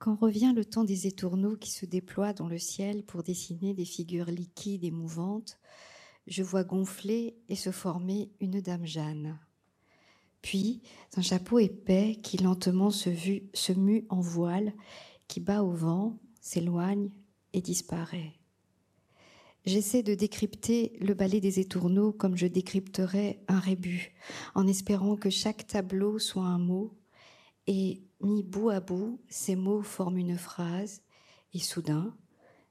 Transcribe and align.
Quand 0.00 0.16
revient 0.16 0.54
le 0.56 0.64
temps 0.64 0.84
des 0.84 1.06
étourneaux 1.06 1.56
qui 1.56 1.70
se 1.70 1.84
déploient 1.84 2.32
dans 2.32 2.48
le 2.48 2.56
ciel 2.56 3.02
pour 3.02 3.22
dessiner 3.22 3.74
des 3.74 3.84
figures 3.84 4.30
liquides 4.30 4.82
et 4.82 4.90
mouvantes, 4.90 5.58
je 6.26 6.42
vois 6.42 6.64
gonfler 6.64 7.36
et 7.50 7.54
se 7.54 7.70
former 7.70 8.30
une 8.40 8.62
dame 8.62 8.86
Jeanne. 8.86 9.38
Puis 10.40 10.80
un 11.18 11.20
chapeau 11.20 11.58
épais 11.58 12.18
qui 12.22 12.38
lentement 12.38 12.90
se, 12.90 13.72
mue 13.72 14.06
en 14.08 14.20
voile, 14.20 14.72
qui 15.28 15.38
bat 15.38 15.62
au 15.62 15.72
vent, 15.72 16.18
s'éloigne 16.40 17.10
et 17.52 17.60
disparaît. 17.60 18.32
J'essaie 19.66 20.02
de 20.02 20.14
décrypter 20.14 20.96
le 21.02 21.12
ballet 21.12 21.40
des 21.40 21.60
étourneaux 21.60 22.12
comme 22.12 22.38
je 22.38 22.46
décrypterais 22.46 23.44
un 23.48 23.58
rébut, 23.58 24.14
en 24.54 24.66
espérant 24.66 25.16
que 25.16 25.28
chaque 25.28 25.66
tableau 25.66 26.18
soit 26.18 26.46
un 26.46 26.58
mot, 26.58 26.94
et 27.66 28.02
mis 28.20 28.42
bout 28.42 28.70
à 28.70 28.80
bout, 28.80 29.20
ces 29.28 29.56
mots 29.56 29.82
forment 29.82 30.18
une 30.18 30.38
phrase, 30.38 31.02
et 31.54 31.58
soudain, 31.58 32.14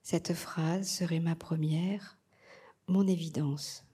cette 0.02 0.34
phrase 0.34 0.90
serait 0.90 1.20
ma 1.20 1.36
première, 1.36 2.18
mon 2.88 3.08
évidence. 3.08 3.86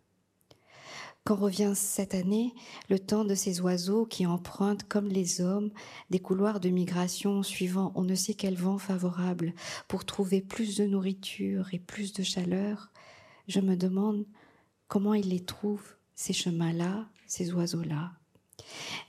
Quand 1.25 1.35
revient 1.35 1.73
cette 1.73 2.13
année 2.13 2.53
le 2.87 2.99
temps 2.99 3.25
de 3.25 3.33
ces 3.33 3.59
oiseaux 3.59 4.05
qui 4.05 4.27
empruntent, 4.27 4.87
comme 4.87 5.07
les 5.07 5.41
hommes, 5.41 5.71
des 6.11 6.19
couloirs 6.19 6.59
de 6.59 6.69
migration 6.69 7.41
suivant 7.41 7.91
on 7.95 8.03
ne 8.03 8.13
sait 8.13 8.35
quel 8.35 8.55
vent 8.55 8.77
favorable 8.77 9.55
pour 9.87 10.05
trouver 10.05 10.41
plus 10.41 10.77
de 10.77 10.85
nourriture 10.85 11.73
et 11.73 11.79
plus 11.79 12.13
de 12.13 12.21
chaleur, 12.21 12.91
je 13.47 13.59
me 13.59 13.75
demande 13.75 14.25
comment 14.87 15.15
ils 15.15 15.29
les 15.29 15.43
trouvent, 15.43 15.95
ces 16.13 16.33
chemins-là, 16.33 17.09
ces 17.25 17.51
oiseaux-là. 17.53 18.11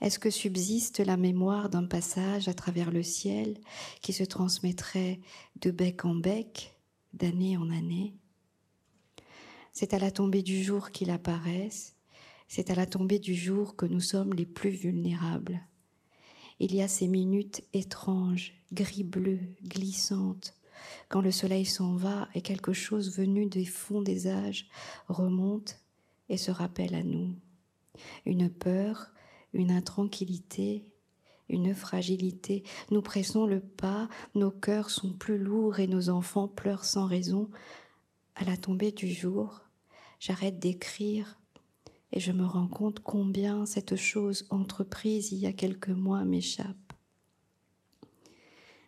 Est-ce 0.01 0.19
que 0.19 0.29
subsiste 0.29 0.99
la 0.99 1.17
mémoire 1.17 1.69
d'un 1.69 1.85
passage 1.85 2.47
à 2.47 2.53
travers 2.53 2.91
le 2.91 3.03
ciel 3.03 3.59
qui 4.01 4.13
se 4.13 4.23
transmettrait 4.23 5.19
de 5.61 5.71
bec 5.71 6.05
en 6.05 6.15
bec, 6.15 6.77
d'année 7.13 7.57
en 7.57 7.69
année? 7.69 8.15
C'est 9.71 9.93
à 9.93 9.99
la 9.99 10.11
tombée 10.11 10.43
du 10.43 10.63
jour 10.63 10.91
qu'ils 10.91 11.11
apparaissent, 11.11 11.95
c'est 12.47 12.69
à 12.69 12.75
la 12.75 12.85
tombée 12.85 13.19
du 13.19 13.35
jour 13.35 13.75
que 13.75 13.85
nous 13.85 13.99
sommes 13.99 14.33
les 14.33 14.45
plus 14.45 14.69
vulnérables. 14.69 15.61
Il 16.59 16.73
y 16.73 16.81
a 16.81 16.87
ces 16.87 17.07
minutes 17.07 17.63
étranges, 17.73 18.53
gris-bleu, 18.71 19.39
glissantes, 19.63 20.55
quand 21.09 21.21
le 21.21 21.31
soleil 21.31 21.65
s'en 21.65 21.95
va 21.95 22.27
et 22.33 22.41
quelque 22.41 22.73
chose 22.73 23.15
venu 23.15 23.45
des 23.45 23.65
fonds 23.65 24.01
des 24.01 24.27
âges 24.27 24.67
remonte 25.07 25.79
et 26.29 26.37
se 26.37 26.51
rappelle 26.51 26.95
à 26.95 27.03
nous. 27.03 27.35
Une 28.25 28.49
peur, 28.49 29.11
une 29.53 29.71
intranquillité, 29.71 30.85
une 31.49 31.73
fragilité. 31.73 32.63
Nous 32.91 33.01
pressons 33.01 33.45
le 33.45 33.59
pas, 33.59 34.09
nos 34.35 34.51
cœurs 34.51 34.89
sont 34.89 35.13
plus 35.13 35.37
lourds 35.37 35.79
et 35.79 35.87
nos 35.87 36.09
enfants 36.09 36.47
pleurent 36.47 36.85
sans 36.85 37.05
raison. 37.05 37.49
À 38.35 38.43
la 38.43 38.57
tombée 38.57 38.91
du 38.91 39.11
jour, 39.11 39.61
j'arrête 40.19 40.59
d'écrire 40.59 41.39
et 42.11 42.19
je 42.19 42.31
me 42.31 42.45
rends 42.45 42.67
compte 42.67 42.99
combien 42.99 43.65
cette 43.65 43.95
chose 43.95 44.45
entreprise 44.49 45.31
il 45.31 45.39
y 45.39 45.47
a 45.47 45.53
quelques 45.53 45.89
mois 45.89 46.23
m'échappe. 46.23 46.93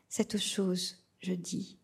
Cette 0.08 0.38
chose, 0.38 1.04
je 1.20 1.34
dis, 1.34 1.78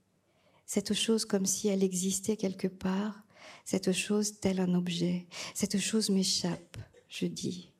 cette 0.66 0.94
chose 0.94 1.26
comme 1.26 1.46
si 1.46 1.68
elle 1.68 1.84
existait 1.84 2.38
quelque 2.38 2.68
part, 2.68 3.23
cette 3.64 3.92
chose 3.92 4.40
tel 4.40 4.59
un 4.59 4.73
objet, 4.73 5.28
cette 5.53 5.78
chose 5.78 6.09
m'échappe, 6.09 6.78
je 7.08 7.28
dis. 7.28 7.75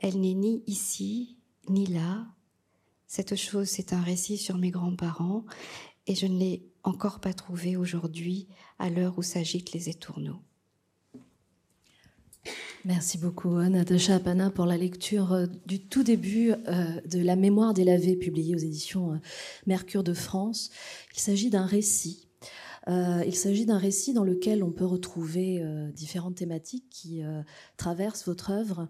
Elle 0.00 0.20
n'est 0.20 0.34
ni 0.34 0.62
ici, 0.66 1.36
ni 1.68 1.86
là. 1.86 2.26
Cette 3.06 3.36
chose, 3.36 3.68
c'est 3.68 3.92
un 3.92 4.00
récit 4.00 4.38
sur 4.38 4.56
mes 4.56 4.70
grands-parents, 4.70 5.44
et 6.06 6.14
je 6.14 6.26
ne 6.26 6.38
l'ai 6.38 6.70
encore 6.82 7.20
pas 7.20 7.34
trouvé 7.34 7.76
aujourd'hui, 7.76 8.48
à 8.78 8.90
l'heure 8.90 9.18
où 9.18 9.22
s'agitent 9.22 9.72
les 9.72 9.88
étourneaux. 9.88 10.40
Merci 12.86 13.18
beaucoup, 13.18 13.60
Natacha 13.60 14.14
Apana, 14.14 14.50
pour 14.50 14.64
la 14.64 14.78
lecture 14.78 15.34
euh, 15.34 15.46
du 15.66 15.80
tout 15.80 16.02
début 16.02 16.52
euh, 16.52 17.00
de 17.04 17.20
La 17.20 17.36
mémoire 17.36 17.74
des 17.74 17.84
lavés, 17.84 18.16
publiée 18.16 18.54
aux 18.54 18.58
éditions 18.58 19.12
euh, 19.12 19.16
Mercure 19.66 20.02
de 20.02 20.14
France. 20.14 20.70
Il 21.14 21.20
s'agit 21.20 21.50
d'un 21.50 21.66
récit. 21.66 22.29
Il 22.90 23.34
s'agit 23.34 23.66
d'un 23.66 23.78
récit 23.78 24.12
dans 24.12 24.24
lequel 24.24 24.64
on 24.64 24.72
peut 24.72 24.84
retrouver 24.84 25.62
différentes 25.94 26.34
thématiques 26.36 26.88
qui 26.90 27.22
traversent 27.76 28.26
votre 28.26 28.50
œuvre 28.50 28.88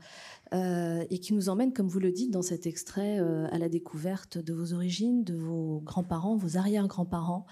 et 0.52 1.18
qui 1.18 1.34
nous 1.34 1.48
emmènent, 1.48 1.72
comme 1.72 1.88
vous 1.88 2.00
le 2.00 2.10
dites 2.10 2.30
dans 2.30 2.42
cet 2.42 2.66
extrait, 2.66 3.18
à 3.18 3.58
la 3.58 3.68
découverte 3.68 4.38
de 4.38 4.52
vos 4.52 4.72
origines, 4.72 5.22
de 5.24 5.34
vos 5.34 5.80
grands-parents, 5.80 6.36
vos 6.36 6.56
arrière-grands-parents 6.56 7.46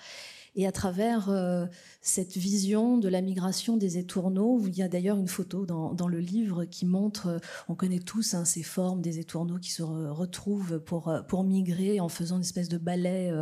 et 0.59 0.67
à 0.67 0.73
travers 0.73 1.31
euh, 1.31 1.67
cette 2.01 2.37
vision 2.37 2.99
de 2.99 3.09
la 3.09 3.21
migration 3.21 3.77
des 3.77 3.97
étourneaux, 3.97 4.61
il 4.67 4.77
y 4.77 4.83
a 4.83 4.89
d'ailleurs 4.89 5.17
une 5.17 5.29
photo 5.29 5.67
dans, 5.67 6.09
le 6.09 6.19
livre 6.19 6.65
qui 6.65 6.85
montre, 6.85 7.29
euh, 7.29 7.39
on 7.69 7.77
connaît 7.77 8.01
tous 8.01 8.35
hein, 8.35 8.45
ces 8.45 8.65
formes 8.65 9.01
des 9.01 9.21
étourneaux 9.21 9.59
qui 9.59 9.71
se 9.71 9.85
retrouvent 9.85 10.81
pour, 10.81 11.09
euh, 11.09 11.23
pour 11.23 11.45
migrer 11.45 12.01
en 12.01 12.09
faisant 12.09 12.37
une 12.37 12.43
espèce 12.43 12.69
de 12.69 12.77
ballet 12.77 13.33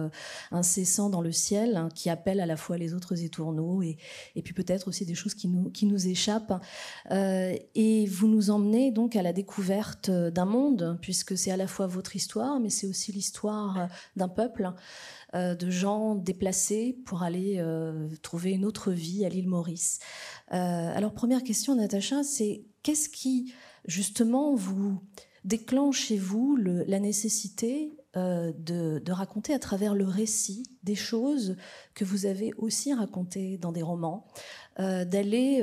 incessant 0.50 1.08
dans 1.08 1.22
le 1.22 1.32
ciel, 1.32 1.76
hein, 1.76 1.88
qui 1.94 2.10
appelle 2.10 2.38
à 2.38 2.44
la 2.44 2.58
fois 2.58 2.76
les 2.76 2.92
autres 2.92 3.22
étourneaux 3.22 3.80
et, 3.80 3.96
puis 4.44 4.52
peut-être 4.52 4.86
aussi 4.88 5.06
des 5.06 5.14
choses 5.14 5.34
qui 5.34 5.48
nous, 5.48 5.70
qui 5.70 5.86
nous 5.86 6.08
échappent. 6.08 6.62
et 7.10 8.06
vous 8.08 8.28
nous 8.28 8.50
emmenez 8.50 8.90
donc 8.90 9.16
à 9.16 9.22
la 9.22 9.32
découverte 9.32 10.10
d'un 10.10 10.44
monde, 10.44 10.98
puisque 11.00 11.38
c'est 11.38 11.50
à 11.50 11.56
la 11.56 11.66
fois 11.66 11.86
votre 11.86 12.14
histoire, 12.14 12.60
mais 12.60 12.68
c'est 12.68 12.86
aussi 12.86 13.10
l'histoire 13.10 13.88
d'un 14.16 14.28
peuple. 14.28 14.74
Euh, 15.36 15.54
de 15.54 15.70
gens 15.70 16.14
déplacés 16.14 16.96
pour 17.04 17.22
aller 17.22 17.56
euh, 17.58 18.08
trouver 18.22 18.52
une 18.52 18.64
autre 18.64 18.90
vie 18.90 19.24
à 19.26 19.28
l'île 19.28 19.48
Maurice. 19.48 19.98
Euh, 20.52 20.56
alors 20.96 21.12
première 21.12 21.42
question, 21.42 21.74
Natacha, 21.74 22.22
c'est 22.22 22.64
qu'est-ce 22.82 23.10
qui 23.10 23.52
justement 23.86 24.54
vous 24.54 24.98
déclenche 25.44 26.06
chez 26.06 26.16
vous 26.16 26.56
la 26.56 26.98
nécessité 27.00 27.92
de, 28.14 29.12
raconter 29.12 29.52
à 29.52 29.58
travers 29.58 29.94
le 29.94 30.06
récit 30.06 30.64
des 30.82 30.94
choses 30.94 31.56
que 31.94 32.04
vous 32.04 32.24
avez 32.24 32.52
aussi 32.56 32.94
racontées 32.94 33.58
dans 33.58 33.72
des 33.72 33.82
romans, 33.82 34.26
d'aller 34.78 35.62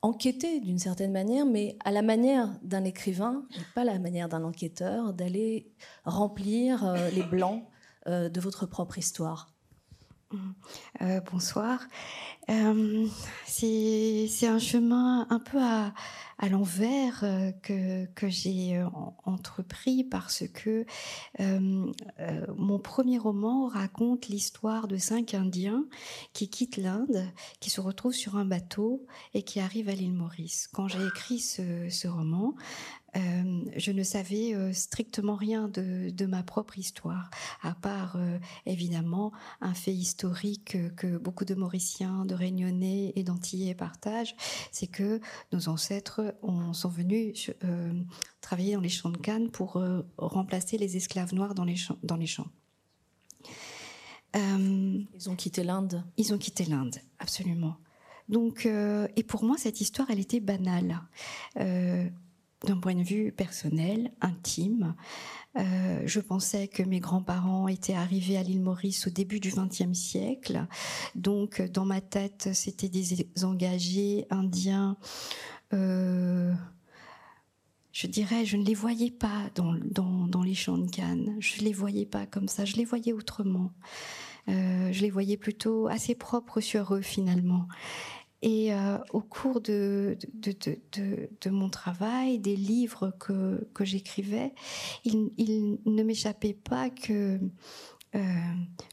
enquêter 0.00 0.60
d'une 0.60 0.78
certaine 0.78 1.12
manière, 1.12 1.44
mais 1.44 1.76
à 1.84 1.90
la 1.90 2.00
manière 2.00 2.58
d'un 2.62 2.84
écrivain, 2.84 3.44
pas 3.74 3.82
à 3.82 3.84
la 3.84 3.98
manière 3.98 4.28
d'un 4.28 4.44
enquêteur, 4.44 5.12
d'aller 5.12 5.72
remplir 6.04 6.94
les 7.14 7.24
blancs 7.24 7.64
euh, 8.06 8.28
de 8.28 8.40
votre 8.40 8.66
propre 8.66 8.98
histoire 8.98 9.48
euh, 11.00 11.20
bonsoir. 11.32 11.80
Euh, 12.50 13.06
c'est 13.46 14.46
un 14.46 14.58
chemin 14.58 15.26
un 15.30 15.38
peu 15.38 15.58
à, 15.58 15.94
l'envers 16.50 17.24
que, 17.62 18.28
j'ai 18.28 18.84
entrepris 19.24 20.04
parce 20.04 20.44
que 20.48 20.84
mon 21.38 22.78
premier 22.78 23.16
roman 23.16 23.68
raconte 23.68 24.28
l'histoire 24.28 24.86
de 24.86 24.98
cinq 24.98 25.32
Indiens 25.32 25.86
qui 26.34 26.50
quittent 26.50 26.76
l'Inde, 26.76 27.24
qui 27.60 27.70
se 27.70 27.80
retrouvent 27.80 28.12
sur 28.12 28.36
un 28.36 28.44
bateau 28.44 29.06
et 29.32 29.42
qui 29.42 29.60
arrivent 29.60 29.88
à 29.88 29.94
l'île 29.94 30.14
Maurice. 30.14 30.68
Quand 30.74 30.88
j'ai 30.88 31.06
écrit 31.06 31.38
ce 31.38 32.06
roman, 32.06 32.54
euh, 33.16 33.64
je 33.76 33.90
ne 33.90 34.02
savais 34.02 34.54
euh, 34.54 34.72
strictement 34.72 35.34
rien 35.34 35.68
de, 35.68 36.26
ma 36.26 36.42
propre 36.42 36.78
histoire, 36.78 37.30
à 37.62 37.74
part 37.74 38.16
euh, 38.16 38.38
évidemment 38.66 39.32
un 39.60 39.72
fait 39.72 39.94
historique 39.94 40.76
que 40.96 41.16
beaucoup 41.16 41.44
de 41.44 41.54
Mauriciens, 41.54 42.26
de 42.26 42.34
Réunionnais 42.34 43.12
et 43.16 43.22
d'Antillais 43.22 43.74
partagent, 43.74 44.36
c'est 44.72 44.86
que 44.86 45.20
nos 45.52 45.68
ancêtres 45.68 46.34
sont 46.72 46.88
venus 46.88 47.50
travailler 48.40 48.74
dans 48.74 48.80
les 48.80 48.88
champs 48.88 49.10
de 49.10 49.16
canne 49.16 49.50
pour 49.50 49.82
remplacer 50.18 50.76
les 50.76 50.96
esclaves 50.96 51.34
noirs 51.34 51.54
dans 51.54 51.64
les 51.64 51.76
champs. 51.76 51.98
Dans 52.02 52.16
les 52.16 52.26
champs. 52.26 52.48
ils 54.34 55.28
ont 55.28 55.36
quitté 55.36 55.64
l'Inde. 55.64 56.04
Ils 56.16 56.34
ont 56.34 56.38
quitté 56.38 56.64
l'Inde, 56.64 56.96
absolument. 57.18 57.76
Donc, 58.28 58.66
et 58.66 59.22
pour 59.22 59.44
moi, 59.44 59.56
cette 59.56 59.80
histoire, 59.80 60.10
elle 60.10 60.20
était 60.20 60.40
banale 60.40 61.00
d'un 62.66 62.78
point 62.78 62.94
de 62.94 63.02
vue 63.02 63.32
personnel, 63.32 64.12
intime. 64.20 64.94
Euh, 65.56 66.02
je 66.06 66.20
pensais 66.20 66.68
que 66.68 66.82
mes 66.82 67.00
grands-parents 67.00 67.68
étaient 67.68 67.94
arrivés 67.94 68.36
à 68.36 68.42
l'île 68.42 68.62
Maurice 68.62 69.06
au 69.06 69.10
début 69.10 69.40
du 69.40 69.50
XXe 69.50 69.92
siècle. 69.92 70.66
Donc, 71.14 71.62
dans 71.62 71.84
ma 71.84 72.00
tête, 72.00 72.50
c'était 72.52 72.88
des 72.88 73.26
engagés 73.44 74.26
indiens. 74.30 74.96
Euh, 75.72 76.52
je 77.92 78.06
dirais, 78.06 78.44
je 78.44 78.56
ne 78.56 78.64
les 78.64 78.74
voyais 78.74 79.10
pas 79.10 79.50
dans, 79.54 80.42
les 80.42 80.54
champs 80.54 80.78
de 80.78 80.88
Cannes. 80.88 81.36
Je 81.40 81.60
ne 81.60 81.64
les 81.64 81.72
voyais 81.72 82.06
pas 82.06 82.26
comme 82.26 82.48
ça. 82.48 82.64
Je 82.64 82.76
les 82.76 82.84
voyais 82.84 83.12
autrement. 83.12 83.72
Euh, 84.48 84.92
je 84.92 85.02
les 85.02 85.10
voyais 85.10 85.36
plutôt 85.36 85.88
assez 85.88 86.14
propres 86.14 86.60
sur 86.60 86.94
eux 86.94 87.02
finalement. 87.02 87.66
Et 88.40 88.72
euh, 88.72 88.98
au 89.12 89.20
cours 89.20 89.60
de, 89.60 90.16
mon 91.46 91.68
travail, 91.70 92.38
des 92.38 92.54
livres 92.54 93.12
que, 93.18 93.84
j'écrivais, 93.84 94.54
il, 95.04 95.32
il, 95.38 95.78
ne 95.86 96.02
m'échappait 96.02 96.54
pas 96.54 96.88
que 96.88 97.40
euh, 98.14 98.20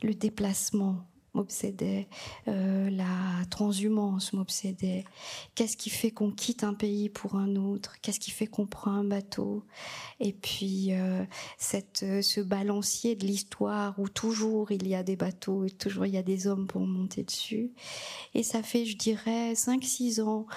le 0.02 0.14
déplacement 0.14 1.08
m'obsédait, 1.36 2.08
euh, 2.48 2.90
la 2.90 3.46
transhumance 3.50 4.34
m'obsédait. 4.34 5.06
Qu'est-ce 5.54 5.78
qui 5.78 5.90
fait 5.90 6.12
qu'on 6.12 6.32
quitte 6.32 6.64
un 6.64 6.74
pays 6.74 7.10
pour 7.10 7.36
un 7.36 7.56
autre? 7.56 7.96
Qu'est-ce 8.02 8.20
qui 8.20 8.32
fait 8.32 8.48
qu'on 8.48 8.66
prend 8.66 8.92
un 8.92 9.04
bateau? 9.04 9.64
Et 10.20 10.34
puis 10.34 10.94
euh, 10.94 11.24
cette, 11.58 12.04
euh, 12.04 12.22
ce 12.22 12.42
balancier 12.42 13.16
de 13.16 13.26
l'histoire 13.26 14.00
où 14.00 14.10
toujours 14.10 14.72
il 14.72 14.88
y 14.88 14.96
a 14.96 15.04
des 15.04 15.16
bateaux 15.16 15.66
et 15.66 15.70
toujours 15.70 16.06
il 16.06 16.14
y 16.14 16.18
a 16.18 16.24
des 16.24 16.48
hommes 16.48 16.68
pour 16.68 16.82
monter 16.88 17.24
dessus. 17.24 17.72
Et 18.34 18.44
ça 18.44 18.64
fait, 18.64 18.86
je 18.86 18.98
dirais, 18.98 19.54
5-6 19.54 20.22
ans 20.22 20.48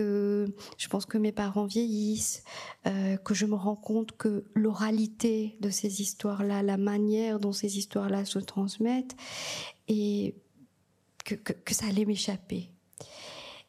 je 0.00 0.88
pense 0.88 1.06
que 1.06 1.18
mes 1.18 1.32
parents 1.32 1.66
vieillissent, 1.66 2.44
que 2.84 3.34
je 3.34 3.46
me 3.46 3.54
rends 3.54 3.76
compte 3.76 4.16
que 4.16 4.44
l'oralité 4.54 5.56
de 5.60 5.70
ces 5.70 6.00
histoires-là, 6.00 6.62
la 6.62 6.76
manière 6.76 7.40
dont 7.40 7.52
ces 7.52 7.78
histoires-là 7.78 8.24
se 8.24 8.38
transmettent, 8.38 9.16
et 9.88 10.34
que, 11.24 11.74
ça 11.74 11.86
allait 11.86 12.04
m'échapper. 12.04 12.70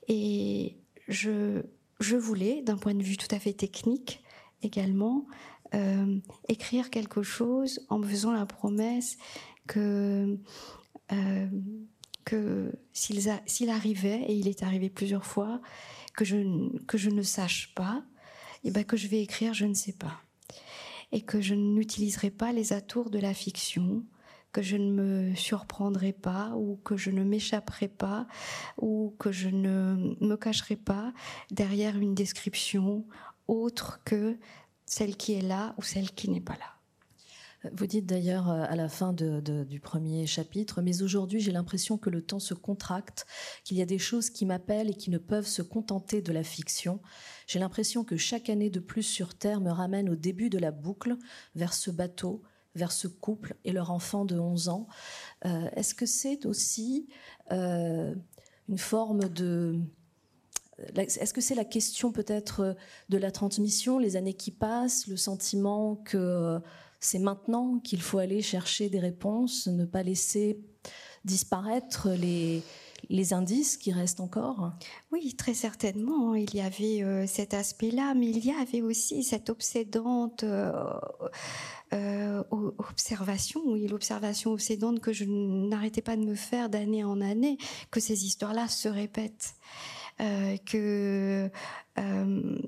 Et 0.07 0.77
je, 1.07 1.63
je 1.99 2.15
voulais, 2.15 2.61
d'un 2.61 2.77
point 2.77 2.93
de 2.93 3.03
vue 3.03 3.17
tout 3.17 3.33
à 3.33 3.39
fait 3.39 3.53
technique 3.53 4.23
également, 4.61 5.25
euh, 5.73 6.19
écrire 6.47 6.89
quelque 6.89 7.23
chose 7.23 7.85
en 7.89 7.99
me 7.99 8.07
faisant 8.07 8.31
la 8.31 8.45
promesse 8.45 9.17
que, 9.67 10.37
euh, 11.11 11.47
que 12.25 12.71
s'il 12.91 13.69
arrivait, 13.69 14.23
et 14.27 14.33
il 14.33 14.47
est 14.47 14.63
arrivé 14.63 14.89
plusieurs 14.89 15.25
fois, 15.25 15.61
que 16.15 16.25
je, 16.25 16.75
que 16.85 16.97
je 16.97 17.09
ne 17.09 17.21
sache 17.21 17.73
pas, 17.75 18.03
et 18.63 18.69
eh 18.69 18.71
ben 18.71 18.83
que 18.83 18.97
je 18.97 19.07
vais 19.07 19.21
écrire 19.21 19.53
je 19.53 19.65
ne 19.65 19.75
sais 19.75 19.93
pas. 19.93 20.19
Et 21.11 21.21
que 21.21 21.39
je 21.39 21.53
n'utiliserai 21.53 22.31
pas 22.31 22.51
les 22.51 22.73
atours 22.73 23.11
de 23.11 23.19
la 23.19 23.33
fiction, 23.33 24.03
que 24.51 24.61
je 24.61 24.77
ne 24.77 24.91
me 24.91 25.35
surprendrai 25.35 26.13
pas 26.13 26.53
ou 26.55 26.77
que 26.83 26.97
je 26.97 27.11
ne 27.11 27.23
m'échapperai 27.23 27.89
pas 27.89 28.25
ou 28.77 29.13
que 29.19 29.31
je 29.31 29.49
ne 29.49 30.15
me 30.21 30.35
cacherai 30.37 30.77
pas 30.77 31.13
derrière 31.51 31.97
une 31.97 32.15
description 32.15 33.05
autre 33.47 33.99
que 34.05 34.37
celle 34.85 35.17
qui 35.17 35.33
est 35.33 35.41
là 35.41 35.75
ou 35.77 35.83
celle 35.83 36.09
qui 36.11 36.29
n'est 36.29 36.41
pas 36.41 36.53
là. 36.53 36.74
Vous 37.73 37.87
dites 37.87 38.05
d'ailleurs 38.05 38.49
euh, 38.49 38.63
à 38.67 38.75
la 38.75 38.89
fin 38.89 39.13
du 39.13 39.79
premier 39.79 40.25
chapitre, 40.27 40.81
mais 40.81 41.01
aujourd'hui 41.01 41.39
j'ai 41.39 41.51
l'impression 41.51 41.97
que 41.97 42.09
le 42.09 42.21
temps 42.21 42.39
se 42.39 42.53
contracte, 42.53 43.25
qu'il 43.63 43.77
y 43.77 43.81
a 43.81 43.85
des 43.85 43.97
choses 43.97 44.29
qui 44.29 44.45
m'appellent 44.45 44.89
et 44.89 44.93
qui 44.93 45.09
ne 45.09 45.17
peuvent 45.17 45.47
se 45.47 45.61
contenter 45.61 46.21
de 46.21 46.31
la 46.31 46.43
fiction. 46.43 46.99
J'ai 47.47 47.59
l'impression 47.59 48.03
que 48.03 48.17
chaque 48.17 48.49
année 48.49 48.69
de 48.69 48.79
plus 48.79 49.03
sur 49.03 49.35
Terre 49.35 49.61
me 49.61 49.71
ramène 49.71 50.09
au 50.09 50.15
début 50.15 50.49
de 50.49 50.57
la 50.57 50.71
boucle, 50.71 51.15
vers 51.55 51.73
ce 51.73 51.91
bateau, 51.91 52.43
vers 52.75 52.91
ce 52.91 53.07
couple 53.07 53.55
et 53.63 53.71
leur 53.71 53.91
enfant 53.91 54.25
de 54.25 54.37
11 54.37 54.69
ans. 54.69 54.87
Euh, 55.45 55.69
est-ce 55.75 55.95
que 55.95 56.05
c'est 56.05 56.45
aussi 56.45 57.07
euh, 57.51 58.13
une 58.67 58.77
forme 58.77 59.29
de... 59.29 59.79
Est-ce 60.97 61.33
que 61.33 61.39
c'est 61.39 61.55
la 61.55 61.63
question 61.63 62.11
peut-être 62.11 62.75
de 63.07 63.17
la 63.17 63.31
transmission, 63.31 63.97
les 63.97 64.17
années 64.17 64.33
qui 64.33 64.51
passent, 64.51 65.07
le 65.07 65.15
sentiment 65.15 65.95
que 65.95 66.59
c'est 67.05 67.19
maintenant 67.19 67.79
qu'il 67.79 68.01
faut 68.01 68.17
aller 68.17 68.41
chercher 68.41 68.89
des 68.89 68.99
réponses, 68.99 69.67
ne 69.67 69.85
pas 69.85 70.01
laisser 70.01 70.59
disparaître 71.23 72.09
les, 72.09 72.63
indices 73.31 73.77
qui 73.77 73.91
restent 73.91 74.19
encore 74.19 74.71
Oui, 75.11 75.35
très 75.35 75.53
certainement. 75.53 76.33
Il 76.33 76.53
y 76.55 76.61
avait 76.61 77.03
euh, 77.03 77.27
cet 77.27 77.53
aspect-là, 77.53 78.15
mais 78.15 78.31
il 78.31 78.43
y 78.43 78.51
avait 78.51 78.81
aussi 78.81 79.23
cette 79.23 79.51
obsédante 79.51 80.43
euh, 80.43 80.83
observation, 82.51 83.61
oui, 83.65 83.87
l'observation 83.87 84.51
obsédante 84.51 84.99
que 84.99 85.13
je 85.13 85.25
n'arrêtais 85.25 86.01
pas 86.01 86.15
de 86.15 86.23
me 86.23 86.35
faire 86.35 86.69
d'année 86.69 87.03
en 87.03 87.21
année, 87.21 87.57
que 87.91 87.99
ces 87.99 88.25
histoires-là 88.25 88.67
se 88.67 88.89
répètent. 88.89 89.53
Euh, 90.21 90.55
que 90.65 91.51
euh, 91.99 92.59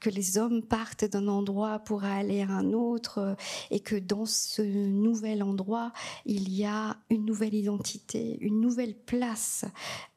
que 0.00 0.10
les 0.10 0.36
hommes 0.36 0.62
partent 0.62 1.04
d'un 1.04 1.28
endroit 1.28 1.78
pour 1.78 2.02
aller 2.02 2.42
à 2.42 2.48
un 2.48 2.72
autre 2.72 3.18
euh, 3.18 3.34
et 3.70 3.78
que 3.78 3.94
dans 3.94 4.26
ce 4.26 4.62
nouvel 4.62 5.44
endroit 5.44 5.92
il 6.24 6.52
y 6.52 6.64
a 6.64 6.96
une 7.08 7.24
nouvelle 7.24 7.54
identité, 7.54 8.36
une 8.40 8.60
nouvelle 8.60 8.96
place 8.96 9.64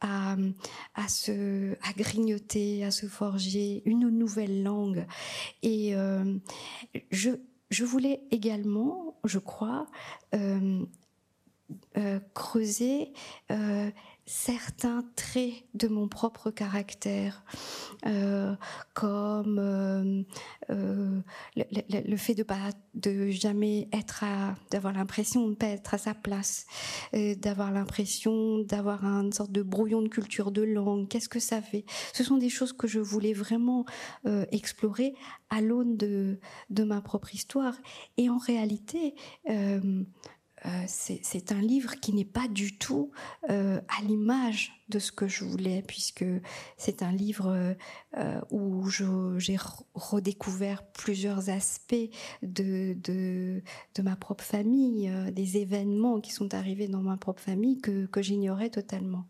à, 0.01 0.37
à 0.95 1.07
se 1.07 1.73
à 1.87 1.93
grignoter, 1.95 2.83
à 2.83 2.89
se 2.89 3.05
forger, 3.05 3.83
une 3.85 4.09
nouvelle 4.09 4.63
langue. 4.63 5.05
Et 5.61 5.93
je 7.11 7.29
je 7.69 7.85
voulais 7.85 8.23
également, 8.31 9.19
je 9.23 9.37
crois, 9.37 9.85
creuser 12.33 13.13
certains 14.29 15.03
traits 15.15 15.53
de 15.73 15.87
mon 15.87 16.07
propre 16.07 16.51
caractère, 16.51 17.43
euh, 18.05 18.55
comme 18.93 19.57
euh, 19.57 20.21
euh, 20.69 21.19
le, 21.55 22.15
fait 22.15 22.35
de 22.35 22.43
pas 22.43 22.69
de 22.93 23.31
jamais 23.31 23.89
être 23.91 24.23
à, 24.23 24.55
d'avoir 24.69 24.93
l'impression 24.93 25.45
de 25.45 25.49
ne 25.49 25.55
pas 25.55 25.69
être 25.69 25.95
à 25.95 25.97
sa 25.97 26.13
place, 26.13 26.67
d'avoir 27.11 27.71
l'impression 27.71 28.59
d'avoir 28.59 29.03
une 29.03 29.33
sorte 29.33 29.51
de 29.51 29.63
brouillon 29.63 30.03
de 30.03 30.09
culture 30.09 30.51
de 30.51 30.61
langue. 30.61 31.07
Qu'est-ce 31.07 31.29
que 31.29 31.39
ça 31.39 31.59
fait? 31.63 31.85
Ce 32.13 32.23
sont 32.23 32.37
des 32.37 32.49
choses 32.49 32.71
que 32.73 32.87
je 32.87 32.99
voulais 32.99 33.33
vraiment 33.33 33.83
explorer 34.51 35.15
à 35.49 35.59
l'aune 35.59 35.97
de, 35.97 36.39
de 36.69 36.83
ma 36.83 37.01
propre 37.01 37.33
histoire. 37.33 37.75
Et 38.17 38.29
en 38.29 38.37
réalité, 38.37 39.15
euh, 40.65 40.69
c'est 40.87 41.51
un 41.51 41.61
livre 41.61 41.95
qui 41.99 42.13
n'est 42.13 42.25
pas 42.25 42.47
du 42.47 42.77
tout 42.77 43.11
euh, 43.49 43.79
à 43.87 44.03
l'image 44.03 44.73
de 44.89 44.99
ce 44.99 45.11
que 45.11 45.27
je 45.27 45.45
voulais, 45.45 45.83
puisque 45.85 46.25
c'est 46.77 47.03
un 47.03 47.11
livre 47.11 47.75
euh, 48.17 48.41
où 48.49 48.89
j'ai 48.89 49.57
redécouvert 49.93 50.83
plusieurs 50.91 51.49
aspects 51.49 52.09
de, 52.41 52.97
de, 53.03 53.61
ma 54.01 54.15
propre 54.15 54.43
famille, 54.43 55.11
des 55.31 55.57
événements 55.57 56.19
qui 56.19 56.31
sont 56.31 56.53
arrivés 56.53 56.87
dans 56.87 57.01
ma 57.01 57.17
propre 57.17 57.41
famille 57.41 57.79
que 57.79 58.21
j'ignorais 58.21 58.69
totalement. 58.69 59.25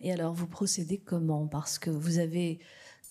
Et 0.00 0.12
alors, 0.12 0.34
vous 0.34 0.46
procédez 0.46 0.98
comment? 0.98 1.46
Parce 1.46 1.78
que 1.78 1.90
vous 1.90 2.18
avez 2.18 2.58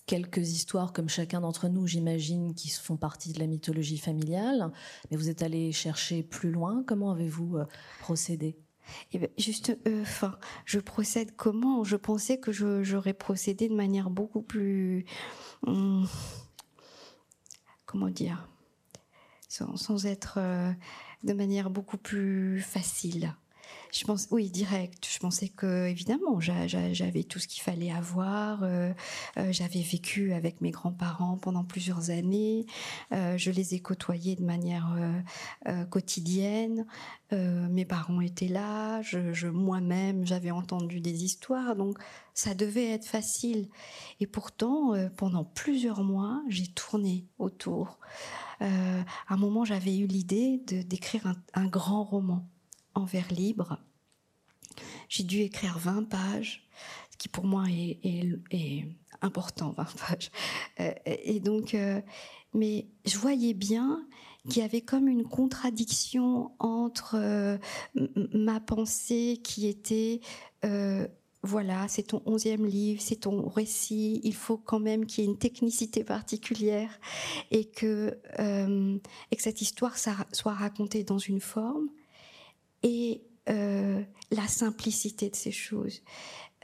quelques 0.06 0.50
histoires, 0.50 0.92
comme 0.92 1.08
chacun 1.08 1.40
d'entre 1.40 1.68
nous, 1.68 1.86
j'imagine, 1.86 2.54
qui 2.54 2.68
font 2.70 2.96
partie 2.96 3.32
de 3.32 3.38
la 3.38 3.46
mythologie 3.46 3.98
familiale. 3.98 4.72
Mais 5.10 5.16
vous 5.16 5.28
êtes 5.28 5.42
allé 5.42 5.72
chercher 5.72 6.22
plus 6.22 6.50
loin. 6.50 6.84
Comment 6.86 7.12
avez-vous 7.12 7.58
euh, 7.58 7.64
procédé? 8.00 8.56
Eh 9.12 9.18
bien, 9.18 9.28
juste, 9.38 9.76
euh, 9.86 10.02
enfin, 10.02 10.36
je 10.64 10.80
procède 10.80 11.36
comment? 11.36 11.84
Je 11.84 11.96
pensais 11.96 12.38
que 12.38 12.52
j'aurais 12.52 13.14
procédé 13.14 13.68
de 13.68 13.74
manière 13.74 14.10
beaucoup 14.10 14.42
plus, 14.42 15.04
hum, 15.66 16.06
comment 17.86 18.10
dire, 18.10 18.48
sans, 19.48 19.76
sans 19.76 20.06
être 20.06 20.34
euh, 20.38 20.72
de 21.22 21.32
manière 21.32 21.70
beaucoup 21.70 21.98
plus 21.98 22.60
facile. 22.60 23.34
Oui, 24.30 24.50
direct. 24.50 25.06
Je 25.06 25.18
pensais 25.18 25.48
que, 25.48 25.86
évidemment, 25.86 26.40
j'avais 26.40 27.24
tout 27.24 27.38
ce 27.38 27.46
qu'il 27.46 27.62
fallait 27.62 27.90
avoir. 27.90 28.62
Euh, 28.62 28.92
euh, 29.36 29.52
j'avais 29.52 29.82
vécu 29.82 30.32
avec 30.32 30.62
mes 30.62 30.70
grands-parents 30.70 31.36
pendant 31.36 31.62
plusieurs 31.62 32.08
années. 32.08 32.64
Euh, 33.12 33.36
je 33.36 33.50
les 33.50 33.74
ai 33.74 33.80
côtoyés 33.80 34.34
de 34.34 34.44
manière 34.44 34.96
quotidienne. 35.90 36.86
mes 37.30 37.84
parents 37.84 38.20
étaient 38.22 38.48
là. 38.48 39.02
Moi-même, 39.52 40.26
j'avais 40.26 40.50
entendu 40.50 41.00
des 41.00 41.24
histoires. 41.24 41.76
Donc, 41.76 41.98
ça 42.32 42.54
devait 42.54 42.90
être 42.90 43.06
facile. 43.06 43.68
Et 44.20 44.26
pourtant, 44.26 44.92
pendant 45.16 45.44
plusieurs 45.44 46.02
mois, 46.02 46.42
j'ai 46.48 46.68
tourné 46.68 47.26
autour. 47.38 47.98
à 48.60 49.04
un 49.28 49.36
moment, 49.36 49.64
j'avais 49.66 49.98
eu 49.98 50.06
l'idée 50.06 50.62
d'écrire 50.66 51.34
un 51.54 51.66
grand 51.66 52.04
roman 52.04 52.48
en 52.94 53.04
vers 53.04 53.30
libre. 53.32 53.78
J'ai 55.08 55.24
dû 55.24 55.40
écrire 55.40 55.78
20 55.78 56.08
pages, 56.08 56.66
ce 57.10 57.16
qui 57.18 57.28
pour 57.28 57.44
moi 57.44 57.64
est, 57.68 58.86
important, 59.20 59.70
20 59.76 59.84
pages. 60.08 60.30
Euh, 60.80 60.92
et 61.06 61.40
donc, 61.40 61.74
euh, 61.74 62.00
mais 62.54 62.86
je 63.04 63.18
voyais 63.18 63.54
bien 63.54 64.06
qu'il 64.48 64.62
y 64.62 64.64
avait 64.64 64.80
comme 64.80 65.06
une 65.06 65.24
contradiction 65.24 66.50
entre 66.58 67.16
euh, 67.16 67.58
ma 68.32 68.58
pensée 68.58 69.40
qui 69.44 69.68
était 69.68 70.20
voilà, 71.44 71.88
c'est 71.88 72.04
ton 72.04 72.22
onzième 72.24 72.64
livre, 72.64 73.02
c'est 73.02 73.16
ton 73.16 73.48
récit, 73.48 74.20
il 74.22 74.34
faut 74.34 74.56
quand 74.56 74.78
même 74.78 75.06
qu'il 75.06 75.24
y 75.24 75.26
ait 75.26 75.30
une 75.30 75.38
technicité 75.38 76.04
particulière 76.04 77.00
et 77.50 77.64
que 77.64 78.16
cette 79.36 79.60
histoire 79.60 79.96
soit 79.98 80.52
racontée 80.52 81.02
dans 81.02 81.18
une 81.18 81.40
forme 81.40 81.88
et 82.82 83.22
euh, 83.48 84.02
la 84.30 84.46
simplicité 84.46 85.28
de 85.28 85.36
ces 85.36 85.50
choses. 85.50 86.02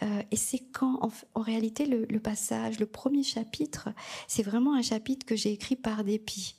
Euh, 0.03 0.23
et 0.31 0.37
c'est 0.37 0.61
quand, 0.73 1.01
en, 1.35 1.41
réalité, 1.43 1.87
le, 1.87 2.21
passage, 2.21 2.79
le 2.79 2.87
premier 2.87 3.25
chapitre, 3.25 3.89
c'est 4.29 4.45
vraiment 4.45 4.75
un 4.75 4.83
chapitre 4.83 5.27
que 5.27 5.35
j'ai 5.35 5.53
écrit 5.53 5.75
par 5.75 6.05
dépit. 6.05 6.55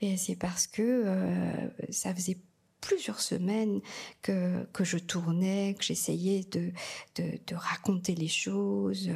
Et 0.00 0.16
c'est 0.16 0.36
parce 0.36 0.68
que 0.68 0.82
euh, 0.82 1.68
ça 1.90 2.14
faisait 2.14 2.38
plusieurs 2.80 3.20
semaines 3.20 3.80
que, 4.22 4.64
que 4.72 4.84
je 4.84 4.98
tournais, 4.98 5.74
que 5.76 5.84
j'essayais 5.84 6.44
de, 6.44 6.70
de, 7.16 7.54
raconter 7.54 8.14
les 8.14 8.28
choses. 8.28 9.10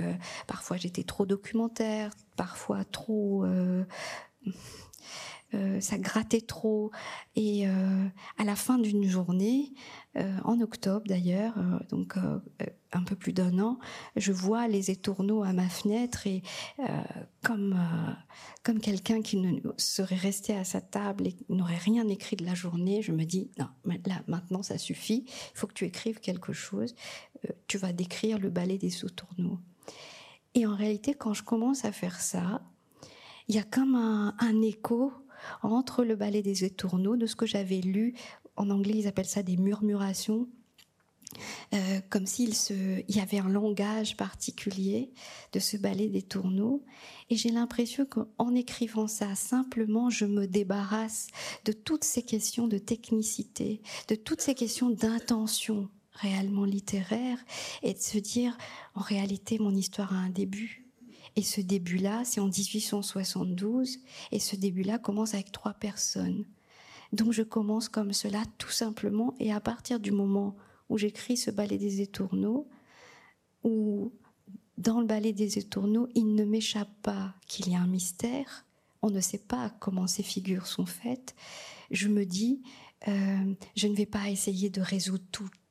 Parfois 0.46 0.76
j'étais 0.76 1.04
trop 1.04 1.24
documentaire, 1.24 2.10
parfois 2.36 2.84
trop... 2.84 3.44
ça 5.80 5.96
grattait 5.96 6.42
trop. 6.42 6.90
Et 7.34 7.66
euh, 7.66 8.06
à 8.36 8.44
la 8.44 8.54
fin 8.54 8.78
d'une 8.78 9.08
journée, 9.08 9.72
euh, 10.16 10.36
en 10.44 10.60
octobre 10.60 11.06
d'ailleurs, 11.06 11.54
donc 11.88 12.16
un 12.92 13.02
peu 13.02 13.16
plus 13.16 13.32
d'un 13.32 13.58
an, 13.58 13.78
je 14.16 14.32
vois 14.32 14.68
les 14.68 14.90
étourneaux 14.90 15.42
à 15.42 15.52
ma 15.52 15.68
fenêtre 15.68 16.26
et 16.26 16.42
comme 17.42 17.78
comme 18.62 18.80
quelqu'un 18.80 19.22
qui 19.22 19.62
serait 19.76 20.16
resté 20.16 20.54
à 20.54 20.64
sa 20.64 20.80
table 20.80 21.28
et 21.28 21.36
n'aurait 21.48 21.76
rien 21.76 22.06
écrit 22.08 22.36
de 22.36 22.44
la 22.44 22.54
journée, 22.54 23.02
je 23.02 23.12
me 23.12 23.24
dis 23.24 23.50
non, 23.58 23.68
là 24.06 24.22
maintenant 24.26 24.62
ça 24.62 24.76
suffit, 24.76 25.24
il 25.26 25.58
faut 25.58 25.66
que 25.66 25.74
tu 25.74 25.84
écrives 25.84 26.20
quelque 26.20 26.52
chose. 26.52 26.94
tu 27.68 27.78
vas 27.78 27.92
décrire 27.92 28.38
le 28.38 28.50
ballet 28.50 28.78
des 28.78 29.04
étourneaux. 29.04 29.58
Et 30.54 30.66
en 30.66 30.74
réalité, 30.74 31.14
quand 31.14 31.34
je 31.34 31.42
commence 31.42 31.84
à 31.84 31.92
faire 31.92 32.20
ça, 32.20 32.62
il 33.46 33.54
y 33.54 33.58
a 33.58 33.62
comme 33.62 33.94
un 33.94 34.62
écho 34.62 35.12
entre 35.62 36.04
le 36.04 36.16
ballet 36.16 36.42
des 36.42 36.64
étourneaux, 36.64 37.16
de 37.16 37.26
ce 37.26 37.36
que 37.36 37.46
j'avais 37.46 37.80
lu, 37.80 38.14
en 38.56 38.70
anglais 38.70 38.94
ils 38.96 39.06
appellent 39.06 39.26
ça 39.26 39.42
des 39.42 39.56
murmurations, 39.56 40.48
euh, 41.74 42.00
comme 42.08 42.26
s'il 42.26 42.54
il 43.08 43.16
y 43.16 43.20
avait 43.20 43.38
un 43.38 43.48
langage 43.48 44.16
particulier 44.16 45.12
de 45.52 45.58
ce 45.58 45.76
ballet 45.76 46.08
des 46.08 46.22
tourneaux. 46.22 46.82
Et 47.30 47.36
j'ai 47.36 47.50
l'impression 47.50 48.06
qu'en 48.06 48.54
écrivant 48.54 49.06
ça, 49.06 49.34
simplement, 49.34 50.08
je 50.08 50.24
me 50.24 50.46
débarrasse 50.46 51.28
de 51.66 51.72
toutes 51.72 52.04
ces 52.04 52.22
questions 52.22 52.66
de 52.66 52.78
technicité, 52.78 53.82
de 54.08 54.14
toutes 54.14 54.40
ces 54.40 54.54
questions 54.54 54.90
d'intention 54.90 55.88
réellement 56.12 56.64
littéraire, 56.64 57.38
et 57.82 57.94
de 57.94 57.98
se 57.98 58.18
dire, 58.18 58.56
en 58.94 59.00
réalité, 59.00 59.58
mon 59.58 59.74
histoire 59.74 60.12
a 60.12 60.16
un 60.16 60.30
début, 60.30 60.87
et 61.38 61.42
ce 61.42 61.60
début-là, 61.60 62.24
c'est 62.24 62.40
en 62.40 62.48
1872, 62.48 63.98
et 64.32 64.40
ce 64.40 64.56
début-là 64.56 64.98
commence 64.98 65.34
avec 65.34 65.52
trois 65.52 65.72
personnes. 65.72 66.44
Donc 67.12 67.30
je 67.30 67.44
commence 67.44 67.88
comme 67.88 68.12
cela, 68.12 68.42
tout 68.58 68.72
simplement, 68.72 69.36
et 69.38 69.52
à 69.52 69.60
partir 69.60 70.00
du 70.00 70.10
moment 70.10 70.56
où 70.88 70.98
j'écris 70.98 71.36
ce 71.36 71.52
ballet 71.52 71.78
des 71.78 72.00
étourneaux, 72.00 72.68
où 73.62 74.12
dans 74.78 74.98
le 74.98 75.06
ballet 75.06 75.32
des 75.32 75.58
étourneaux, 75.58 76.08
il 76.16 76.34
ne 76.34 76.44
m'échappe 76.44 76.90
pas 77.02 77.36
qu'il 77.46 77.70
y 77.70 77.76
a 77.76 77.78
un 77.78 77.86
mystère, 77.86 78.66
on 79.00 79.10
ne 79.10 79.20
sait 79.20 79.38
pas 79.38 79.70
comment 79.78 80.08
ces 80.08 80.24
figures 80.24 80.66
sont 80.66 80.86
faites, 80.86 81.36
je 81.92 82.08
me 82.08 82.26
dis, 82.26 82.62
euh, 83.06 83.54
je 83.76 83.86
ne 83.86 83.94
vais 83.94 84.06
pas 84.06 84.28
essayer 84.28 84.70
de 84.70 84.80
résoudre 84.80 85.22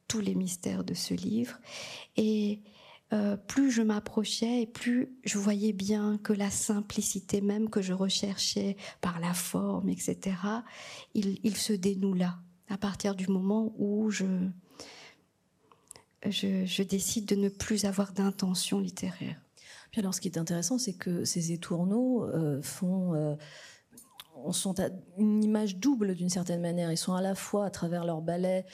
tous 0.08 0.22
les 0.22 0.34
mystères 0.34 0.86
de 0.86 0.94
ce 0.94 1.14
livre, 1.14 1.60
et 2.16 2.62
euh, 3.14 3.38
plus 3.38 3.72
je 3.72 3.82
m'approchais 3.82 4.64
et 4.64 4.68
plus 4.68 5.18
je 5.24 5.38
voyais 5.38 5.72
bien 5.72 6.18
que 6.18 6.34
la 6.34 6.50
simplicité 6.50 7.40
même 7.40 7.70
que 7.70 7.82
je 7.82 7.94
recherchais 7.94 8.76
par 9.00 9.22
la 9.22 9.34
forme, 9.34 9.88
etc., 9.88 10.36
il, 11.14 11.56
se 11.56 11.72
dénoue 11.72 12.14
là, 12.14 12.38
à 12.70 12.78
partir 12.78 13.16
du 13.16 13.28
moment 13.28 13.74
où 13.78 14.10
je, 14.10 14.26
je, 16.26 16.84
décide 16.84 17.26
de 17.26 17.36
ne 17.36 17.48
plus 17.48 17.86
avoir 17.86 18.12
d'intention 18.12 18.80
littéraire. 18.80 19.40
Alors, 19.96 20.14
ce 20.14 20.22
qui 20.22 20.28
est 20.28 20.38
intéressant, 20.38 20.78
c'est 20.78 20.94
que 20.94 21.24
ces 21.26 21.54
étourneaux 21.54 22.26
euh, 22.26 22.62
font 22.62 23.16
euh, 23.16 23.36
sont 24.52 24.76
une 25.18 25.44
image 25.44 25.78
double 25.78 26.16
d'une 26.16 26.30
certaine 26.30 26.62
manière. 26.62 26.92
Ils 26.92 26.98
sont 26.98 27.14
à 27.14 27.22
la 27.22 27.36
fois, 27.36 27.66
à 27.66 27.70
travers 27.70 28.06
leur 28.06 28.22
ballet, 28.22 28.66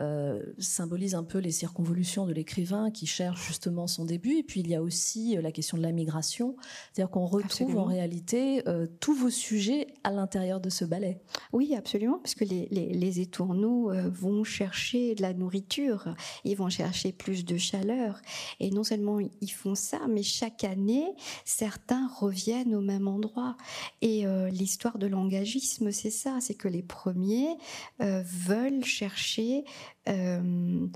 euh, 0.00 0.42
symbolisent 0.58 1.14
un 1.14 1.24
peu 1.24 1.38
les 1.38 1.50
circonvolutions 1.50 2.26
de 2.26 2.32
l'écrivain 2.32 2.90
qui 2.90 3.06
cherche 3.06 3.46
justement 3.46 3.86
son 3.86 4.04
début. 4.04 4.38
Et 4.38 4.42
puis 4.42 4.60
il 4.60 4.68
y 4.68 4.74
a 4.74 4.82
aussi 4.82 5.36
euh, 5.36 5.42
la 5.42 5.52
question 5.52 5.76
de 5.76 5.82
la 5.82 5.92
migration, 5.92 6.56
c'est-à-dire 6.92 7.10
qu'on 7.10 7.26
retrouve 7.26 7.78
en 7.78 7.84
réalité 7.84 8.62
euh, 8.68 8.86
tous 9.00 9.14
vos 9.14 9.30
sujets 9.30 9.86
à 10.04 10.10
l'intérieur 10.10 10.60
de 10.60 10.70
ce 10.70 10.84
ballet. 10.84 11.20
Oui, 11.52 11.74
absolument, 11.76 12.18
parce 12.18 12.34
que 12.34 12.44
les, 12.44 12.68
les, 12.70 13.20
étourneaux 13.20 13.92
vont 14.10 14.42
chercher 14.42 15.14
de 15.14 15.20
la 15.20 15.34
nourriture, 15.34 16.14
ils 16.44 16.56
vont 16.56 16.70
chercher 16.70 17.12
plus 17.12 17.44
de 17.44 17.58
chaleur. 17.58 18.20
Et 18.58 18.70
non 18.70 18.84
seulement 18.84 19.18
ils 19.20 19.52
font 19.52 19.74
ça, 19.74 20.00
mais 20.08 20.22
chaque 20.22 20.64
année, 20.64 21.14
certains 21.44 22.08
reviennent 22.08 22.74
au 22.74 22.80
même 22.80 23.06
endroit. 23.06 23.56
Et 24.00 24.24
l'histoire 24.50 24.96
de 24.96 25.06
l'engagisme, 25.12 25.92
c'est 25.92 26.10
ça, 26.10 26.38
c'est 26.40 26.54
que 26.54 26.68
les 26.68 26.82
premiers 26.82 27.56
euh, 28.00 28.22
veulent 28.24 28.84
chercher 28.84 29.64
euh, 30.08 30.86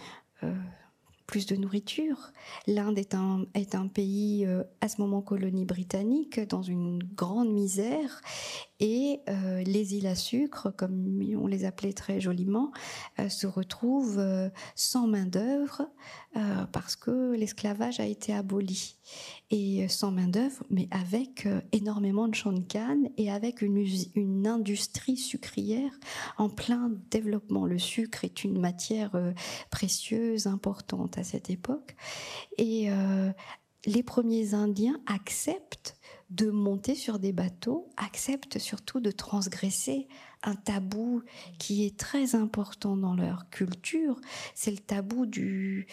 euh, 0.42 0.54
plus 1.26 1.46
de 1.46 1.56
nourriture. 1.56 2.32
L'Inde 2.66 2.98
est 2.98 3.14
un, 3.14 3.46
est 3.54 3.74
un 3.74 3.88
pays, 3.88 4.46
à 4.80 4.88
ce 4.88 5.00
moment 5.00 5.22
colonie 5.22 5.64
britannique, 5.64 6.38
dans 6.48 6.62
une 6.62 7.02
grande 7.02 7.52
misère, 7.52 8.20
et 8.78 9.20
les 9.26 9.96
îles 9.96 10.06
à 10.06 10.14
sucre, 10.14 10.70
comme 10.70 11.20
on 11.36 11.48
les 11.48 11.64
appelait 11.64 11.94
très 11.94 12.20
joliment, 12.20 12.70
se 13.28 13.48
retrouvent 13.48 14.22
sans 14.76 15.08
main-d'œuvre 15.08 15.88
parce 16.72 16.96
que 16.96 17.34
l'esclavage 17.34 18.00
a 18.00 18.06
été 18.06 18.34
aboli 18.34 18.96
et 19.50 19.86
sans 19.88 20.10
main 20.10 20.26
d'œuvre, 20.26 20.64
mais 20.70 20.88
avec 20.90 21.46
euh, 21.46 21.60
énormément 21.72 22.26
de 22.28 22.34
champs 22.34 22.52
de 22.52 22.60
canne 22.60 23.08
et 23.16 23.30
avec 23.30 23.62
une, 23.62 24.46
industrie 24.46 25.16
sucrière 25.16 25.90
en 26.38 26.48
plein 26.48 26.90
développement. 27.10 27.64
Le 27.64 27.78
sucre 27.78 28.24
est 28.24 28.44
une 28.44 28.58
matière 28.58 29.14
euh, 29.14 29.32
précieuse, 29.70 30.46
importante 30.46 31.18
à 31.18 31.24
cette 31.24 31.50
époque, 31.50 31.94
et 32.58 32.90
euh, 32.90 33.30
les 33.86 34.02
premiers 34.02 34.54
Indiens 34.54 35.00
acceptent 35.06 35.95
de 36.30 36.50
monter 36.50 36.94
sur 36.94 37.18
des 37.18 37.32
bateaux, 37.32 37.88
acceptent 37.96 38.58
surtout 38.58 39.00
de 39.00 39.10
transgresser 39.10 40.08
un 40.42 40.54
tabou 40.54 41.22
qui 41.58 41.84
est 41.84 41.96
très 41.96 42.34
important 42.34 42.96
dans 42.96 43.14
leur 43.14 43.48
culture, 43.50 44.20
c'est 44.54 44.70
le 44.70 44.78
tabou 44.78 45.26
de, 45.26 45.86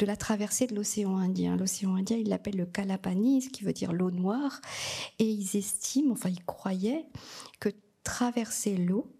la 0.00 0.16
traversée 0.16 0.66
de 0.66 0.74
l'océan 0.74 1.16
Indien. 1.16 1.56
L'océan 1.56 1.94
Indien, 1.96 2.18
ils 2.18 2.28
l'appellent 2.28 2.56
le 2.56 2.66
Kalapani, 2.66 3.42
ce 3.42 3.48
qui 3.48 3.64
veut 3.64 3.72
dire 3.72 3.92
l'eau 3.92 4.10
noire, 4.10 4.60
et 5.18 5.28
ils 5.28 5.56
estiment, 5.56 6.12
enfin 6.12 6.28
ils 6.28 6.44
croyaient, 6.44 7.06
que 7.60 7.70
traverser 8.04 8.76
l'eau, 8.76 9.10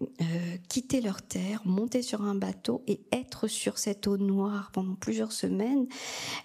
euh, 0.00 0.56
quitter 0.68 1.00
leur 1.00 1.22
terre, 1.22 1.60
monter 1.66 2.02
sur 2.02 2.22
un 2.22 2.34
bateau 2.34 2.82
et 2.86 3.02
être 3.12 3.48
sur 3.48 3.78
cette 3.78 4.06
eau 4.06 4.16
noire 4.16 4.70
pendant 4.72 4.94
plusieurs 4.94 5.32
semaines 5.32 5.86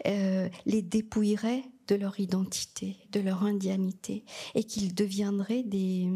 euh, 0.07 0.49
les 0.65 0.81
dépouillerait 0.81 1.63
de 1.87 1.95
leur 1.95 2.19
identité, 2.19 2.97
de 3.11 3.19
leur 3.19 3.43
indianité, 3.43 4.23
et 4.53 4.63
qu'ils 4.63 4.93
deviendraient 4.93 5.63
des, 5.63 6.09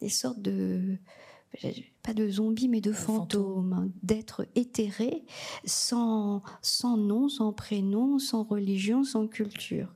des 0.00 0.08
sortes 0.08 0.40
de 0.40 0.98
pas 2.02 2.14
de 2.14 2.28
zombies 2.28 2.68
mais 2.68 2.80
de 2.80 2.92
fantômes, 2.92 3.92
d'êtres 4.02 4.46
éthérés 4.54 5.24
sans, 5.64 6.42
sans 6.62 6.96
nom, 6.96 7.28
sans 7.28 7.52
prénom, 7.52 8.18
sans 8.18 8.44
religion, 8.44 9.04
sans 9.04 9.26
culture. 9.26 9.92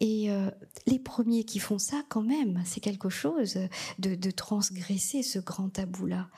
Et 0.00 0.30
euh, 0.30 0.50
les 0.86 0.98
premiers 0.98 1.44
qui 1.44 1.58
font 1.58 1.78
ça, 1.78 2.02
quand 2.08 2.22
même, 2.22 2.62
c'est 2.66 2.80
quelque 2.80 3.08
chose 3.08 3.58
de, 3.98 4.14
de 4.14 4.30
transgresser 4.30 5.22
ce 5.22 5.38
grand 5.38 5.70
tabou-là. 5.70 6.28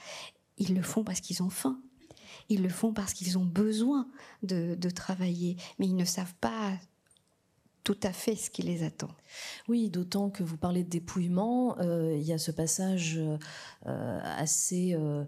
Ils 0.58 0.74
le 0.74 0.82
font 0.82 1.04
parce 1.04 1.20
qu'ils 1.20 1.42
ont 1.42 1.50
faim. 1.50 1.80
Ils 2.48 2.62
le 2.62 2.68
font 2.68 2.92
parce 2.92 3.12
qu'ils 3.12 3.38
ont 3.38 3.44
besoin 3.44 4.08
de, 4.42 4.76
de 4.76 4.90
travailler, 4.90 5.56
mais 5.78 5.86
ils 5.86 5.96
ne 5.96 6.04
savent 6.04 6.34
pas 6.40 6.72
tout 7.86 7.96
à 8.02 8.12
fait 8.12 8.34
ce 8.34 8.50
qui 8.50 8.62
les 8.62 8.82
attend. 8.82 9.12
Oui, 9.68 9.90
d'autant 9.90 10.28
que 10.28 10.42
vous 10.42 10.56
parlez 10.56 10.82
de 10.82 10.88
dépouillement, 10.88 11.78
euh, 11.78 12.16
il 12.16 12.26
y 12.26 12.32
a 12.32 12.38
ce 12.38 12.50
passage 12.50 13.20
euh, 13.86 14.18
assez, 14.24 14.94
euh, 14.94 15.22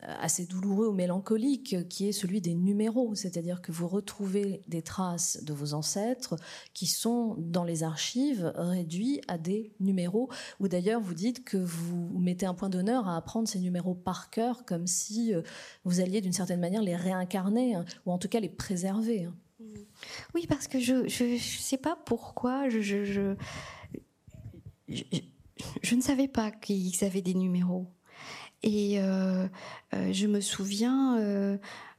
assez 0.00 0.46
douloureux 0.46 0.88
ou 0.88 0.92
mélancolique 0.92 1.88
qui 1.88 2.08
est 2.08 2.12
celui 2.12 2.40
des 2.40 2.56
numéros, 2.56 3.14
c'est-à-dire 3.14 3.62
que 3.62 3.70
vous 3.70 3.86
retrouvez 3.86 4.62
des 4.66 4.82
traces 4.82 5.44
de 5.44 5.52
vos 5.52 5.74
ancêtres 5.74 6.34
qui 6.74 6.86
sont 6.86 7.36
dans 7.38 7.62
les 7.62 7.84
archives 7.84 8.52
réduits 8.56 9.20
à 9.28 9.38
des 9.38 9.72
numéros, 9.78 10.28
ou 10.58 10.66
d'ailleurs 10.66 11.00
vous 11.00 11.14
dites 11.14 11.44
que 11.44 11.56
vous 11.56 12.18
mettez 12.18 12.46
un 12.46 12.54
point 12.54 12.68
d'honneur 12.68 13.06
à 13.06 13.16
apprendre 13.16 13.46
ces 13.46 13.60
numéros 13.60 13.94
par 13.94 14.28
cœur 14.30 14.64
comme 14.64 14.88
si 14.88 15.32
vous 15.84 16.00
alliez 16.00 16.20
d'une 16.20 16.32
certaine 16.32 16.58
manière 16.58 16.82
les 16.82 16.96
réincarner, 16.96 17.76
hein, 17.76 17.84
ou 18.06 18.10
en 18.10 18.18
tout 18.18 18.28
cas 18.28 18.40
les 18.40 18.48
préserver. 18.48 19.26
Hein. 19.26 19.34
Oui, 20.34 20.46
parce 20.46 20.68
que 20.68 20.78
je 20.80 20.94
ne 20.94 21.38
sais 21.38 21.78
pas 21.78 21.96
pourquoi 22.04 22.68
je 22.68 22.80
je, 22.80 23.04
je, 23.04 23.34
je, 24.88 25.94
ne 25.94 26.00
savais 26.00 26.28
pas 26.28 26.50
qu'ils 26.50 27.04
avaient 27.04 27.22
des 27.22 27.34
numéros. 27.34 27.86
Et 28.62 28.98
je 29.92 30.26
me 30.26 30.40
souviens 30.40 31.58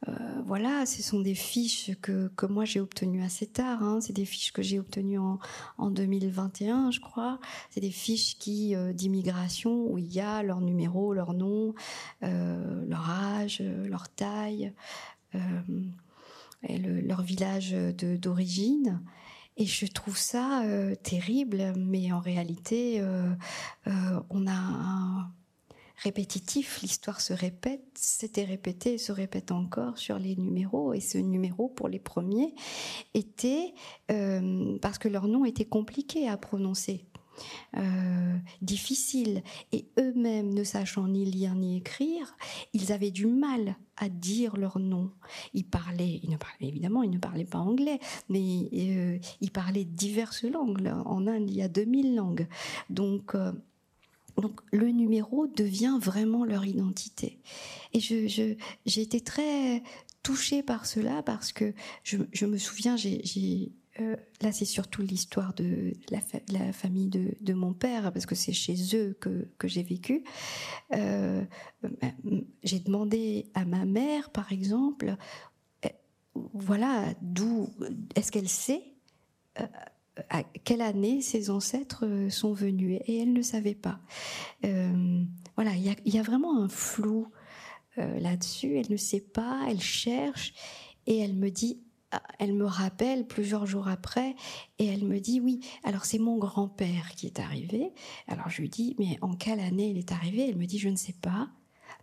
euh, 0.10 0.42
voilà, 0.46 0.86
ce 0.86 1.02
sont 1.02 1.22
des 1.22 1.36
fiches 1.36 1.92
que, 2.02 2.28
que 2.36 2.46
moi 2.46 2.66
j'ai 2.66 2.80
obtenues 2.80 3.24
assez 3.24 3.48
tard. 3.48 3.84
Hein. 3.84 4.00
C'est 4.02 4.14
des 4.14 4.26
fiches 4.26 4.52
que 4.52 4.62
j'ai 4.62 4.80
obtenues 4.80 5.20
en, 5.20 5.40
en 5.78 5.90
2021, 5.92 6.92
je 6.92 7.00
crois. 7.00 7.40
C'est 7.70 7.80
des 7.80 7.92
fiches 7.92 8.38
qui 8.38 8.76
euh, 8.76 8.92
d'immigration 8.94 9.88
où 9.90 9.98
il 9.98 10.12
y 10.12 10.20
a 10.20 10.44
leur 10.44 10.62
numéro, 10.62 11.14
leur 11.14 11.34
nom, 11.34 11.74
euh, 12.24 12.86
leur 12.88 13.10
âge, 13.10 13.62
leur 13.62 14.10
taille, 14.10 14.74
leur 16.68 17.22
village 17.22 17.72
d'origine. 17.72 19.02
Et 19.58 19.66
je 19.66 19.86
trouve 19.86 20.18
ça 20.18 20.64
terrible, 21.04 21.74
mais 21.78 22.12
en 22.12 22.20
réalité, 22.20 23.04
on 23.86 24.48
a 24.48 24.52
un 24.52 25.32
répétitif, 26.04 26.82
l'histoire 26.82 27.22
se 27.22 27.34
répète, 27.34 27.84
s'était 27.96 28.44
répété 28.44 28.94
et 28.94 28.98
se 28.98 29.12
répète 29.12 29.52
encore 29.52 29.98
sur 29.98 30.20
les 30.20 30.36
numéros. 30.36 30.94
Et 30.94 31.00
ce 31.00 31.18
numéro, 31.18 31.70
pour 31.70 31.88
les 31.88 32.00
premiers, 32.00 32.54
était, 33.14 33.74
euh, 34.12 34.78
parce 34.82 34.98
que 34.98 35.08
leur 35.08 35.28
nom 35.28 35.46
était 35.46 35.66
compliqué 35.66 36.28
à 36.28 36.38
prononcer, 36.38 37.06
euh, 37.78 38.38
difficile, 38.62 39.44
et 39.72 39.86
eux-mêmes 40.00 40.54
ne 40.54 40.64
sachant 40.64 41.08
ni 41.08 41.26
lire 41.26 41.56
ni 41.56 41.78
écrire, 41.78 42.36
ils 42.74 42.92
avaient 42.92 43.12
du 43.12 43.28
mal 43.28 43.76
à 43.98 44.10
dire 44.10 44.58
leur 44.58 44.80
nom. 44.80 45.12
Ils 45.54 45.66
parlaient, 45.66 46.22
ne 46.28 46.38
évidemment, 46.66 47.04
ils 47.04 47.12
ne 47.12 47.18
parlaient 47.18 47.46
pas 47.46 47.60
anglais, 47.60 48.00
mais 48.30 48.70
euh, 48.74 49.18
ils 49.42 49.52
parlaient 49.52 49.86
diverses 49.86 50.44
langues. 50.44 50.92
En 51.06 51.28
Inde, 51.28 51.50
il 51.50 51.56
y 51.56 51.62
a 51.62 51.68
2000 51.68 52.16
langues. 52.16 52.48
Donc, 52.90 53.36
donc 54.38 54.62
le 54.72 54.90
numéro 54.90 55.48
devient 55.48 55.98
vraiment 56.02 56.46
leur 56.46 56.66
identité. 56.66 57.40
Et 57.94 58.00
je, 58.00 58.28
j'ai 58.86 59.02
été 59.02 59.22
très 59.22 59.84
touchée 60.24 60.64
par 60.64 60.86
cela 60.86 61.22
parce 61.22 61.52
que 61.52 61.74
je, 62.04 62.46
me 62.46 62.58
souviens, 62.58 62.96
j'ai, 62.96 63.72
euh, 64.00 64.16
là 64.42 64.52
c'est 64.52 64.66
surtout 64.66 65.04
l'histoire 65.04 65.54
de 65.54 65.94
la, 66.10 66.74
famille 66.74 67.10
de, 67.10 67.54
mon 67.54 67.74
père 67.74 68.12
parce 68.12 68.26
que 68.26 68.34
c'est 68.34 68.54
chez 68.54 68.76
eux 68.96 69.16
que, 69.20 69.68
j'ai 69.68 69.84
vécu. 69.84 70.24
Euh, 70.94 71.44
j'ai 72.64 72.80
demandé 72.80 73.52
à 73.54 73.66
ma 73.66 73.86
mère, 73.86 74.32
par 74.32 74.52
exemple, 74.52 75.16
euh, 75.86 75.90
voilà, 76.54 77.14
d'où 77.22 77.70
est-ce 78.16 78.32
qu'elle 78.32 78.50
sait 78.50 78.84
à 80.30 80.44
quelle 80.64 80.82
année 80.82 81.22
ses 81.22 81.52
ancêtres 81.52 82.28
sont 82.30 82.54
venus? 82.54 83.00
Et 83.06 83.20
elle 83.20 83.34
ne 83.34 83.44
savait 83.44 83.76
pas. 83.76 84.00
Voilà, 84.64 85.76
il 85.76 86.14
y, 86.14 86.18
a, 86.18 86.24
vraiment 86.24 86.60
un 86.60 86.68
flou 86.68 87.28
là-dessus. 87.96 88.78
Elle 88.78 88.92
ne 88.92 88.98
sait 88.98 89.22
pas, 89.22 89.66
elle 89.70 89.82
cherche 89.82 90.54
et 91.06 91.20
elle 91.20 91.36
me 91.36 91.52
dit, 91.52 91.84
elle 92.40 92.54
me 92.54 92.66
rappelle 92.66 93.28
plusieurs 93.28 93.66
jours 93.66 93.88
après 93.88 94.36
et 94.80 94.86
elle 94.88 95.06
me 95.06 95.20
dit 95.20 95.40
oui. 95.40 95.60
Alors 95.84 96.06
c'est 96.06 96.20
mon 96.20 96.38
grand-père 96.38 97.12
qui 97.16 97.28
est 97.28 97.40
arrivé. 97.40 97.94
Alors 98.28 98.50
je 98.50 98.62
lui 98.62 98.70
dis 98.70 98.96
mais 99.00 99.18
en 99.22 99.36
quelle 99.36 99.60
année 99.60 99.90
il 99.90 99.98
est 99.98 100.12
arrivé? 100.12 100.50
Elle 100.50 100.58
me 100.58 100.66
dit 100.66 100.80
je 100.80 100.90
ne 100.90 100.96
sais 100.96 101.16
pas, 101.22 101.50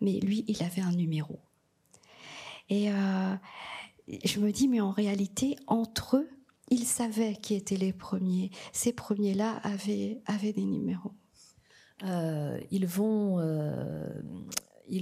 mais 0.01 0.21
lui 0.21 0.45
il 0.49 0.63
avait 0.63 0.83
un 0.83 0.93
numéro. 0.93 1.39
Et 2.69 2.89
je 4.25 4.41
me 4.41 4.53
dis 4.53 4.69
mais 4.69 4.81
en 4.81 4.91
réalité 4.91 5.57
entre 5.67 6.17
eux 6.19 6.29
ils 6.71 6.87
savaient 6.87 7.35
qui 7.35 7.55
étaient 7.55 7.77
les 7.77 7.93
premiers. 7.93 8.51
Ces 8.73 8.93
premiers-là 8.93 9.61
avaient, 9.65 10.23
avaient 10.27 10.53
des 10.53 10.65
numéros. 10.65 11.13
Euh, 12.05 12.59
ils 12.71 12.87
vont, 12.87 13.41
euh, 13.41 14.09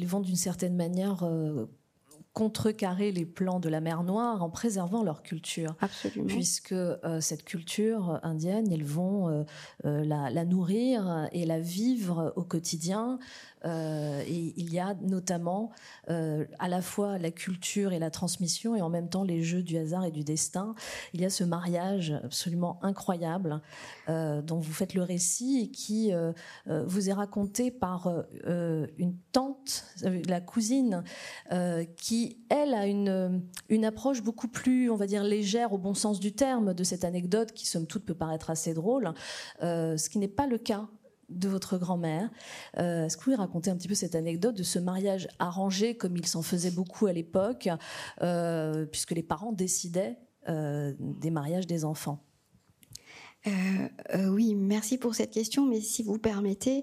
vont 0.06 0.20
d'une 0.20 0.36
certaine 0.36 0.74
manière 0.74 1.22
euh, 1.22 1.66
contrecarrer 2.38 3.10
les 3.10 3.26
plans 3.26 3.58
de 3.58 3.68
la 3.68 3.80
mer 3.80 4.04
Noire 4.04 4.44
en 4.44 4.50
préservant 4.50 5.02
leur 5.02 5.24
culture. 5.24 5.74
Absolument. 5.80 6.26
Puisque 6.28 6.74
cette 7.20 7.42
culture 7.42 8.20
indienne, 8.22 8.70
ils 8.70 8.84
vont 8.84 9.44
la, 9.82 10.30
la, 10.30 10.44
nourrir 10.44 11.28
et 11.32 11.44
la 11.44 11.58
vivre 11.58 12.32
au 12.36 12.44
quotidien 12.44 13.18
euh, 13.64 14.22
et 14.26 14.54
il 14.56 14.72
y 14.72 14.78
a 14.78 14.94
notamment 15.02 15.72
euh, 16.10 16.44
à 16.58 16.68
la 16.68 16.80
fois 16.80 17.18
la 17.18 17.30
culture 17.30 17.92
et 17.92 17.98
la 17.98 18.10
transmission 18.10 18.76
et 18.76 18.82
en 18.82 18.88
même 18.88 19.08
temps 19.08 19.24
les 19.24 19.42
jeux 19.42 19.62
du 19.62 19.76
hasard 19.76 20.04
et 20.04 20.10
du 20.10 20.24
destin. 20.24 20.74
Il 21.12 21.20
y 21.20 21.24
a 21.24 21.30
ce 21.30 21.44
mariage 21.44 22.14
absolument 22.24 22.78
incroyable 22.82 23.60
euh, 24.08 24.42
dont 24.42 24.58
vous 24.58 24.72
faites 24.72 24.94
le 24.94 25.02
récit 25.02 25.60
et 25.62 25.70
qui 25.70 26.12
vous 26.66 27.10
est 27.10 27.12
raconté 27.12 27.70
par 27.70 28.10
une 28.46 29.16
tante, 29.32 29.84
la 30.02 30.40
cousine, 30.40 31.02
qui, 31.96 32.27
elle, 32.48 32.74
a 32.74 32.86
une, 32.86 33.42
une 33.68 33.84
approche 33.84 34.22
beaucoup 34.22 34.48
plus, 34.48 34.90
on 34.90 34.96
va 34.96 35.06
dire, 35.06 35.24
légère 35.24 35.72
au 35.72 35.78
bon 35.78 35.94
sens 35.94 36.20
du 36.20 36.32
terme 36.32 36.74
de 36.74 36.84
cette 36.84 37.04
anecdote 37.04 37.52
qui, 37.52 37.66
somme 37.66 37.86
toute, 37.86 38.04
peut 38.04 38.14
paraître 38.14 38.50
assez 38.50 38.74
drôle, 38.74 39.12
ce 39.60 40.08
qui 40.08 40.18
n'est 40.18 40.28
pas 40.28 40.46
le 40.46 40.58
cas 40.58 40.88
de 41.28 41.48
votre 41.48 41.78
grand-mère. 41.78 42.30
Euh, 42.78 43.06
est-ce 43.06 43.16
que 43.16 43.22
vous 43.22 43.24
pouvez 43.24 43.36
raconter 43.36 43.70
un 43.70 43.76
petit 43.76 43.88
peu 43.88 43.94
cette 43.94 44.14
anecdote 44.14 44.56
de 44.56 44.62
ce 44.62 44.78
mariage 44.78 45.28
arrangé, 45.38 45.96
comme 45.96 46.16
il 46.16 46.26
s'en 46.26 46.42
faisait 46.42 46.70
beaucoup 46.70 47.06
à 47.06 47.12
l'époque, 47.12 47.68
euh, 48.22 48.86
puisque 48.86 49.12
les 49.12 49.22
parents 49.22 49.52
décidaient 49.52 50.16
euh, 50.48 50.94
des 50.98 51.30
mariages 51.30 51.66
des 51.66 51.84
enfants? 51.84 52.24
Oui, 54.30 54.54
merci 54.54 54.98
pour 54.98 55.14
cette 55.14 55.30
question, 55.30 55.66
mais 55.66 55.80
si 55.80 56.02
vous 56.02 56.18
permettez, 56.18 56.82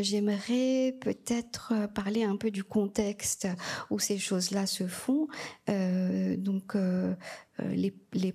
j'aimerais 0.00 0.96
peut-être 1.00 1.72
parler 1.94 2.24
un 2.24 2.36
peu 2.36 2.50
du 2.50 2.64
contexte 2.64 3.48
où 3.90 3.98
ces 3.98 4.18
choses-là 4.18 4.66
se 4.66 4.86
font. 4.86 5.28
donc, 5.66 6.76
les, 7.58 7.94
les 8.12 8.34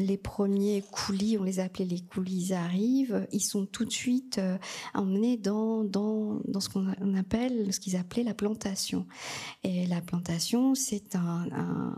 les 0.00 0.16
premiers 0.16 0.82
coulis, 0.82 1.38
on 1.38 1.44
les 1.44 1.60
appelait 1.60 1.84
les 1.84 2.00
coulis, 2.00 2.52
arrivent, 2.52 3.26
ils 3.32 3.40
sont 3.40 3.66
tout 3.66 3.84
de 3.84 3.92
suite 3.92 4.38
euh, 4.38 4.58
emmenés 4.94 5.36
dans, 5.36 5.84
dans, 5.84 6.40
dans 6.46 6.60
ce 6.60 6.68
qu'on 6.68 7.14
appelle, 7.14 7.72
ce 7.72 7.80
qu'ils 7.80 7.96
appelaient 7.96 8.24
la 8.24 8.34
plantation. 8.34 9.06
Et 9.62 9.86
la 9.86 10.00
plantation, 10.00 10.74
c'est 10.74 11.14
un, 11.14 11.94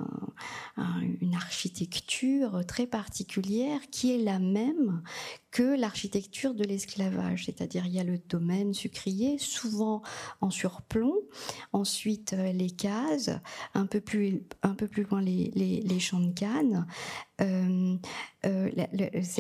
une 1.20 1.34
architecture 1.34 2.64
très 2.66 2.86
particulière 2.86 3.80
qui 3.90 4.12
est 4.12 4.22
la 4.22 4.38
même 4.38 5.02
que 5.52 5.78
l'architecture 5.78 6.54
de 6.54 6.64
l'esclavage, 6.64 7.44
c'est-à-dire 7.44 7.84
il 7.86 7.92
y 7.92 8.00
a 8.00 8.04
le 8.04 8.18
domaine 8.18 8.72
sucrier, 8.72 9.36
souvent 9.38 10.02
en 10.40 10.48
surplomb, 10.48 11.14
ensuite 11.74 12.32
euh, 12.32 12.52
les 12.52 12.70
cases, 12.70 13.30
un 13.74 13.84
peu 13.84 14.00
plus, 14.00 14.42
un 14.62 14.74
loin 15.10 15.20
les, 15.20 15.50
les, 15.54 16.00
champs 16.00 16.20
de 16.20 16.32
canne. 16.32 16.86
Euh, 17.42 17.96
euh, 18.46 18.70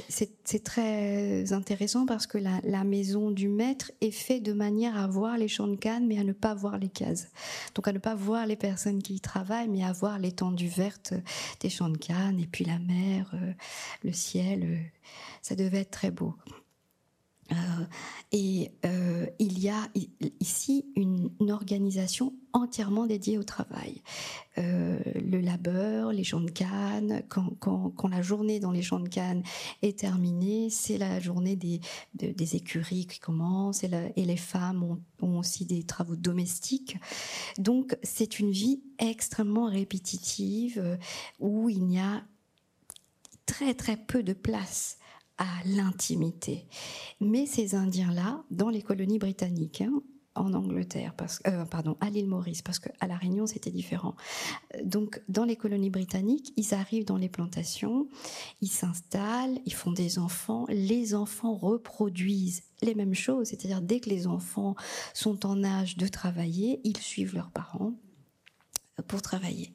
c'est 0.08 0.64
très 0.64 1.52
intéressant 1.52 2.04
parce 2.04 2.26
que 2.26 2.36
la, 2.36 2.60
la, 2.62 2.84
maison 2.84 3.30
du 3.30 3.48
maître 3.48 3.90
est 4.02 4.10
faite 4.10 4.42
de 4.42 4.52
manière 4.52 4.98
à 4.98 5.06
voir 5.06 5.38
les 5.38 5.48
champs 5.48 5.68
de 5.68 5.76
canne, 5.76 6.06
mais 6.06 6.18
à 6.18 6.24
ne 6.24 6.32
pas 6.32 6.54
voir 6.54 6.78
les 6.78 6.90
cases. 6.90 7.28
Donc 7.74 7.88
à 7.88 7.92
ne 7.92 7.98
pas 7.98 8.14
voir 8.14 8.46
les 8.46 8.56
personnes 8.56 9.02
qui 9.02 9.14
y 9.14 9.20
travaillent, 9.20 9.68
mais 9.68 9.82
à 9.82 9.92
voir 9.92 10.18
l'étendue 10.18 10.68
verte 10.68 11.14
des 11.60 11.70
champs 11.70 11.88
de 11.88 11.96
canne, 11.96 12.38
et 12.38 12.46
puis 12.46 12.66
la 12.66 12.78
mer, 12.78 13.34
le 14.04 14.12
ciel 14.12 14.92
ça 15.42 15.54
devait 15.54 15.80
être 15.80 15.90
très 15.90 16.10
beau. 16.10 16.34
Euh, 17.52 17.84
et 18.30 18.70
euh, 18.86 19.26
il 19.38 19.58
y 19.58 19.68
a 19.68 19.88
ici 20.40 20.86
une, 20.96 21.30
organisation 21.50 22.34
entièrement 22.52 23.06
dédiée 23.06 23.36
au 23.36 23.42
travail. 23.42 24.02
Euh, 24.58 24.98
le 25.16 25.40
labeur, 25.40 26.12
les 26.12 26.24
champs 26.24 26.40
de 26.40 26.50
canne, 26.50 27.22
quand, 27.28 28.08
la 28.08 28.22
journée 28.22 28.60
dans 28.60 28.70
les 28.70 28.80
champs 28.80 29.00
de 29.00 29.08
canne 29.08 29.42
est 29.82 29.98
terminée, 29.98 30.70
c'est 30.70 30.98
la 30.98 31.20
journée 31.20 31.56
des, 31.56 31.80
écuries 32.56 33.06
qui 33.06 33.18
commence 33.18 33.84
et, 33.84 33.90
et 34.16 34.24
les 34.24 34.36
femmes 34.36 34.82
ont, 34.82 35.00
ont, 35.20 35.38
aussi 35.38 35.66
des 35.66 35.82
travaux 35.82 36.16
domestiques. 36.16 36.96
Donc 37.58 37.96
c'est 38.02 38.38
une 38.38 38.50
vie 38.50 38.82
extrêmement 38.98 39.66
répétitive 39.66 40.98
où 41.40 41.68
il 41.68 41.84
n'y 41.84 41.98
a 41.98 42.22
très 43.46 43.74
très 43.74 43.96
peu 43.96 44.22
de 44.22 44.32
place 44.32 44.98
à 45.42 45.66
l'intimité. 45.66 46.66
Mais 47.20 47.46
ces 47.46 47.74
Indiens-là, 47.74 48.44
dans 48.52 48.70
les 48.70 48.80
colonies 48.80 49.18
britanniques, 49.18 49.80
hein, 49.80 50.00
en 50.36 50.54
Angleterre, 50.54 51.14
parce, 51.16 51.40
euh, 51.48 51.64
pardon, 51.64 51.96
à 52.00 52.08
l'île 52.08 52.28
Maurice, 52.28 52.62
parce 52.62 52.78
qu'à 52.78 53.06
La 53.06 53.16
Réunion, 53.16 53.46
c'était 53.46 53.72
différent. 53.72 54.14
Donc, 54.84 55.20
dans 55.28 55.44
les 55.44 55.56
colonies 55.56 55.90
britanniques, 55.90 56.52
ils 56.56 56.74
arrivent 56.74 57.04
dans 57.04 57.16
les 57.16 57.28
plantations, 57.28 58.08
ils 58.60 58.70
s'installent, 58.70 59.58
ils 59.66 59.74
font 59.74 59.90
des 59.90 60.20
enfants, 60.20 60.64
les 60.68 61.14
enfants 61.14 61.54
reproduisent 61.54 62.62
les 62.80 62.94
mêmes 62.94 63.14
choses, 63.14 63.48
c'est-à-dire 63.48 63.82
dès 63.82 63.98
que 63.98 64.08
les 64.08 64.28
enfants 64.28 64.76
sont 65.12 65.44
en 65.44 65.64
âge 65.64 65.96
de 65.96 66.06
travailler, 66.06 66.80
ils 66.84 66.96
suivent 66.98 67.34
leurs 67.34 67.50
parents 67.50 67.94
pour 69.08 69.22
travailler. 69.22 69.74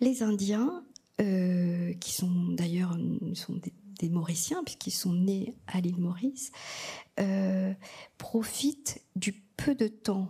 Les 0.00 0.22
Indiens, 0.22 0.82
euh, 1.20 1.92
qui 2.00 2.12
sont 2.12 2.48
d'ailleurs 2.48 2.98
sont 3.34 3.54
des 3.54 3.72
des 3.98 4.08
Mauriciens, 4.08 4.62
puisqu'ils 4.64 4.92
sont 4.92 5.12
nés 5.12 5.54
à 5.66 5.80
l'île 5.80 6.00
Maurice, 6.00 6.52
euh, 7.20 7.72
profitent 8.18 9.00
du 9.16 9.32
peu 9.32 9.74
de 9.74 9.88
temps 9.88 10.28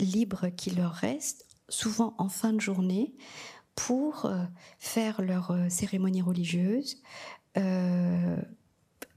libre 0.00 0.48
qui 0.48 0.70
leur 0.70 0.92
reste, 0.92 1.46
souvent 1.68 2.14
en 2.18 2.28
fin 2.28 2.52
de 2.52 2.60
journée, 2.60 3.14
pour 3.74 4.26
euh, 4.26 4.44
faire 4.78 5.22
leur 5.22 5.50
euh, 5.50 5.68
cérémonie 5.68 6.22
religieuse, 6.22 7.02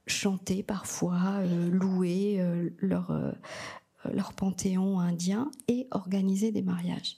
chanter 0.07 0.63
parfois, 0.63 1.43
louer 1.45 2.43
leur, 2.79 3.11
leur 4.13 4.33
panthéon 4.33 4.99
indien 4.99 5.51
et 5.67 5.87
organiser 5.91 6.51
des 6.51 6.61
mariages. 6.61 7.17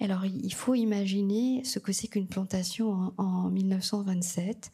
Alors 0.00 0.24
il 0.24 0.52
faut 0.52 0.74
imaginer 0.74 1.62
ce 1.64 1.78
que 1.78 1.92
c'est 1.92 2.08
qu'une 2.08 2.26
plantation 2.26 3.12
en, 3.16 3.48
1927, 3.50 4.70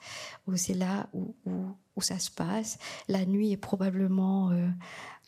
où 0.47 0.57
c'est 0.57 0.75
là 0.75 1.09
où, 1.13 1.35
ça 2.01 2.19
se 2.19 2.31
passe. 2.31 2.79
La 3.09 3.25
nuit 3.27 3.53
est 3.53 3.57
probablement 3.57 4.51
euh, 4.51 4.69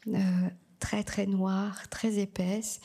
euh, 0.08 0.18
très 0.80 1.04
très 1.04 1.26
noire, 1.26 1.88
très 1.88 2.18
épaisse, 2.18 2.80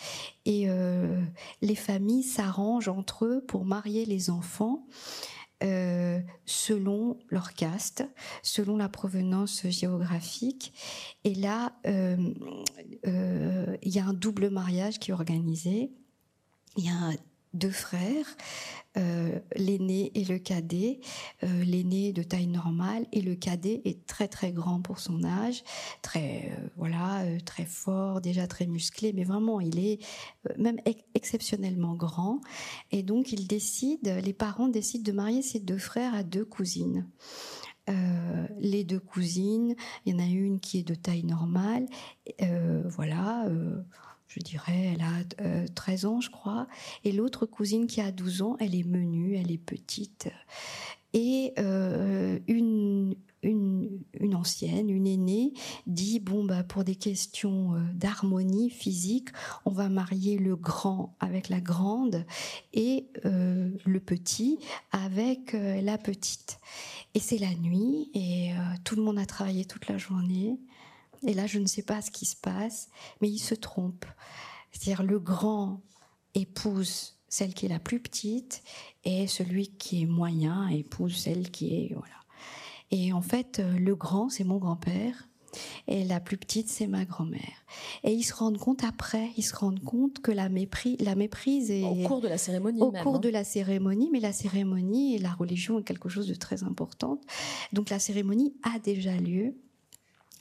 et 0.45 0.69
euh, 0.69 1.21
les 1.61 1.75
familles 1.75 2.23
s'arrangent 2.23 2.89
entre 2.89 3.25
eux 3.25 3.43
pour 3.47 3.65
marier 3.65 4.05
les 4.05 4.29
enfants. 4.29 4.85
Selon 6.45 7.19
leur 7.29 7.53
caste, 7.53 8.05
selon 8.43 8.77
la 8.77 8.89
provenance 8.89 9.67
géographique. 9.67 10.73
Et 11.23 11.35
là, 11.35 11.73
il 11.85 12.35
y 13.83 13.99
a 13.99 14.05
un 14.05 14.13
double 14.13 14.49
mariage 14.49 14.99
qui 14.99 15.11
est 15.11 15.13
organisé. 15.13 15.91
Il 16.77 16.85
y 16.85 16.89
a 16.89 17.11
deux 17.53 17.71
frères, 17.71 18.25
euh, 18.97 19.39
l'aîné 19.55 20.11
et 20.15 20.25
le 20.25 20.39
cadet. 20.39 20.99
Euh, 21.43 21.63
l'aîné 21.63 22.13
de 22.13 22.23
taille 22.23 22.47
normale 22.47 23.05
et 23.11 23.21
le 23.21 23.35
cadet 23.35 23.81
est 23.85 24.05
très 24.05 24.27
très 24.27 24.51
grand 24.51 24.81
pour 24.81 24.99
son 24.99 25.23
âge, 25.23 25.63
très 26.01 26.51
euh, 26.51 26.67
voilà, 26.75 27.23
très 27.45 27.65
fort, 27.65 28.21
déjà 28.21 28.47
très 28.47 28.67
musclé, 28.67 29.13
mais 29.13 29.23
vraiment 29.23 29.59
il 29.59 29.79
est 29.79 29.99
même 30.57 30.79
exceptionnellement 31.13 31.95
grand. 31.95 32.41
Et 32.91 33.03
donc 33.03 33.31
ils 33.31 33.47
décident, 33.47 34.17
les 34.23 34.33
parents 34.33 34.67
décident 34.67 35.03
de 35.03 35.15
marier 35.15 35.41
ces 35.41 35.59
deux 35.59 35.77
frères 35.77 36.13
à 36.13 36.23
deux 36.23 36.45
cousines. 36.45 37.07
les 38.59 38.83
deux 38.83 38.99
cousines, 38.99 39.75
il 40.05 40.13
y 40.13 40.15
en 40.15 40.19
a 40.19 40.27
une 40.27 40.59
qui 40.59 40.79
est 40.79 40.87
de 40.87 40.93
taille 40.93 41.25
normale, 41.25 41.87
voilà 42.85 43.47
je 44.29 44.39
dirais, 44.39 44.93
elle 44.93 45.01
a 45.01 45.65
13 45.75 46.05
euh, 46.05 46.07
ans, 46.07 46.21
je 46.21 46.29
crois. 46.29 46.67
Et 47.03 47.11
l'autre 47.11 47.45
cousine 47.45 47.87
qui 47.87 47.99
a 47.99 48.11
12 48.11 48.43
ans, 48.43 48.57
elle 48.59 48.75
est 48.75 48.87
menue, 48.87 49.35
elle 49.35 49.51
est 49.51 49.57
petite. 49.57 50.29
Et 51.13 51.53
euh, 51.57 52.37
une, 52.47 53.15
une, 53.41 54.35
ancienne, 54.35 54.91
une 54.91 55.07
aînée, 55.07 55.53
dit 55.87 56.19
bon 56.19 56.45
bah 56.45 56.61
pour 56.61 56.83
des 56.83 56.93
questions 56.93 57.73
euh, 57.73 57.79
d'harmonie 57.95 58.69
physique, 58.69 59.29
on 59.65 59.71
va 59.71 59.89
marier 59.89 60.37
le 60.37 60.55
grand 60.55 61.15
avec 61.19 61.49
la 61.49 61.59
grande 61.59 62.23
et 62.73 63.07
le 63.23 63.97
petit 63.97 64.59
avec 64.91 65.53
la 65.53 65.97
petite. 65.97 66.59
Et 67.15 67.19
c'est 67.19 67.39
la 67.39 67.55
nuit 67.55 68.11
et 68.13 68.51
tout 68.83 68.95
le 68.95 69.01
monde 69.01 69.17
a 69.17 69.25
travaillé 69.25 69.65
toute 69.65 69.87
la 69.87 69.97
journée. 69.97 70.59
Et 71.25 71.33
là, 71.33 71.47
je 71.47 71.59
ne 71.59 71.65
sais 71.65 71.83
pas 71.83 72.01
ce 72.01 72.11
qui 72.11 72.25
se 72.25 72.35
passe, 72.35 72.89
mais 73.21 73.29
il 73.29 73.39
se 73.39 73.55
trompe. 73.55 74.05
C'est-à-dire 74.71 75.03
le 75.03 75.19
grand 75.19 75.81
épouse 76.35 77.15
celle 77.27 77.53
qui 77.53 77.67
est 77.67 77.69
la 77.69 77.79
plus 77.79 77.99
petite 77.99 78.63
et 79.03 79.27
celui 79.27 79.69
qui 79.69 80.01
est 80.01 80.05
moyen 80.05 80.67
épouse 80.69 81.15
celle 81.15 81.51
qui 81.51 81.75
est 81.75 81.93
voilà. 81.93 82.15
Et 82.91 83.13
en 83.13 83.21
fait, 83.21 83.61
le 83.77 83.95
grand 83.95 84.29
c'est 84.29 84.43
mon 84.43 84.57
grand-père 84.57 85.27
et 85.87 86.03
la 86.03 86.19
plus 86.19 86.37
petite 86.37 86.69
c'est 86.69 86.87
ma 86.87 87.05
grand-mère. 87.05 87.65
Et 88.03 88.11
ils 88.11 88.23
se 88.23 88.33
rendent 88.33 88.57
compte 88.57 88.83
après, 88.83 89.29
ils 89.37 89.43
se 89.43 89.55
rendent 89.55 89.83
compte 89.83 90.19
que 90.19 90.31
la 90.31 90.49
méprise, 90.49 90.97
la 90.99 91.15
méprise 91.15 91.71
est 91.71 91.83
au 91.83 92.07
cours 92.07 92.21
de 92.21 92.27
la 92.27 92.37
cérémonie. 92.37 92.81
Au 92.81 92.91
cours 92.91 93.15
hein. 93.15 93.19
de 93.19 93.29
la 93.29 93.43
cérémonie, 93.43 94.09
mais 94.11 94.19
la 94.19 94.33
cérémonie 94.33 95.15
et 95.15 95.19
la 95.19 95.31
religion 95.31 95.79
est 95.79 95.83
quelque 95.83 96.09
chose 96.09 96.27
de 96.27 96.35
très 96.35 96.63
important. 96.63 97.19
Donc 97.73 97.89
la 97.89 97.99
cérémonie 97.99 98.55
a 98.63 98.79
déjà 98.79 99.15
lieu 99.15 99.55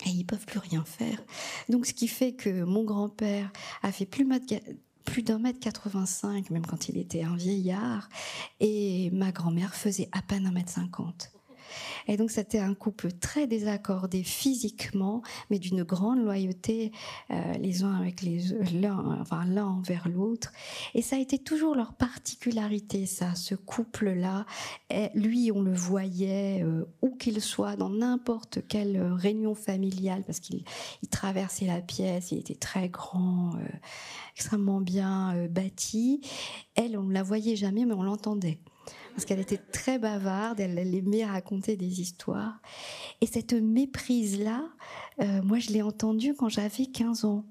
et 0.07 0.11
ils 0.11 0.25
peuvent 0.25 0.47
plus 0.47 0.59
rien 0.59 0.85
faire. 0.85 1.23
Donc, 1.69 1.87
ce 1.87 1.95
qui 1.95 2.09
fait 2.09 2.33
que 2.33 2.65
mon 2.65 2.85
grand-père 2.85 3.51
a 3.83 3.93
fait 3.93 4.07
plus, 4.07 4.27
plus 5.05 5.23
d'un 5.23 5.39
mètre 5.39 5.61
85, 5.61 6.51
même 6.51 6.67
quand 6.67 6.89
il 6.89 6.99
était 6.99 7.23
un 7.23 7.37
vieillard, 7.37 8.09
et 8.61 9.11
ma 9.13 9.33
grand-mère 9.33 9.75
faisait 9.75 10.09
à 10.13 10.23
peine 10.23 10.47
un 10.47 10.53
mètre 10.53 10.71
50. 10.71 11.33
Et 12.07 12.17
donc 12.17 12.31
c'était 12.31 12.59
un 12.59 12.75
couple 12.75 13.13
très 13.13 13.47
désaccordé 13.47 14.23
physiquement, 14.23 15.23
mais 15.51 15.59
d'une 15.59 15.83
grande 15.83 16.23
loyauté 16.23 16.93
euh, 17.31 17.53
les 17.55 17.83
uns 17.83 17.95
avec 17.95 18.23
les 18.23 18.39
l'un, 18.73 19.19
enfin 19.21 19.45
l'un 19.45 19.67
envers 19.67 20.09
l'autre. 20.09 20.53
Et 20.95 21.03
ça 21.03 21.17
a 21.17 21.19
été 21.19 21.39
toujours 21.39 21.75
leur 21.75 21.95
particularité, 21.95 23.07
ça, 23.07 23.35
ce 23.35 23.55
couple-là. 23.55 24.47
Lui, 25.15 25.51
on 25.53 25.63
le 25.63 25.75
voyait 25.75 26.63
euh, 26.63 26.85
où 27.03 27.17
qu'il 27.17 27.41
soit, 27.41 27.77
dans 27.77 27.91
n'importe 27.91 28.61
quelle 28.69 29.01
réunion 29.13 29.55
familiale, 29.55 30.23
parce 30.25 30.41
qu'il 30.41 30.65
traversait 31.11 31.67
la 31.67 31.81
pièce, 31.81 32.33
il 32.33 32.39
était 32.39 32.55
très 32.55 32.89
grand, 32.89 33.55
euh, 33.57 33.69
extrêmement 34.35 34.81
bien 34.81 35.47
bâti. 35.49 36.21
Elle, 36.75 36.97
on 36.97 37.05
ne 37.05 37.15
la 37.15 37.23
voyait 37.23 37.57
jamais, 37.57 37.85
mais 37.85 37.95
on 37.95 38.03
l'entendait 38.03 38.59
parce 39.19 39.27
qu'elle 39.27 39.41
était 39.41 39.59
très 39.59 39.99
bavarde, 39.99 40.61
elle, 40.61 40.79
aimait 40.95 41.25
raconter 41.25 41.77
des 41.77 42.01
histoires. 42.01 42.61
Et 43.21 43.27
cette 43.27 43.53
méprise-là, 43.53 44.63
euh, 45.21 45.43
moi 45.43 45.59
je 45.59 45.71
l'ai 45.71 45.83
entendue 45.83 46.35
quand 46.35 46.49
j'avais 46.49 46.87
15 46.87 47.25
ans. 47.25 47.45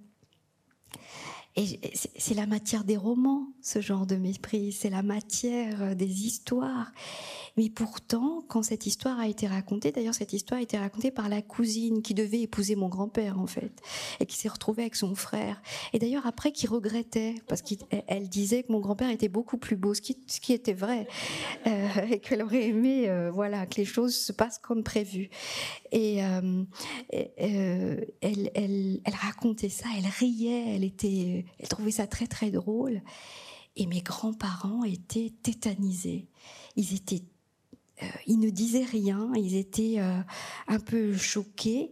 Et 1.60 1.80
c'est 2.16 2.36
la 2.36 2.46
matière 2.46 2.84
des 2.84 2.98
romans, 2.98 3.48
ce 3.62 3.82
genre 3.82 4.06
de 4.06 4.16
méprise, 4.16 4.78
c'est 4.78 4.92
la 4.92 5.02
matière 5.02 5.96
des 5.96 6.26
histoires. 6.26 6.92
Mais 7.58 7.72
pourtant, 7.72 8.44
quand 8.48 8.62
cette 8.62 8.86
histoire 8.86 9.20
a 9.20 9.28
été 9.28 9.48
racontée, 9.48 9.92
d'ailleurs 9.92 10.14
cette 10.14 10.34
histoire 10.34 10.60
a 10.60 10.62
été 10.62 10.78
racontée 10.78 11.10
par 11.10 11.28
la 11.28 11.42
cousine 11.42 12.04
qui 12.04 12.14
devait 12.14 12.42
épouser 12.42 12.76
mon 12.76 12.88
grand-père 12.88 13.40
en 13.40 13.48
fait, 13.48 13.72
et 14.20 14.28
qui 14.28 14.38
s'est 14.38 14.48
retrouvée 14.48 14.84
avec 14.84 14.96
son 14.96 15.16
frère. 15.16 15.60
Et 15.94 16.00
d'ailleurs 16.00 16.28
après 16.28 16.52
qui 16.52 16.68
regrettait, 16.68 17.34
parce 17.48 17.64
qu'elle 17.64 18.30
disait 18.30 18.62
que 18.62 18.72
mon 18.72 18.80
grand-père 18.80 19.10
était 19.10 19.28
beaucoup 19.28 19.58
plus 19.58 19.76
beau, 19.76 19.96
ce 19.96 20.02
qui, 20.02 20.54
était 20.54 20.74
vrai, 20.74 21.08
euh, 21.66 21.88
et 22.12 22.20
qu'elle 22.20 22.44
aurait 22.44 22.68
aimé 22.68 23.10
euh, 23.10 23.32
voilà, 23.32 23.66
que 23.66 23.78
les 23.78 23.86
choses 23.86 24.16
se 24.16 24.32
passent 24.32 24.60
comme 24.60 24.84
prévu. 24.84 25.32
Et 25.92 26.24
euh, 26.24 26.64
euh, 27.14 28.06
elle 28.22 29.02
racontait 29.08 29.70
ça, 29.70 29.88
elle 29.98 30.06
riait, 30.20 30.76
elle, 30.76 30.84
était, 30.84 31.46
elle 31.60 31.68
trouvait 31.68 31.92
ça 31.92 32.08
très 32.08 32.28
très 32.28 32.52
drôle. 32.52 33.02
Et 33.76 33.86
mes 33.86 34.02
grands-parents 34.02 34.84
étaient 34.84 35.34
tétanisés. 35.44 36.28
Ils 36.76 36.96
étaient 36.96 37.24
euh, 38.04 38.06
ils 38.28 38.40
ne 38.40 38.50
disaient 38.50 38.84
rien, 38.84 39.32
ils 39.36 39.56
étaient 39.56 39.96
euh, 39.98 40.20
un 40.68 40.80
peu 40.80 41.16
choqués. 41.16 41.92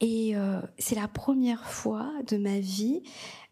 Et 0.00 0.36
euh, 0.36 0.60
c'est 0.78 0.94
la 0.94 1.08
première 1.08 1.68
fois 1.70 2.10
de 2.26 2.36
ma 2.36 2.60
vie 2.60 3.02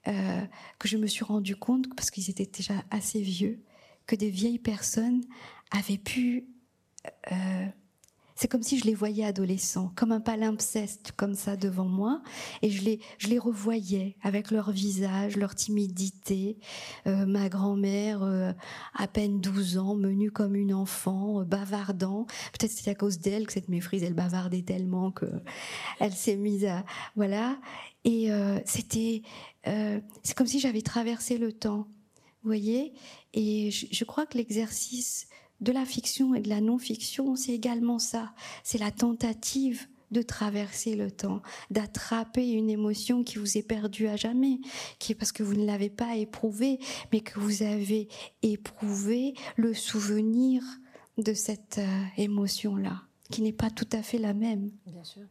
que 0.04 0.88
je 0.88 0.96
me 0.96 1.06
suis 1.06 1.24
rendu 1.24 1.54
compte, 1.54 1.86
parce 1.94 2.10
qu'ils 2.10 2.28
étaient 2.28 2.50
déjà 2.52 2.74
assez 2.90 3.20
vieux, 3.20 3.62
que 4.06 4.16
des 4.16 4.30
vieilles 4.30 4.58
personnes 4.58 5.22
avaient 5.70 5.96
pu 5.96 6.48
c'est 8.42 8.48
comme 8.48 8.64
si 8.64 8.76
je 8.76 8.86
les 8.86 8.94
voyais 8.94 9.24
adolescents, 9.24 9.92
comme 9.94 10.10
un 10.10 10.20
palimpseste 10.20 11.12
comme 11.12 11.36
ça 11.36 11.56
devant 11.56 11.84
moi, 11.84 12.20
et 12.60 12.70
je 12.70 12.82
les, 12.82 12.98
je 13.18 13.28
les 13.28 13.38
revoyais 13.38 14.16
avec 14.20 14.50
leur 14.50 14.72
visage, 14.72 15.36
leur 15.36 15.54
timidité. 15.54 16.58
Euh, 17.06 17.24
ma 17.24 17.48
grand-mère, 17.48 18.24
euh, 18.24 18.52
à 18.94 19.06
peine 19.06 19.40
12 19.40 19.78
ans, 19.78 19.94
menue 19.94 20.32
comme 20.32 20.56
une 20.56 20.74
enfant, 20.74 21.38
euh, 21.38 21.44
bavardant. 21.44 22.26
Peut-être 22.58 22.72
c'est 22.72 22.90
à 22.90 22.96
cause 22.96 23.20
d'elle 23.20 23.46
que 23.46 23.52
cette 23.52 23.68
méprise, 23.68 24.02
elle 24.02 24.14
bavardait 24.14 24.62
tellement 24.62 25.12
que 25.12 25.26
elle 26.00 26.12
s'est 26.12 26.34
mise 26.34 26.64
à 26.64 26.84
voilà. 27.14 27.60
Et 28.04 28.30
c'était, 28.64 29.22
c'est 29.64 30.36
comme 30.36 30.48
si 30.48 30.58
j'avais 30.58 30.82
traversé 30.82 31.38
le 31.38 31.52
temps, 31.52 31.86
vous 32.42 32.48
voyez. 32.48 32.92
Et 33.34 33.70
je 33.70 34.04
crois 34.04 34.26
que 34.26 34.36
l'exercice 34.36 35.28
de 35.62 35.72
la 35.72 35.84
fiction 35.84 36.34
et 36.34 36.40
de 36.40 36.48
la 36.48 36.60
non-fiction, 36.60 37.36
c'est 37.36 37.52
également 37.52 37.98
ça. 37.98 38.34
C'est 38.64 38.78
la 38.78 38.90
tentative 38.90 39.86
de 40.10 40.20
traverser 40.20 40.94
le 40.94 41.10
temps, 41.10 41.40
d'attraper 41.70 42.50
une 42.50 42.68
émotion 42.68 43.24
qui 43.24 43.38
vous 43.38 43.56
est 43.56 43.66
perdue 43.66 44.08
à 44.08 44.16
jamais, 44.16 44.58
qui 44.98 45.12
est 45.12 45.14
parce 45.14 45.32
que 45.32 45.42
vous 45.42 45.54
ne 45.54 45.64
l'avez 45.64 45.88
pas 45.88 46.16
éprouvée, 46.16 46.78
mais 47.12 47.20
que 47.20 47.40
vous 47.40 47.62
avez 47.62 48.08
éprouvé 48.42 49.34
le 49.56 49.72
souvenir 49.72 50.62
de 51.16 51.32
cette 51.32 51.78
euh, 51.78 52.04
émotion-là 52.18 53.02
qui 53.30 53.42
n'est 53.42 53.52
pas 53.52 53.70
tout 53.70 53.88
à 53.92 54.02
fait 54.02 54.18
la 54.18 54.34
même. 54.34 54.70
Bien 54.86 55.04
sûr. 55.04 55.22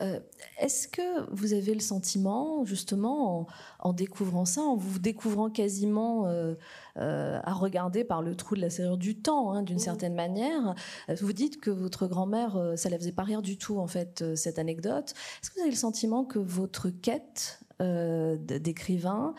Euh, 0.00 0.20
est-ce 0.58 0.88
que 0.88 1.30
vous 1.30 1.52
avez 1.52 1.74
le 1.74 1.80
sentiment, 1.80 2.64
justement, 2.64 3.46
en, 3.78 3.92
découvrant 3.92 4.44
ça, 4.44 4.62
en 4.62 4.76
vous 4.76 4.98
découvrant 4.98 5.50
quasiment 5.50 6.26
euh, 6.26 6.54
euh, 6.98 7.40
à 7.42 7.52
regarder 7.52 8.04
par 8.04 8.22
le 8.22 8.34
trou 8.34 8.56
de 8.56 8.60
la 8.60 8.70
serrure 8.70 8.98
du 8.98 9.16
temps, 9.16 9.52
hein, 9.52 9.62
d'une 9.62 9.78
certaine 9.78 10.14
manière, 10.14 10.74
vous 11.08 11.32
dites 11.32 11.60
que 11.60 11.70
votre 11.70 12.06
grand-mère, 12.06 12.72
ça 12.76 12.88
la 12.88 12.98
faisait 12.98 13.12
pas 13.12 13.24
rire 13.24 13.42
du 13.42 13.56
tout, 13.56 13.78
en 13.78 13.86
fait, 13.86 14.36
cette 14.36 14.58
anecdote. 14.58 15.14
Est-ce 15.42 15.50
que 15.50 15.54
vous 15.54 15.62
avez 15.62 15.70
le 15.70 15.76
sentiment 15.76 16.24
que 16.24 16.38
votre 16.38 16.90
quête 16.90 17.60
d'écrivain 17.80 19.34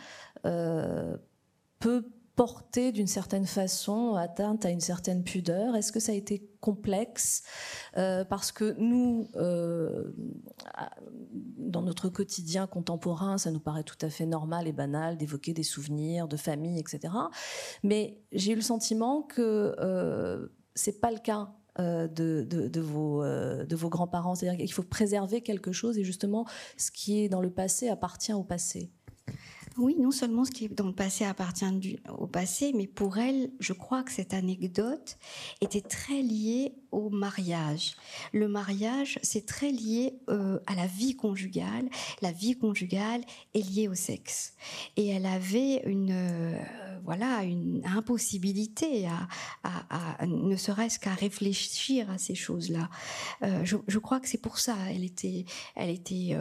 peut 1.80 2.06
porter 2.36 2.92
d'une 2.92 3.08
certaine 3.08 3.46
façon 3.46 4.16
atteinte 4.16 4.66
à 4.66 4.70
une 4.70 4.82
certaine 4.82 5.24
pudeur 5.24 5.76
Est-ce 5.76 5.92
que 5.92 6.00
ça 6.00 6.12
a 6.12 6.16
été 6.16 6.50
complexe 6.60 7.44
euh, 7.98 8.26
Parce 8.26 8.52
que 8.52 8.76
nous, 8.78 9.30
euh, 9.36 10.12
dans 11.58 11.82
notre 11.82 12.10
quotidien 12.10 12.68
contemporain, 12.68 13.38
ça 13.38 13.52
nous 13.52 13.60
paraît 13.60 13.84
tout 13.84 13.98
à 14.02 14.10
fait 14.10 14.26
normal 14.26 14.68
et 14.68 14.74
banal 14.74 15.18
d'évoquer 15.18 15.54
des 15.54 15.64
souvenirs 15.64 16.28
de 16.28 16.36
famille, 16.36 16.80
etc. 16.80 17.14
Mais 17.84 18.22
j'ai 18.34 18.52
eu 18.52 18.56
le 18.56 18.62
sentiment 18.62 19.22
que 19.22 19.76
euh, 19.80 20.48
c'est 20.74 21.00
pas 21.00 21.12
le 21.12 21.20
cas 21.20 21.54
euh, 21.80 22.08
de, 22.08 22.46
de, 22.50 22.82
vos, 22.82 23.24
de 23.24 23.76
vos 23.76 23.90
grands-parents. 23.90 24.36
C'est-à-dire 24.36 24.60
qu'il 24.60 24.74
faut 24.74 24.84
préserver 24.84 25.42
quelque 25.42 25.72
chose 25.72 25.98
et 25.98 26.04
justement, 26.04 26.46
ce 26.78 26.92
qui 26.92 27.24
est 27.24 27.30
dans 27.30 27.42
le 27.42 27.50
passé 27.50 27.88
appartient 27.88 28.34
au 28.34 28.44
passé. 28.44 28.92
Oui, 29.78 29.98
non 30.00 30.12
seulement 30.12 30.46
ce 30.46 30.52
qui 30.52 30.66
est 30.66 30.74
dans 30.74 30.88
le 30.88 30.94
passé 30.94 31.26
appartient 31.26 32.00
au 32.18 32.28
passé, 32.28 32.72
mais 32.74 32.88
pour 32.88 33.18
elle, 33.18 33.52
je 33.60 33.74
crois 33.74 34.04
que 34.04 34.12
cette 34.12 34.34
anecdote 34.34 35.18
était 35.60 35.82
très 35.82 36.22
liée 36.22 36.74
au 36.92 37.10
mariage. 37.10 37.96
Le 38.32 38.48
mariage, 38.48 39.20
c'est 39.22 39.46
très 39.46 39.72
lié 39.72 40.14
euh, 40.30 40.60
à 40.66 40.76
la 40.76 40.88
vie 40.88 41.18
conjugale. 41.18 41.90
La 42.22 42.32
vie 42.32 42.58
conjugale 42.58 43.22
est 43.54 43.70
liée 43.70 43.90
au 43.90 43.96
sexe. 43.96 44.54
Et 44.96 45.08
elle 45.10 45.26
avait 45.26 45.84
une, 45.86 46.12
euh, 46.12 46.58
voilà, 47.04 47.44
une 47.44 47.82
impossibilité 47.86 49.10
à, 49.64 50.26
ne 50.26 50.56
serait-ce 50.56 51.00
qu'à 51.00 51.14
réfléchir 51.14 52.10
à 52.10 52.18
ces 52.18 52.36
choses-là. 52.36 52.90
Euh, 53.44 53.66
je, 53.66 54.00
crois 54.00 54.22
que 54.22 54.30
c'est 54.30 54.42
pour 54.42 54.58
ça. 54.58 54.78
Elle 54.90 55.04
était, 55.04 55.44
elle 55.76 55.90
était 55.90 56.38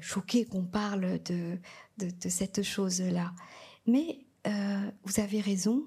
choquée 0.00 0.44
qu'on 0.44 0.64
parle 0.64 1.22
de 1.24 1.58
de, 1.98 2.28
cette 2.28 2.62
chose-là. 2.62 3.32
Mais 3.86 4.26
euh, 4.46 4.90
vous 5.04 5.20
avez 5.20 5.40
raison, 5.40 5.84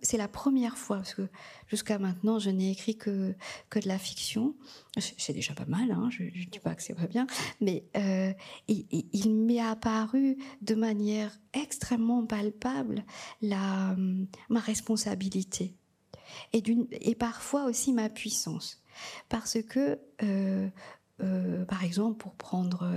c'est 0.00 0.16
la 0.16 0.28
première 0.28 0.76
fois, 0.76 0.96
parce 0.96 1.14
que 1.14 1.28
jusqu'à 1.68 1.98
maintenant, 1.98 2.38
je 2.38 2.50
n'ai 2.50 2.70
écrit 2.70 2.96
que, 2.96 3.34
que 3.70 3.78
de 3.78 3.88
la 3.88 3.98
fiction. 3.98 4.54
C'est 4.98 5.32
déjà 5.32 5.54
pas 5.54 5.66
mal, 5.66 5.90
hein, 5.90 6.08
je 6.10 6.24
ne 6.24 6.50
dis 6.50 6.58
pas 6.58 6.74
que 6.74 6.82
c'est 6.82 6.94
pas 6.94 7.06
bien, 7.06 7.26
mais 7.60 7.84
euh, 7.96 8.32
il, 8.68 9.34
m'est 9.34 9.60
apparu 9.60 10.36
de 10.62 10.74
manière 10.74 11.38
extrêmement 11.52 12.24
palpable 12.26 13.04
la, 13.40 13.96
ma 14.48 14.60
responsabilité 14.60 15.74
et, 16.52 17.14
parfois 17.14 17.64
aussi 17.64 17.92
ma 17.92 18.08
puissance. 18.08 18.82
Parce 19.28 19.62
que 19.62 19.98
euh, 20.22 20.68
euh, 21.22 21.64
par 21.64 21.84
exemple, 21.84 22.18
pour 22.18 22.34
prendre 22.34 22.90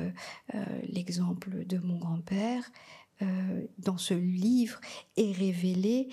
euh, 0.53 0.65
l'exemple 0.83 1.65
de 1.65 1.77
mon 1.77 1.97
grand-père, 1.97 2.71
euh, 3.21 3.65
dans 3.77 3.97
ce 3.97 4.13
livre 4.13 4.79
est 5.15 5.31
révélé 5.31 6.09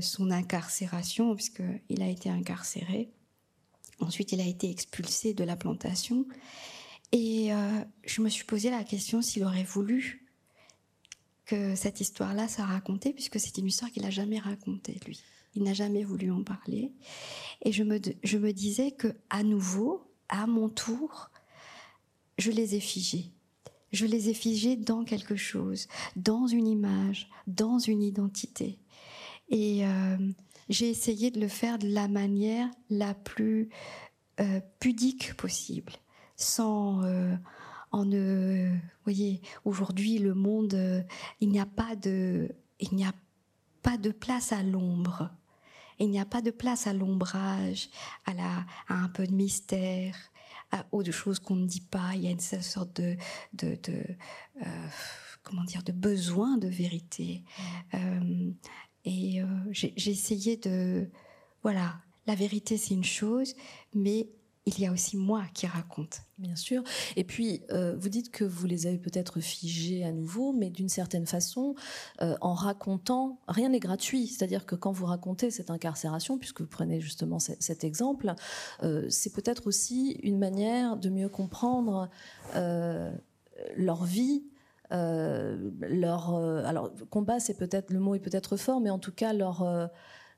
son 0.00 0.30
incarcération, 0.30 1.34
puisqu'il 1.34 2.02
a 2.02 2.08
été 2.08 2.30
incarcéré. 2.30 3.10
Ensuite, 4.00 4.32
il 4.32 4.40
a 4.40 4.46
été 4.46 4.70
expulsé 4.70 5.34
de 5.34 5.44
la 5.44 5.56
plantation. 5.56 6.26
Et 7.12 7.50
je 8.04 8.22
me 8.22 8.30
suis 8.30 8.44
posé 8.44 8.70
la 8.70 8.84
question 8.84 9.20
s'il 9.20 9.44
aurait 9.44 9.64
voulu 9.64 10.26
que 11.44 11.74
cette 11.74 12.00
histoire-là 12.00 12.48
soit 12.48 12.64
racontée, 12.64 13.12
puisque 13.12 13.38
c'est 13.38 13.58
une 13.58 13.66
histoire 13.66 13.90
qu'il 13.90 14.04
n'a 14.04 14.10
jamais 14.10 14.38
racontée, 14.38 14.98
lui. 15.04 15.20
Il 15.54 15.64
n'a 15.64 15.74
jamais 15.74 16.04
voulu 16.04 16.30
en 16.30 16.42
parler. 16.42 16.92
Et 17.62 17.72
je 17.72 17.82
me, 17.82 18.00
je 18.22 18.38
me 18.38 18.52
disais 18.52 18.92
que, 18.92 19.08
à 19.28 19.42
nouveau, 19.42 20.08
à 20.28 20.46
mon 20.46 20.68
tour, 20.68 21.30
je 22.38 22.50
les 22.50 22.74
ai 22.76 22.80
figés. 22.80 23.32
Je 23.92 24.06
les 24.06 24.28
ai 24.28 24.34
figés 24.34 24.76
dans 24.76 25.04
quelque 25.04 25.36
chose, 25.36 25.88
dans 26.14 26.46
une 26.46 26.66
image, 26.66 27.28
dans 27.46 27.78
une 27.78 28.02
identité. 28.02 28.78
Et 29.48 29.86
euh, 29.86 30.16
j'ai 30.68 30.90
essayé 30.90 31.30
de 31.30 31.40
le 31.40 31.48
faire 31.48 31.78
de 31.78 31.88
la 31.88 32.06
manière 32.06 32.68
la 32.90 33.14
plus 33.14 33.70
euh, 34.40 34.60
pudique 34.78 35.34
possible, 35.34 35.92
sans 36.36 37.02
euh, 37.02 37.34
en 37.90 38.04
ne, 38.04 38.70
voyez, 39.04 39.40
aujourd'hui 39.64 40.18
le 40.18 40.34
monde, 40.34 41.04
il 41.40 41.48
n'y 41.48 41.60
a 41.60 41.66
pas 41.66 41.96
de, 41.96 42.50
il 42.80 42.94
n'y 42.94 43.06
a 43.06 43.14
pas 43.82 43.96
de 43.96 44.10
place 44.10 44.52
à 44.52 44.62
l'ombre. 44.62 45.30
Il 46.00 46.10
n'y 46.10 46.20
a 46.20 46.24
pas 46.24 46.42
de 46.42 46.52
place 46.52 46.86
à 46.86 46.92
l'ombrage, 46.92 47.88
à, 48.24 48.32
la, 48.32 48.64
à 48.86 48.94
un 48.94 49.08
peu 49.08 49.26
de 49.26 49.32
mystère, 49.32 50.14
à 50.70 50.86
autre 50.92 51.12
chose 51.12 51.38
qu'on 51.38 51.56
ne 51.56 51.66
dit 51.66 51.80
pas. 51.80 52.12
Il 52.14 52.22
y 52.22 52.28
a 52.28 52.30
une 52.30 52.40
sorte 52.40 53.00
de, 53.00 53.16
de, 53.54 53.78
euh, 54.62 54.88
comment 55.42 55.64
dire, 55.64 55.82
de 55.82 55.92
besoin 55.92 56.58
de 56.58 56.68
vérité. 56.68 57.42
Mm. 57.92 57.96
Euh, 57.96 58.50
et 59.04 59.42
euh, 59.42 59.46
j'ai 59.72 60.10
essayé 60.10 60.56
de, 60.56 61.10
voilà, 61.62 62.00
la 62.26 62.34
vérité 62.34 62.76
c'est 62.76 62.94
une 62.94 63.04
chose, 63.04 63.54
mais 63.94 64.28
il 64.68 64.80
y 64.80 64.86
a 64.86 64.92
aussi 64.92 65.16
moi 65.16 65.44
qui 65.54 65.66
raconte. 65.66 66.20
Bien 66.36 66.56
sûr. 66.56 66.82
Et 67.16 67.24
puis, 67.24 67.62
euh, 67.70 67.96
vous 67.98 68.08
dites 68.08 68.30
que 68.30 68.44
vous 68.44 68.66
les 68.66 68.86
avez 68.86 68.98
peut-être 68.98 69.40
figés 69.40 70.04
à 70.04 70.12
nouveau, 70.12 70.52
mais 70.52 70.68
d'une 70.68 70.88
certaine 70.88 71.26
façon, 71.26 71.74
euh, 72.20 72.36
en 72.40 72.54
racontant, 72.54 73.40
rien 73.48 73.70
n'est 73.70 73.80
gratuit. 73.80 74.26
C'est-à-dire 74.26 74.66
que 74.66 74.74
quand 74.74 74.92
vous 74.92 75.06
racontez 75.06 75.50
cette 75.50 75.70
incarcération, 75.70 76.38
puisque 76.38 76.60
vous 76.60 76.68
prenez 76.68 77.00
justement 77.00 77.38
cet 77.38 77.82
exemple, 77.82 78.34
euh, 78.82 79.06
c'est 79.08 79.32
peut-être 79.32 79.66
aussi 79.66 80.12
une 80.22 80.38
manière 80.38 80.96
de 80.96 81.08
mieux 81.08 81.28
comprendre 81.28 82.10
leur 83.76 84.04
vie. 84.04 84.44
leur 84.90 86.34
alors 86.64 86.92
combat 87.10 87.40
c'est 87.40 87.56
peut-être 87.56 87.90
le 87.92 88.00
mot 88.00 88.14
est 88.14 88.20
peut-être 88.20 88.56
fort 88.56 88.80
mais 88.80 88.88
en 88.88 88.98
tout 88.98 89.12
cas 89.12 89.32
leur 89.34 89.62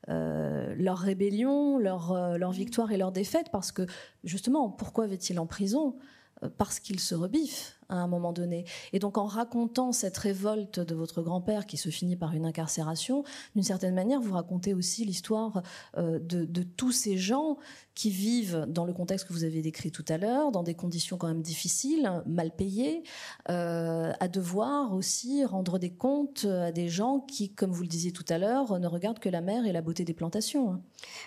leur 0.09 0.99
rébellion, 0.99 1.79
leur, 1.79 2.13
euh, 2.13 2.37
leur 2.37 2.53
victoire 2.53 2.91
et 2.93 2.97
leur 2.97 3.13
défaite, 3.13 3.47
parce 3.53 3.73
que 3.73 3.87
justement, 4.25 4.71
pourquoi 4.71 5.05
avait-il 5.05 5.39
en 5.39 5.47
prison? 5.47 5.97
Euh, 6.43 6.49
Parce 6.57 6.81
qu'il 6.81 7.01
se 7.01 7.15
rebiffe 7.15 7.80
à 7.91 7.97
un 7.97 8.07
moment 8.07 8.33
donné. 8.33 8.65
Et 8.93 8.99
donc 8.99 9.19
en 9.19 9.27
racontant 9.27 9.93
cette 9.93 10.17
révolte 10.17 10.81
de 10.81 10.95
votre 10.95 11.23
grand-père 11.23 11.67
qui 11.67 11.77
se 11.77 11.91
finit 11.91 12.17
par 12.17 12.33
une 12.33 12.47
incarcération, 12.47 13.25
d'une 13.55 13.65
certaine 13.65 13.95
manière, 13.95 14.21
vous 14.21 14.35
racontez 14.35 14.75
aussi 14.75 15.05
l'histoire 15.05 15.63
de, 15.97 16.19
de, 16.19 16.63
tous 16.63 16.93
ces 16.93 17.19
gens 17.19 17.59
qui 17.95 18.11
vivent 18.11 18.67
dans 18.69 18.87
le 18.87 18.93
contexte 18.93 19.27
que 19.27 19.33
vous 19.33 19.45
avez 19.45 19.61
décrit 19.61 19.91
tout 19.91 20.05
à 20.09 20.17
l'heure, 20.17 20.53
dans 20.53 20.63
des 20.63 20.75
conditions 20.75 21.19
quand 21.19 21.29
même 21.29 21.43
difficiles, 21.43 22.11
mal 22.27 22.51
payées, 22.51 23.03
euh, 23.51 24.13
à 24.21 24.29
devoir 24.29 24.95
aussi 24.95 25.45
rendre 25.45 25.79
des 25.79 25.91
comptes 25.91 26.45
à 26.45 26.73
des 26.73 26.89
gens 26.89 27.21
qui, 27.21 27.53
comme 27.53 27.73
vous 27.73 27.83
le 27.83 27.89
disiez 27.89 28.13
tout 28.13 28.25
à 28.29 28.39
l'heure, 28.39 28.79
ne 28.79 28.87
regardent 28.87 29.19
que 29.19 29.29
la 29.29 29.41
mer 29.41 29.67
et 29.67 29.73
la 29.73 29.83
beauté 29.83 30.05
des 30.05 30.15
plantations. 30.15 30.73
Hein. 30.73 30.81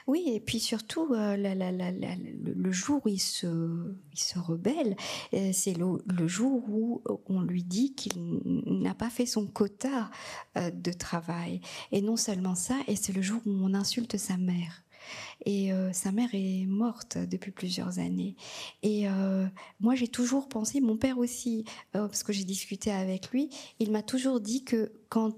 Oui, 0.07 0.23
et 0.27 0.39
puis 0.39 0.59
surtout, 0.59 1.13
euh, 1.13 1.35
le 1.37 2.71
jour 2.71 3.01
où 3.05 3.09
il 3.09 3.19
se, 3.19 3.93
il 4.13 4.19
se 4.19 4.39
rebelle, 4.39 4.95
euh, 5.33 5.51
c'est 5.53 5.73
le, 5.73 6.27
jour 6.27 6.52
où 6.53 7.01
on 7.27 7.41
lui 7.41 7.63
dit 7.63 7.93
qu'il 7.95 8.41
n'a 8.65 8.93
pas 8.93 9.09
fait 9.09 9.25
son 9.25 9.47
quota 9.47 10.09
de 10.55 10.91
travail. 10.91 11.61
Et 11.91 12.01
non 12.01 12.17
seulement 12.17 12.55
ça, 12.55 12.75
et 12.87 12.95
c'est 12.95 13.13
le 13.13 13.21
jour 13.21 13.41
où 13.45 13.51
on 13.51 13.73
insulte 13.73 14.17
sa 14.17 14.37
mère. 14.37 14.83
Et 15.45 15.73
euh, 15.73 15.91
sa 15.93 16.11
mère 16.11 16.29
est 16.33 16.65
morte 16.65 17.17
depuis 17.17 17.51
plusieurs 17.51 17.99
années. 17.99 18.35
Et 18.81 19.07
euh, 19.09 19.45
moi, 19.79 19.95
j'ai 19.95 20.07
toujours 20.07 20.47
pensé, 20.47 20.81
mon 20.81 20.97
père 20.97 21.17
aussi, 21.17 21.65
euh, 21.95 22.07
parce 22.07 22.23
que 22.23 22.33
j'ai 22.33 22.45
discuté 22.45 22.91
avec 22.91 23.31
lui, 23.31 23.49
il 23.79 23.91
m'a 23.91 24.03
toujours 24.03 24.39
dit 24.39 24.63
que 24.63 24.91
quand 25.09 25.33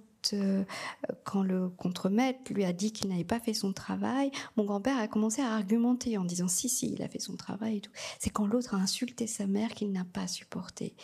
quand 1.23 1.43
le 1.43 1.69
contremaître 1.69 2.53
lui 2.53 2.63
a 2.63 2.73
dit 2.73 2.91
qu'il 2.91 3.09
n'avait 3.09 3.23
pas 3.23 3.39
fait 3.39 3.53
son 3.53 3.73
travail, 3.73 4.31
mon 4.55 4.63
grand-père 4.63 4.97
a 4.97 5.07
commencé 5.07 5.41
à 5.41 5.53
argumenter 5.53 6.17
en 6.17 6.25
disant 6.25 6.47
si 6.47 6.69
si 6.69 6.93
il 6.93 7.03
a 7.03 7.09
fait 7.09 7.19
son 7.19 7.35
travail 7.35 7.77
et 7.77 7.81
tout. 7.81 7.91
C'est 8.19 8.29
quand 8.29 8.47
l'autre 8.47 8.73
a 8.73 8.77
insulté 8.77 9.27
sa 9.27 9.47
mère 9.47 9.73
qu'il 9.73 9.91
n'a 9.91 10.05
pas 10.05 10.27
supporté. 10.27 10.95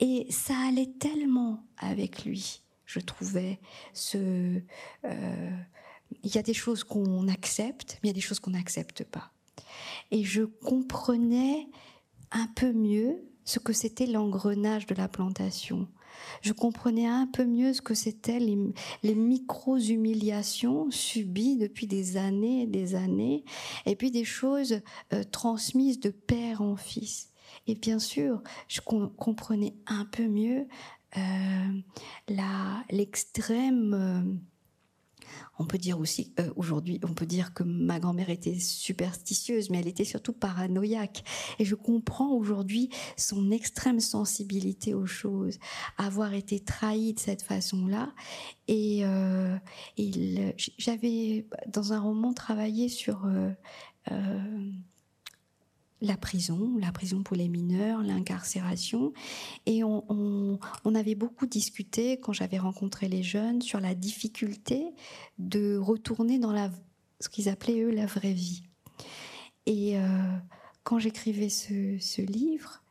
Et 0.00 0.26
ça 0.30 0.54
allait 0.68 0.92
tellement 0.98 1.64
avec 1.78 2.24
lui, 2.24 2.62
je 2.86 3.00
trouvais 3.00 3.60
ce 3.92 4.60
il 6.22 6.34
y 6.34 6.38
a 6.38 6.42
des 6.42 6.54
choses 6.54 6.84
qu'on 6.84 7.28
accepte, 7.28 7.98
mais 8.02 8.08
il 8.08 8.10
y 8.10 8.10
a 8.10 8.14
des 8.14 8.20
choses 8.20 8.40
qu'on 8.40 8.52
n'accepte 8.52 9.04
pas. 9.04 9.30
Et 10.10 10.24
je 10.24 10.42
comprenais 10.42 11.68
un 12.30 12.46
peu 12.54 12.72
mieux 12.72 13.24
ce 13.44 13.58
que 13.58 13.72
c'était 13.72 14.06
l'engrenage 14.06 14.86
de 14.86 14.94
la 14.94 15.08
plantation. 15.08 15.88
Je 16.42 16.52
comprenais 16.52 17.06
un 17.06 17.26
peu 17.26 17.44
mieux 17.44 17.72
ce 17.72 17.82
que 17.82 17.94
c'était 17.94 18.38
les, 18.38 18.58
les 19.02 19.14
micro-humiliations 19.14 20.90
subies 20.90 21.56
depuis 21.56 21.86
des 21.86 22.16
années 22.16 22.62
et 22.62 22.66
des 22.66 22.94
années, 22.94 23.44
et 23.84 23.96
puis 23.96 24.10
des 24.10 24.24
choses 24.24 24.80
euh, 25.12 25.22
transmises 25.24 26.00
de 26.00 26.10
père 26.10 26.62
en 26.62 26.76
fils. 26.76 27.30
Et 27.66 27.74
bien 27.74 27.98
sûr, 27.98 28.42
je 28.68 28.80
comprenais 28.80 29.74
un 29.86 30.04
peu 30.04 30.26
mieux 30.26 30.66
euh, 31.16 31.80
l'extrême... 32.90 34.40
On 35.58 35.64
peut 35.64 35.78
dire 35.78 35.98
aussi 35.98 36.32
euh, 36.38 36.50
aujourd'hui, 36.56 37.00
on 37.02 37.14
peut 37.14 37.26
dire 37.26 37.54
que 37.54 37.62
ma 37.62 37.98
grand-mère 37.98 38.30
était 38.30 38.58
superstitieuse, 38.58 39.70
mais 39.70 39.78
elle 39.78 39.88
était 39.88 40.04
surtout 40.04 40.32
paranoïaque. 40.32 41.24
Et 41.58 41.64
je 41.64 41.74
comprends 41.74 42.32
aujourd'hui 42.32 42.90
son 43.16 43.50
extrême 43.50 44.00
sensibilité 44.00 44.94
aux 44.94 45.06
choses, 45.06 45.58
avoir 45.98 46.34
été 46.34 46.60
trahie 46.60 47.14
de 47.14 47.20
cette 47.20 47.42
façon-là. 47.42 48.12
Et 48.68 49.04
euh, 49.04 49.56
j'avais 50.78 51.46
dans 51.68 51.92
un 51.92 52.00
roman 52.00 52.32
travaillé 52.32 52.88
sur 52.88 53.24
euh, 53.26 53.52
la 56.00 56.16
prison, 56.16 56.76
la 56.78 56.92
prison 56.92 57.22
pour 57.22 57.36
les 57.36 57.48
mineurs, 57.48 58.02
l'incarcération. 58.02 59.12
Et 59.64 59.82
on, 59.82 60.58
avait 60.94 61.14
beaucoup 61.14 61.46
discuté, 61.46 62.18
quand 62.20 62.32
j'avais 62.32 62.58
rencontré 62.58 63.08
les 63.08 63.22
jeunes, 63.22 63.62
sur 63.62 63.80
la 63.80 63.94
difficulté 63.94 64.92
de 65.38 65.76
retourner 65.76 66.38
dans 66.38 66.52
la, 66.52 66.70
ce 67.20 67.28
qu'ils 67.28 67.48
appelaient, 67.48 67.80
eux, 67.80 67.90
la 67.90 68.06
vraie 68.06 68.32
vie. 68.32 68.62
Et 69.66 69.98
euh, 69.98 70.36
quand 70.84 70.98
j'écrivais 70.98 71.48
ce, 71.48 71.98
ce 71.98 72.22
livre, 72.22 72.82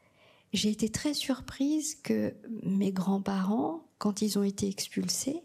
j'ai 0.54 0.70
été 0.70 0.90
très 0.90 1.14
surprise 1.14 1.96
que 1.96 2.36
mes 2.64 2.92
grands-parents, 2.92 3.88
quand 3.98 4.22
ils 4.22 4.38
ont 4.40 4.44
été 4.44 4.68
expulsés, 4.68 5.44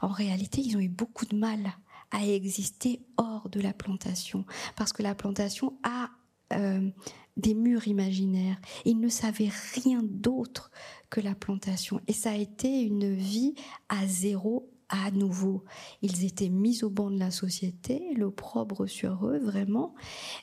en 0.00 0.08
réalité, 0.08 0.60
ils 0.60 0.76
ont 0.76 0.80
eu 0.80 0.88
beaucoup 0.88 1.26
de 1.26 1.36
mal 1.36 1.74
à 2.10 2.24
exister 2.26 3.00
hors 3.16 3.48
de 3.48 3.60
la 3.60 3.72
plantation, 3.72 4.44
parce 4.76 4.92
que 4.92 5.02
la 5.02 5.14
plantation 5.14 5.78
a 5.82 6.10
euh, 6.54 6.90
des 7.36 7.54
murs 7.54 7.88
imaginaires. 7.88 8.60
Ils 8.84 9.00
ne 9.00 9.08
savaient 9.08 9.50
rien 9.74 10.00
d'autre 10.02 10.70
que 11.10 11.20
la 11.20 11.34
plantation. 11.34 12.00
Et 12.06 12.12
ça 12.12 12.32
a 12.32 12.36
été 12.36 12.82
une 12.82 13.14
vie 13.14 13.54
à 13.88 14.06
zéro 14.06 14.70
à 14.88 15.10
nouveau. 15.10 15.64
Ils 16.02 16.24
étaient 16.24 16.50
mis 16.50 16.84
au 16.84 16.90
banc 16.90 17.10
de 17.10 17.18
la 17.18 17.30
société, 17.30 18.12
l'opprobre 18.14 18.86
sur 18.86 19.26
eux, 19.26 19.38
vraiment. 19.38 19.94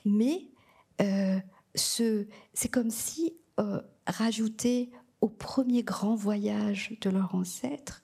Mais 0.06 0.50
euh, 1.02 1.39
c'est 1.76 2.69
comme 2.72 2.89
si 2.89 3.34
euh, 3.60 3.82
rajouter 4.08 4.89
au 5.22 5.30
premier 5.30 5.84
grand 5.84 6.15
voyage 6.15 6.98
de 7.02 7.10
leur 7.10 7.36
ancêtre, 7.36 8.04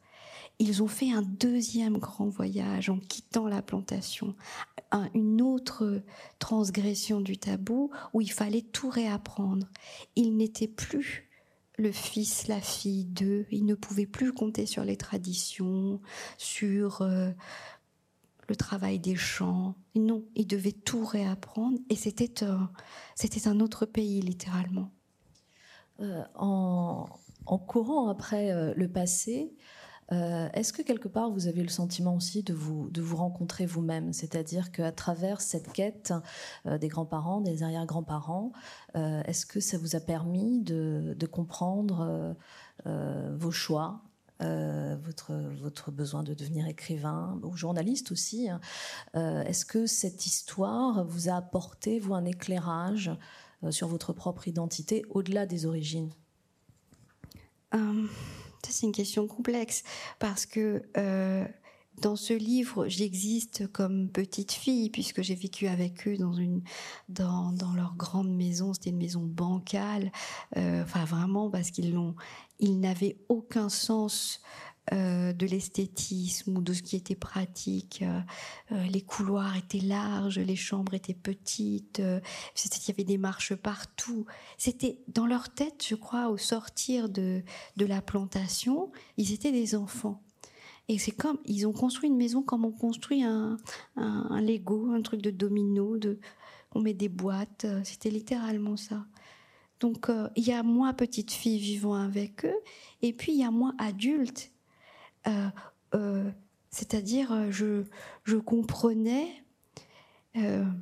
ils 0.59 0.83
ont 0.83 0.87
fait 0.87 1.11
un 1.11 1.21
deuxième 1.21 1.97
grand 1.97 2.27
voyage 2.27 2.89
en 2.89 2.99
quittant 2.99 3.47
la 3.47 3.61
plantation, 3.61 4.35
une 5.13 5.41
autre 5.41 6.01
transgression 6.39 7.19
du 7.19 7.37
tabou 7.37 7.91
où 8.13 8.21
il 8.21 8.31
fallait 8.31 8.61
tout 8.61 8.89
réapprendre. 8.89 9.67
Ils 10.15 10.35
n'étaient 10.35 10.67
plus 10.67 11.29
le 11.77 11.91
fils, 11.91 12.47
la 12.47 12.61
fille 12.61 13.05
d'eux, 13.05 13.45
ils 13.51 13.65
ne 13.65 13.75
pouvaient 13.75 14.05
plus 14.05 14.31
compter 14.31 14.65
sur 14.65 14.83
les 14.83 14.95
traditions, 14.95 15.99
sur 16.37 17.01
euh, 17.01 17.31
le 18.47 18.55
travail 18.55 18.99
des 18.99 19.15
champs. 19.15 19.75
Non, 19.95 20.23
ils 20.35 20.47
devaient 20.47 20.71
tout 20.71 21.05
réapprendre 21.05 21.77
et 21.89 21.95
c'était 21.95 22.43
un, 22.43 23.59
autre 23.59 23.85
pays 23.85 24.21
littéralement. 24.21 24.91
Euh, 25.99 26.23
en, 26.35 27.07
courant 27.67 28.09
après 28.09 28.51
euh, 28.51 28.73
le 28.75 28.87
passé, 28.89 29.53
euh, 30.11 30.49
est-ce 30.53 30.71
que 30.71 30.81
quelque 30.81 31.07
part 31.07 31.31
vous 31.31 31.47
avez 31.47 31.63
le 31.63 31.69
sentiment 31.69 32.15
aussi 32.15 32.43
de 32.43 32.53
vous, 32.53 32.89
de 32.89 33.01
vous 33.01 33.15
rencontrer 33.15 33.65
vous-même? 33.65 34.13
C'est-à-dire 34.13 34.71
qu'à 34.71 34.91
travers 34.91 35.41
cette 35.41 35.71
quête 35.73 36.13
euh, 36.65 36.77
des 36.77 36.87
grands-parents, 36.87 37.41
des 37.41 37.63
arrière-grands-parents, 37.63 38.51
euh, 38.95 39.21
est-ce 39.25 39.45
que 39.45 39.59
ça 39.59 39.77
vous 39.77 39.95
a 39.95 39.99
permis 39.99 40.61
de, 40.61 41.15
comprendre 41.31 42.35
vos 42.85 43.51
choix 43.51 44.01
votre, 44.39 45.33
votre 45.59 45.91
besoin 45.91 46.21
de 46.21 46.35
devenir 46.35 46.67
écrivain 46.67 47.39
ou 47.43 47.57
journaliste 47.57 48.11
aussi. 48.11 48.47
Hein? 48.47 48.61
Est-ce 49.15 49.65
que 49.65 49.87
cette 49.87 50.27
histoire 50.27 51.03
vous 51.03 51.29
a 51.29 51.33
apporté, 51.33 51.99
vous, 51.99 52.13
un 52.13 52.25
éclairage 52.25 53.11
sur 53.71 53.87
votre 53.87 54.13
propre 54.13 54.47
identité 54.47 55.03
au-delà 55.09 55.47
des 55.47 55.65
origines? 55.65 56.11
C'est 58.71 58.85
une 58.85 58.91
question 58.91 59.27
complexe 59.27 59.83
parce 60.19 60.45
que 60.45 60.83
euh, 60.97 61.45
dans 62.01 62.15
ce 62.15 62.33
livre, 62.33 62.87
j'existe 62.87 63.71
comme 63.71 64.09
petite 64.09 64.51
fille 64.51 64.89
puisque 64.89 65.21
j'ai 65.21 65.35
vécu 65.35 65.67
avec 65.67 66.07
eux 66.07 66.17
dans 66.17 67.73
leur 67.75 67.95
grande 67.95 68.35
maison. 68.35 68.73
C'était 68.73 68.89
une 68.89 68.97
maison 68.97 69.21
bancale, 69.21 70.11
euh, 70.57 70.83
enfin 70.83 71.05
vraiment 71.05 71.49
parce 71.49 71.71
qu'ils 71.71 71.93
l'ont, 71.93 72.15
ils 72.59 72.79
n'avaient 72.79 73.17
aucun 73.29 73.69
sens 73.69 74.41
euh, 74.93 75.33
de 75.33 75.47
l'esthétisme 75.47 76.59
ou 76.59 76.61
de 76.61 76.71
ce 76.71 76.83
qui 76.83 76.95
était 76.95 77.15
pratique. 77.15 78.03
Euh, 78.03 78.19
euh, 78.71 78.83
les 78.83 79.01
couloirs 79.01 79.57
étaient 79.57 79.79
larges, 79.79 80.37
les 80.37 80.55
chambres 80.55 80.93
étaient 80.93 81.15
petites, 81.15 81.97
il 81.97 82.87
y 82.87 82.91
avait 82.91 83.03
des 83.03 83.17
marches 83.17 83.55
partout. 83.55 84.27
C'était 84.59 84.99
dans 85.07 85.25
leur 85.25 85.49
tête, 85.49 85.83
je 85.89 85.95
crois, 85.95 86.29
au 86.29 86.37
sortir 86.37 87.09
de, 87.09 87.41
de 87.77 87.85
la 87.87 87.99
plantation, 88.03 88.91
ils 89.17 89.33
étaient 89.33 89.51
des 89.51 89.73
enfants. 89.73 90.21
Et 90.87 90.99
c'est 90.99 91.09
comme, 91.09 91.39
ils 91.45 91.65
ont 91.65 91.73
construit 91.73 92.07
une 92.07 92.17
maison 92.17 92.43
comme 92.43 92.63
on 92.63 92.71
construit 92.71 93.23
un, 93.23 93.57
un, 93.95 94.39
Lego, 94.39 94.91
un 94.91 95.01
truc 95.01 95.19
de 95.19 95.31
domino, 95.31 95.97
de, 95.97 96.19
on 96.75 96.81
met 96.81 96.93
des 96.93 97.09
boîtes, 97.09 97.65
c'était 97.83 98.11
littéralement 98.11 98.77
ça. 98.77 99.03
Donc 99.79 100.11
il 100.35 100.43
y 100.43 100.51
a 100.51 100.61
moi, 100.61 100.93
petite 100.93 101.31
fille, 101.31 101.57
vivant 101.57 101.95
avec 101.95 102.45
eux, 102.45 102.59
et 103.01 103.13
puis 103.13 103.31
il 103.31 103.39
y 103.39 103.43
a 103.43 103.49
moi, 103.49 103.73
adulte, 103.79 104.51
euh, 104.51 104.51
euh, 104.51 104.54
c'est-à-dire, 106.69 107.31
euh, 107.31 107.51
je, 107.51 108.37
comprenais 108.37 109.27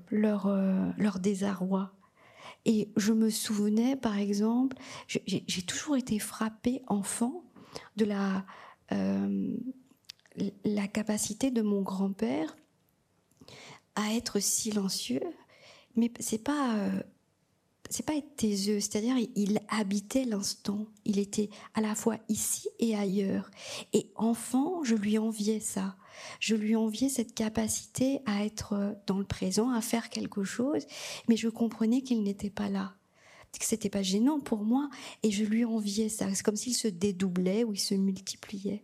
leur, 0.09 1.19
désarroi. 1.19 1.93
Et 2.65 2.89
je 2.95 3.13
me 3.13 3.29
souvenais, 3.29 3.95
par 3.95 4.17
exemple, 4.17 4.77
j'ai 5.07 5.61
toujours 5.63 5.97
été 5.97 6.17
frappée 6.17 6.81
enfant 6.87 7.43
de 7.97 8.05
la, 8.05 8.45
la 10.65 10.87
capacité 10.87 11.51
de 11.51 11.61
mon 11.61 11.81
grand-père 11.81 12.55
à 13.95 14.13
être 14.13 14.39
silencieux. 14.39 15.21
Mais 15.95 16.11
c'est 16.19 16.43
pas 16.43 16.89
c'est 17.93 18.05
pas 18.05 18.15
être 18.15 18.35
taiseux, 18.35 18.79
c'est-à-dire 18.79 19.15
il 19.35 19.59
habitait 19.69 20.25
l'instant. 20.25 20.87
Il 21.05 21.19
était 21.19 21.49
à 21.73 21.81
la 21.81 21.95
fois 21.95 22.17
ici 22.27 22.67
et 22.79 22.95
ailleurs. 22.95 23.51
Et 23.93 24.11
enfant, 24.15 24.83
je 24.83 24.95
lui 24.95 25.17
enviais 25.17 25.59
ça. 25.59 25.95
Je 26.39 26.55
lui 26.55 26.75
enviais 26.75 27.09
cette 27.09 27.33
capacité 27.33 28.19
à 28.25 28.45
être 28.45 28.95
dans 29.07 29.19
le 29.19 29.25
présent, 29.25 29.71
à 29.71 29.81
faire 29.81 30.09
quelque 30.09 30.43
chose, 30.43 30.85
mais 31.27 31.37
je 31.37 31.49
comprenais 31.49 32.01
qu'il 32.01 32.23
n'était 32.23 32.49
pas 32.49 32.69
là 32.69 32.95
que 33.59 33.65
c'était 33.65 33.89
pas 33.89 34.01
gênant 34.01 34.39
pour 34.39 34.63
moi 34.63 34.89
et 35.21 35.31
je 35.31 35.43
lui 35.43 35.65
enviais 35.65 36.09
ça. 36.09 36.27
C'est 36.33 36.43
comme 36.43 36.55
s'il 36.55 36.75
se 36.75 36.87
dédoublait 36.87 37.63
ou 37.63 37.73
il 37.73 37.79
se 37.79 37.95
multipliait. 37.95 38.83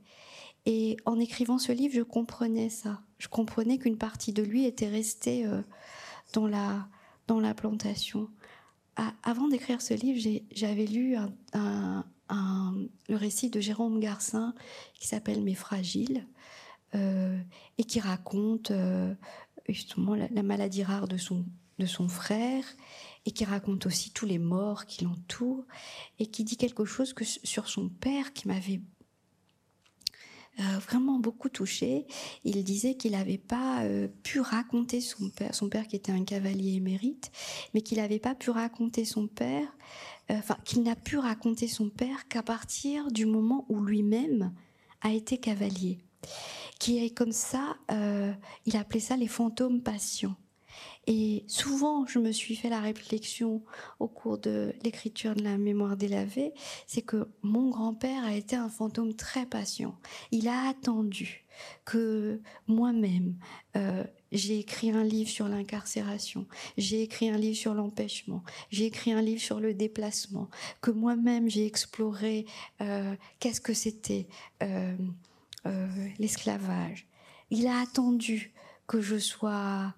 Et 0.65 0.97
en 1.05 1.19
écrivant 1.19 1.57
ce 1.57 1.71
livre, 1.71 1.95
je 1.95 2.01
comprenais 2.01 2.69
ça. 2.69 3.01
Je 3.17 3.27
comprenais 3.27 3.77
qu'une 3.77 3.97
partie 3.97 4.33
de 4.33 4.43
lui 4.43 4.65
était 4.65 4.87
restée 4.87 5.45
euh, 5.45 5.61
dans 6.33 6.47
la 6.47 6.87
dans 7.27 7.39
la 7.39 7.53
plantation 7.53 8.27
avant 9.23 9.47
d'écrire 9.47 9.81
ce 9.81 9.93
livre, 9.93 10.41
j'avais 10.51 10.85
lu 10.85 11.15
le 12.29 13.15
récit 13.15 13.49
de 13.49 13.59
Jérôme 13.59 13.99
Garcin 13.99 14.53
qui 14.93 15.07
s'appelle 15.07 15.41
Mes 15.41 15.55
fragiles 15.55 16.25
euh, 16.95 17.39
et 17.77 17.83
qui 17.83 17.99
raconte 17.99 18.71
euh, 18.71 19.13
justement 19.67 20.15
la, 20.15 20.43
maladie 20.43 20.83
rare 20.83 21.07
de 21.07 21.17
son, 21.17 21.45
de 21.77 21.85
son 21.85 22.07
frère 22.07 22.63
et 23.25 23.31
qui 23.31 23.45
raconte 23.45 23.85
aussi 23.85 24.11
tous 24.11 24.25
les 24.25 24.39
morts 24.39 24.85
qui 24.85 25.03
l'entourent 25.03 25.65
et 26.17 26.25
qui 26.25 26.43
dit 26.43 26.57
quelque 26.57 26.85
chose 26.85 27.13
sur 27.43 27.69
son 27.69 27.89
père 27.89 28.33
qui 28.33 28.47
m'avait 28.47 28.81
euh, 30.59 30.77
vraiment 30.79 31.19
beaucoup 31.19 31.47
touché. 31.47 32.05
Il 32.43 32.61
disait 32.63 32.95
qu'il 32.95 33.13
n'avait 33.13 33.37
pas 33.37 33.83
euh, 33.83 34.09
pu 34.23 34.41
raconter 34.41 34.99
son 34.99 35.29
père, 35.29 35.55
son 35.55 35.69
père 35.69 35.87
qui 35.87 35.95
était 35.95 36.11
un 36.11 36.25
cavalier 36.25 36.75
émérite, 36.75 37.31
mais 37.73 37.81
qu'il 37.81 37.97
n'avait 37.99 38.19
pas 38.19 38.35
pu 38.35 38.49
raconter 38.49 39.05
son 39.05 39.27
père, 39.27 39.67
euh, 40.31 40.35
enfin 40.37 40.57
qu'il 40.65 40.83
n'a 40.83 40.97
pu 40.97 41.17
raconter 41.17 41.67
son 41.67 41.89
père 41.89 42.27
qu'à 42.27 42.43
partir 42.43 43.09
du 43.11 43.25
moment 43.25 43.65
où 43.69 43.79
lui-même 43.79 44.53
a 45.01 45.13
été 45.13 45.37
cavalier. 45.37 45.99
Qui 46.79 47.03
est 47.03 47.11
comme 47.11 47.31
ça, 47.31 47.77
il 48.65 48.75
appelait 48.75 48.99
ça 48.99 49.15
les 49.15 49.27
fantômes 49.27 49.81
patients. 49.81 50.35
Et 51.07 51.43
souvent, 51.47 52.05
je 52.05 52.19
me 52.19 52.31
suis 52.31 52.55
fait 52.55 52.69
la 52.69 52.81
réflexion 52.81 53.63
au 53.99 54.07
cours 54.07 54.37
de 54.37 54.73
l'écriture 54.83 55.35
de 55.35 55.43
la 55.43 55.57
mémoire 55.57 55.97
délavée, 55.97 56.53
c'est 56.87 57.01
que 57.01 57.29
mon 57.41 57.69
grand-père 57.69 58.23
a 58.23 58.35
été 58.35 58.55
un 58.55 58.69
fantôme 58.69 59.13
très 59.15 59.45
patient. 59.45 59.95
Il 60.31 60.47
a 60.47 60.67
attendu 60.67 61.45
que 61.85 62.41
moi-même, 62.67 63.35
euh, 63.75 64.03
j'ai 64.31 64.59
écrit 64.59 64.91
un 64.91 65.03
livre 65.03 65.29
sur 65.29 65.47
l'incarcération, 65.47 66.47
j'ai 66.77 67.01
écrit 67.01 67.29
un 67.29 67.37
livre 67.37 67.57
sur 67.57 67.73
l'empêchement, 67.73 68.43
j'ai 68.69 68.85
écrit 68.85 69.11
un 69.11 69.21
livre 69.21 69.41
sur 69.41 69.59
le 69.59 69.73
déplacement, 69.73 70.49
que 70.81 70.91
moi-même 70.91 71.49
j'ai 71.49 71.65
exploré 71.65 72.45
euh, 72.81 73.15
qu'est-ce 73.39 73.61
que 73.61 73.73
c'était 73.73 74.27
euh, 74.61 74.95
l'esclavage, 76.19 77.07
il 77.49 77.67
a 77.67 77.79
attendu 77.79 78.53
que 78.87 79.01
je 79.01 79.17
sois 79.17 79.93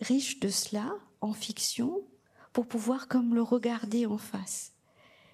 riche 0.00 0.40
de 0.40 0.48
cela 0.48 0.92
en 1.20 1.32
fiction 1.32 2.02
pour 2.52 2.66
pouvoir 2.66 3.08
comme 3.08 3.34
le 3.34 3.42
regarder 3.42 4.06
en 4.06 4.18
face. 4.18 4.72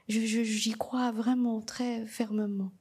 J'y 0.09 0.73
crois 0.73 1.13
vraiment 1.13 1.61
très 1.61 2.07
fermement. 2.07 2.73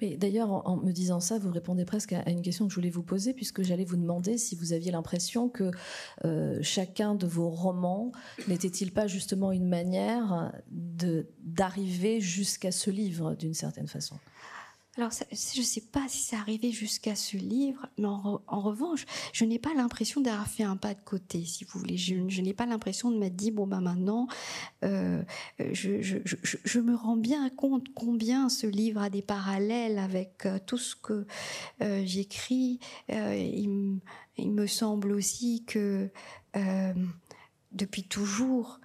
Mais 0.00 0.16
d'ailleurs, 0.16 0.66
en, 0.66 0.76
me 0.78 0.92
disant 0.92 1.20
ça, 1.20 1.38
vous 1.38 1.50
répondez 1.50 1.84
presque 1.84 2.14
à, 2.14 2.28
une 2.30 2.42
question 2.42 2.66
que 2.66 2.70
je 2.70 2.76
voulais 2.76 2.90
vous 2.90 3.02
poser, 3.02 3.34
puisque 3.34 3.62
j'allais 3.62 3.84
vous 3.84 3.96
demander 3.96 4.38
si 4.38 4.54
vous 4.56 4.72
aviez 4.72 4.90
l'impression 4.90 5.48
que 5.48 5.70
euh, 6.24 6.58
chacun 6.62 7.14
de 7.14 7.26
vos 7.26 7.50
romans 7.50 8.12
n'était-il 8.48 8.92
pas 8.92 9.06
justement 9.06 9.52
une 9.52 9.68
manière 9.68 10.52
d'arriver 10.70 12.20
jusqu'à 12.20 12.72
ce 12.72 12.90
livre 12.90 13.34
d'une 13.34 13.54
certaine 13.54 13.88
façon? 13.88 14.16
Alors, 14.96 15.10
je 15.12 15.60
ne 15.60 15.64
sais 15.64 15.82
pas 15.82 16.08
si 16.08 16.22
c'est 16.22 16.34
arrivé 16.34 16.72
jusqu'à 16.72 17.14
ce 17.14 17.36
livre, 17.36 17.86
mais 17.96 18.08
en, 18.08 18.40
revanche, 18.48 19.06
je 19.32 19.44
n'ai 19.44 19.60
pas 19.60 19.72
l'impression 19.72 20.20
d'avoir 20.20 20.48
fait 20.48 20.64
un 20.64 20.76
pas 20.76 20.94
de 20.94 21.00
côté, 21.00 21.44
si 21.44 21.62
vous 21.62 21.78
voulez. 21.78 21.96
Je, 21.96 22.40
n'ai 22.42 22.54
pas 22.54 22.66
l'impression 22.66 23.12
de 23.12 23.16
m'être 23.16 23.36
dit, 23.36 23.52
bon, 23.52 23.68
ben 23.68 23.80
maintenant, 23.80 24.26
euh, 24.82 25.22
je, 25.60 26.80
me 26.80 26.96
rends 26.96 27.16
bien 27.16 27.48
compte 27.50 27.86
combien 27.94 28.48
ce 28.48 28.66
livre 28.66 29.00
a 29.00 29.10
des 29.10 29.22
parallèles 29.22 29.96
avec 29.96 30.44
euh, 30.44 30.58
tout 30.66 30.78
ce 30.78 30.96
que 30.96 31.24
euh, 31.82 32.02
j'écris. 32.04 32.80
Il, 33.08 33.70
me 34.38 34.66
semble 34.66 35.12
aussi 35.12 35.64
que 35.66 36.10
depuis 37.70 38.02
toujours, 38.08 38.80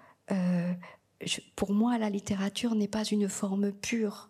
pour 1.56 1.74
moi, 1.74 1.98
la 1.98 2.12
littérature 2.12 2.76
n'est 2.76 2.88
pas 2.88 3.06
une 3.06 3.28
forme 3.28 3.72
pure 3.72 4.30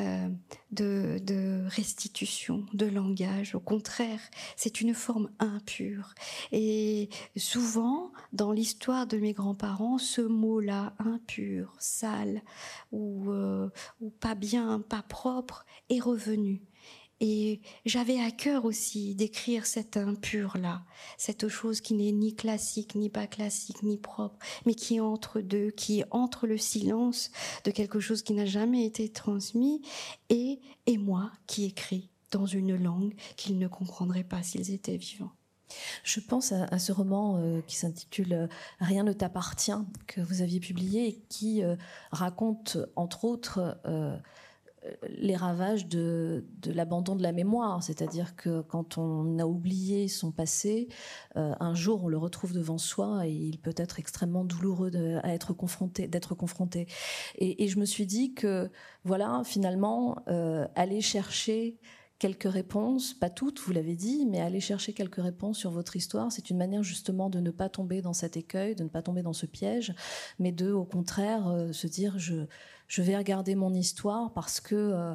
euh, 0.00 0.28
de, 0.70 1.64
restitution, 1.68 2.66
de 2.72 2.86
langage. 2.86 3.54
Au 3.54 3.60
contraire, 3.60 4.20
c'est 4.56 4.80
une 4.80 4.94
forme 4.94 5.30
impure. 5.38 6.14
Et 6.50 7.08
souvent, 7.36 8.12
dans 8.32 8.52
l'histoire 8.52 9.06
de 9.06 9.18
mes 9.18 9.32
grands-parents, 9.32 9.98
ce 9.98 10.20
mot-là, 10.20 10.94
impur, 10.98 11.74
sale, 11.78 12.42
ou, 12.90 13.30
euh, 13.30 13.70
ou 14.00 14.10
pas 14.10 14.34
bien, 14.34 14.80
pas 14.80 15.02
propre, 15.02 15.64
est 15.88 16.00
revenu. 16.00 16.62
Et 17.24 17.60
j'avais 17.86 18.20
à 18.20 18.32
cœur 18.32 18.64
aussi 18.64 19.14
d'écrire 19.14 19.64
cette 19.64 19.96
impure-là, 19.96 20.82
cette 21.16 21.46
chose 21.46 21.80
qui 21.80 21.94
n'est 21.94 22.10
ni 22.10 22.34
classique, 22.34 22.96
ni 22.96 23.10
pas 23.10 23.28
classique, 23.28 23.84
ni 23.84 23.96
propre, 23.96 24.36
mais 24.66 24.74
qui 24.74 24.96
est 24.96 25.00
entre 25.00 25.40
deux, 25.40 25.70
qui 25.70 26.00
est 26.00 26.04
entre 26.10 26.48
le 26.48 26.58
silence 26.58 27.30
de 27.62 27.70
quelque 27.70 28.00
chose 28.00 28.22
qui 28.22 28.32
n'a 28.32 28.44
jamais 28.44 28.84
été 28.84 29.08
transmis 29.08 29.82
et, 30.30 30.58
et 30.86 30.98
moi 30.98 31.30
qui 31.46 31.64
écris 31.64 32.10
dans 32.32 32.46
une 32.46 32.74
langue 32.74 33.14
qu'ils 33.36 33.60
ne 33.60 33.68
comprendraient 33.68 34.24
pas 34.24 34.42
s'ils 34.42 34.72
étaient 34.72 34.96
vivants. 34.96 35.30
Je 36.02 36.20
pense 36.20 36.52
à, 36.52 36.78
ce 36.78 36.92
roman 36.92 37.38
euh, 37.38 37.60
qui 37.66 37.76
s'intitule 37.76 38.32
euh, 38.32 38.46
Rien 38.80 39.04
ne 39.04 39.12
t'appartient 39.12 39.72
que 40.06 40.20
vous 40.20 40.42
aviez 40.42 40.60
publié 40.60 41.06
et 41.06 41.22
qui 41.28 41.62
euh, 41.62 41.76
raconte 42.10 42.78
entre 42.96 43.24
autres 43.24 43.78
les 45.08 45.36
ravages 45.36 45.86
de, 45.86 46.44
l'abandon 46.66 47.14
de 47.14 47.22
la 47.22 47.32
mémoire, 47.32 47.82
c'est-à-dire 47.82 48.34
que 48.36 48.62
quand 48.62 48.98
on 48.98 49.38
a 49.38 49.44
oublié 49.44 50.08
son 50.08 50.32
passé, 50.32 50.88
euh, 51.36 51.54
un 51.60 51.74
jour 51.74 52.04
on 52.04 52.08
le 52.08 52.18
retrouve 52.18 52.52
devant 52.52 52.78
soi 52.78 53.26
et 53.26 53.32
il 53.32 53.58
peut 53.58 53.74
être 53.76 53.98
extrêmement 53.98 54.44
douloureux 54.44 54.90
être 55.24 55.52
confronté, 55.52 56.08
d'être 56.08 56.34
confronté. 56.34 56.86
Et, 57.36 57.68
je 57.68 57.78
me 57.78 57.84
suis 57.84 58.06
dit 58.06 58.34
que 58.34 58.70
voilà, 59.04 59.42
finalement, 59.44 60.16
euh, 60.28 60.66
aller 60.74 61.00
chercher 61.00 61.78
quelques 62.22 62.52
réponses, 62.52 63.14
pas 63.14 63.30
toutes, 63.30 63.58
vous 63.58 63.72
l'avez 63.72 63.96
dit, 63.96 64.26
mais 64.26 64.40
aller 64.40 64.60
chercher 64.60 64.92
quelques 64.92 65.20
réponses 65.20 65.58
sur 65.58 65.72
votre 65.72 65.96
histoire, 65.96 66.30
c'est 66.30 66.50
une 66.50 66.56
manière 66.56 66.84
justement 66.84 67.28
de 67.28 67.40
ne 67.40 67.50
pas 67.50 67.68
tomber 67.68 68.00
dans 68.00 68.12
cet 68.12 68.36
écueil, 68.36 68.76
de 68.76 68.84
ne 68.84 68.88
pas 68.88 69.02
tomber 69.02 69.22
dans 69.22 69.32
ce 69.32 69.44
piège, 69.44 69.92
mais 70.38 70.52
de, 70.52 70.70
au 70.70 70.84
contraire, 70.84 71.48
euh, 71.48 71.72
se 71.72 71.88
dire 71.88 72.20
je 72.20 72.46
je 72.86 73.00
vais 73.00 73.16
regarder 73.16 73.54
mon 73.54 73.72
histoire 73.72 74.32
parce 74.34 74.60
que, 74.60 74.74
euh, 74.74 75.14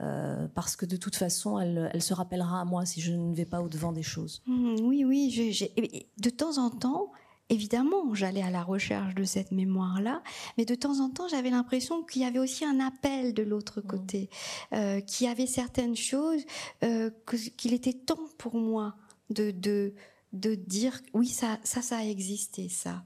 euh, 0.00 0.48
parce 0.54 0.74
que 0.74 0.84
de 0.84 0.96
toute 0.96 1.14
façon, 1.14 1.58
elle, 1.58 1.88
elle, 1.94 2.02
se 2.02 2.12
rappellera 2.12 2.60
à 2.60 2.64
moi 2.64 2.84
si 2.84 3.00
je 3.00 3.12
ne 3.12 3.32
vais 3.32 3.44
pas 3.44 3.62
au-devant 3.62 3.92
des 3.92 4.02
choses. 4.02 4.42
Mmh, 4.46 4.74
oui, 4.82 5.04
oui. 5.04 6.08
de 6.18 6.30
temps 6.30 6.58
en 6.58 6.68
temps, 6.68 7.12
évidemment, 7.52 8.14
j'allais 8.14 8.42
à 8.42 8.50
la 8.50 8.62
recherche 8.62 9.14
de 9.14 9.24
cette 9.24 9.52
mémoire-là, 9.52 10.22
mais 10.56 10.64
de 10.64 10.74
temps 10.74 11.00
en 11.00 11.10
temps, 11.10 11.28
j'avais 11.28 11.50
l'impression 11.50 12.02
qu'il 12.02 12.22
y 12.22 12.24
avait 12.24 12.38
aussi 12.38 12.64
un 12.64 12.80
appel 12.80 13.34
de 13.34 13.42
l'autre 13.42 13.80
mmh. 13.80 13.86
côté, 13.86 14.30
euh, 14.72 15.00
qu'il 15.00 15.26
y 15.26 15.30
avait 15.30 15.46
certaines 15.46 15.96
choses, 15.96 16.42
euh, 16.82 17.10
qu'il 17.56 17.74
était 17.74 17.92
temps 17.92 18.26
pour 18.38 18.54
moi 18.54 18.96
de, 19.30 19.50
de, 19.50 19.92
de 20.32 20.54
dire, 20.54 21.00
oui, 21.12 21.28
ça, 21.28 21.58
ça, 21.62 21.82
ça 21.82 21.98
a 21.98 22.04
existé, 22.04 22.68
ça. 22.68 23.04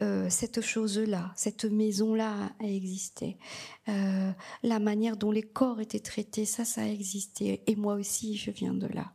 Euh, 0.00 0.28
cette 0.30 0.62
chose-là, 0.62 1.32
cette 1.36 1.64
maison-là 1.64 2.50
a 2.58 2.64
existé. 2.64 3.36
Euh, 3.88 4.32
la 4.62 4.78
manière 4.80 5.16
dont 5.16 5.30
les 5.30 5.42
corps 5.42 5.80
étaient 5.80 6.00
traités, 6.00 6.44
ça, 6.44 6.64
ça 6.64 6.82
a 6.82 6.86
existé. 6.86 7.62
Et 7.66 7.76
moi 7.76 7.94
aussi, 7.94 8.36
je 8.36 8.50
viens 8.50 8.74
de 8.74 8.88
là. 8.88 9.12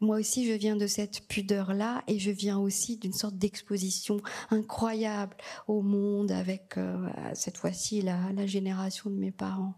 Moi 0.00 0.18
aussi, 0.18 0.46
je 0.46 0.52
viens 0.52 0.76
de 0.76 0.86
cette 0.86 1.26
pudeur-là 1.28 2.02
et 2.06 2.18
je 2.18 2.30
viens 2.30 2.58
aussi 2.58 2.96
d'une 2.96 3.12
sorte 3.12 3.36
d'exposition 3.36 4.20
incroyable 4.50 5.36
au 5.68 5.82
monde 5.82 6.30
avec 6.30 6.76
euh, 6.76 7.08
cette 7.34 7.56
fois-ci 7.56 8.02
la, 8.02 8.32
la, 8.32 8.46
génération 8.46 9.10
de 9.10 9.16
mes 9.16 9.30
parents. 9.30 9.74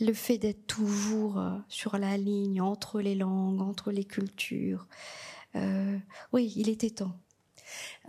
Le 0.00 0.12
fait 0.12 0.38
d'être 0.38 0.66
toujours 0.66 1.42
sur 1.68 1.98
la 1.98 2.16
ligne 2.16 2.60
entre 2.60 3.00
les 3.00 3.14
langues, 3.14 3.60
entre 3.60 3.92
les 3.92 4.04
cultures. 4.04 4.86
oui, 6.32 6.52
il 6.56 6.68
était 6.68 6.90
temps. 6.90 7.16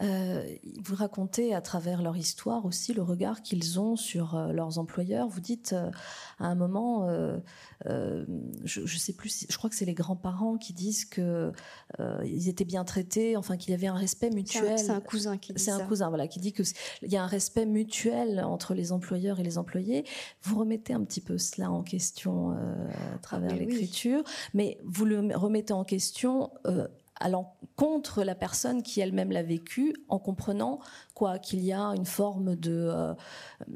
Euh, 0.01 0.43
vous 0.83 0.95
racontez 0.95 1.53
à 1.53 1.61
travers 1.61 2.01
leur 2.01 2.17
histoire 2.17 2.65
aussi 2.65 2.93
le 2.93 3.03
regard 3.03 3.41
qu'ils 3.41 3.79
ont 3.79 3.95
sur 3.95 4.35
euh, 4.35 4.51
leurs 4.51 4.79
employeurs. 4.79 5.27
Vous 5.27 5.41
dites 5.41 5.73
euh, 5.73 5.91
à 6.39 6.47
un 6.47 6.55
moment, 6.55 7.07
je, 7.85 8.81
ne 8.81 8.87
sais 8.87 9.13
plus, 9.13 9.45
je 9.47 9.57
crois 9.57 9.69
que 9.69 9.75
c'est 9.75 9.85
les 9.85 9.93
grands-parents 9.93 10.57
qui 10.57 10.73
disent 10.73 11.05
que 11.05 11.51
ils 12.23 12.49
étaient 12.49 12.65
bien 12.65 12.83
traités, 12.83 13.37
enfin 13.37 13.57
qu'il 13.57 13.71
y 13.71 13.73
avait 13.73 13.87
un 13.87 13.95
respect 13.95 14.31
mutuel. 14.31 14.79
C'est 14.79 14.89
un, 14.89 15.01
cousin 15.01 15.37
qui 15.37 15.53
dit 15.53 15.61
C'est 15.61 15.71
un 15.71 15.85
cousin, 15.85 16.09
voilà, 16.09 16.27
qui 16.27 16.39
dit 16.39 16.53
que 16.53 16.63
il 17.03 17.11
y 17.11 17.17
a 17.17 17.23
un 17.23 17.27
respect 17.27 17.65
mutuel 17.65 18.43
entre 18.43 18.73
les 18.73 18.91
employeurs 18.91 19.39
et 19.39 19.43
les 19.43 19.57
employés. 19.57 20.05
Vous 20.41 20.57
remettez 20.57 20.93
un 20.93 21.03
petit 21.03 21.21
peu 21.21 21.37
cela 21.37 21.69
en 21.71 21.83
question 21.83 22.51
à 22.51 23.17
travers 23.21 23.55
l'écriture, 23.55 24.23
mais 24.53 24.79
vous 24.83 25.05
le 25.05 25.35
remettez 25.35 25.73
en 25.73 25.83
question 25.83 26.49
allant 27.21 27.55
contre 27.75 28.23
la 28.23 28.35
personne 28.35 28.83
qui 28.83 28.99
elle-même 28.99 29.31
l'a 29.31 29.43
vécu, 29.43 29.95
en 30.09 30.19
comprenant 30.19 30.79
quoi 31.13 31.39
qu'il 31.39 31.63
y 31.63 31.71
a 31.71 31.81
une 31.95 32.05
forme 32.05 32.55
de, 32.55 32.89
euh, 32.91 33.13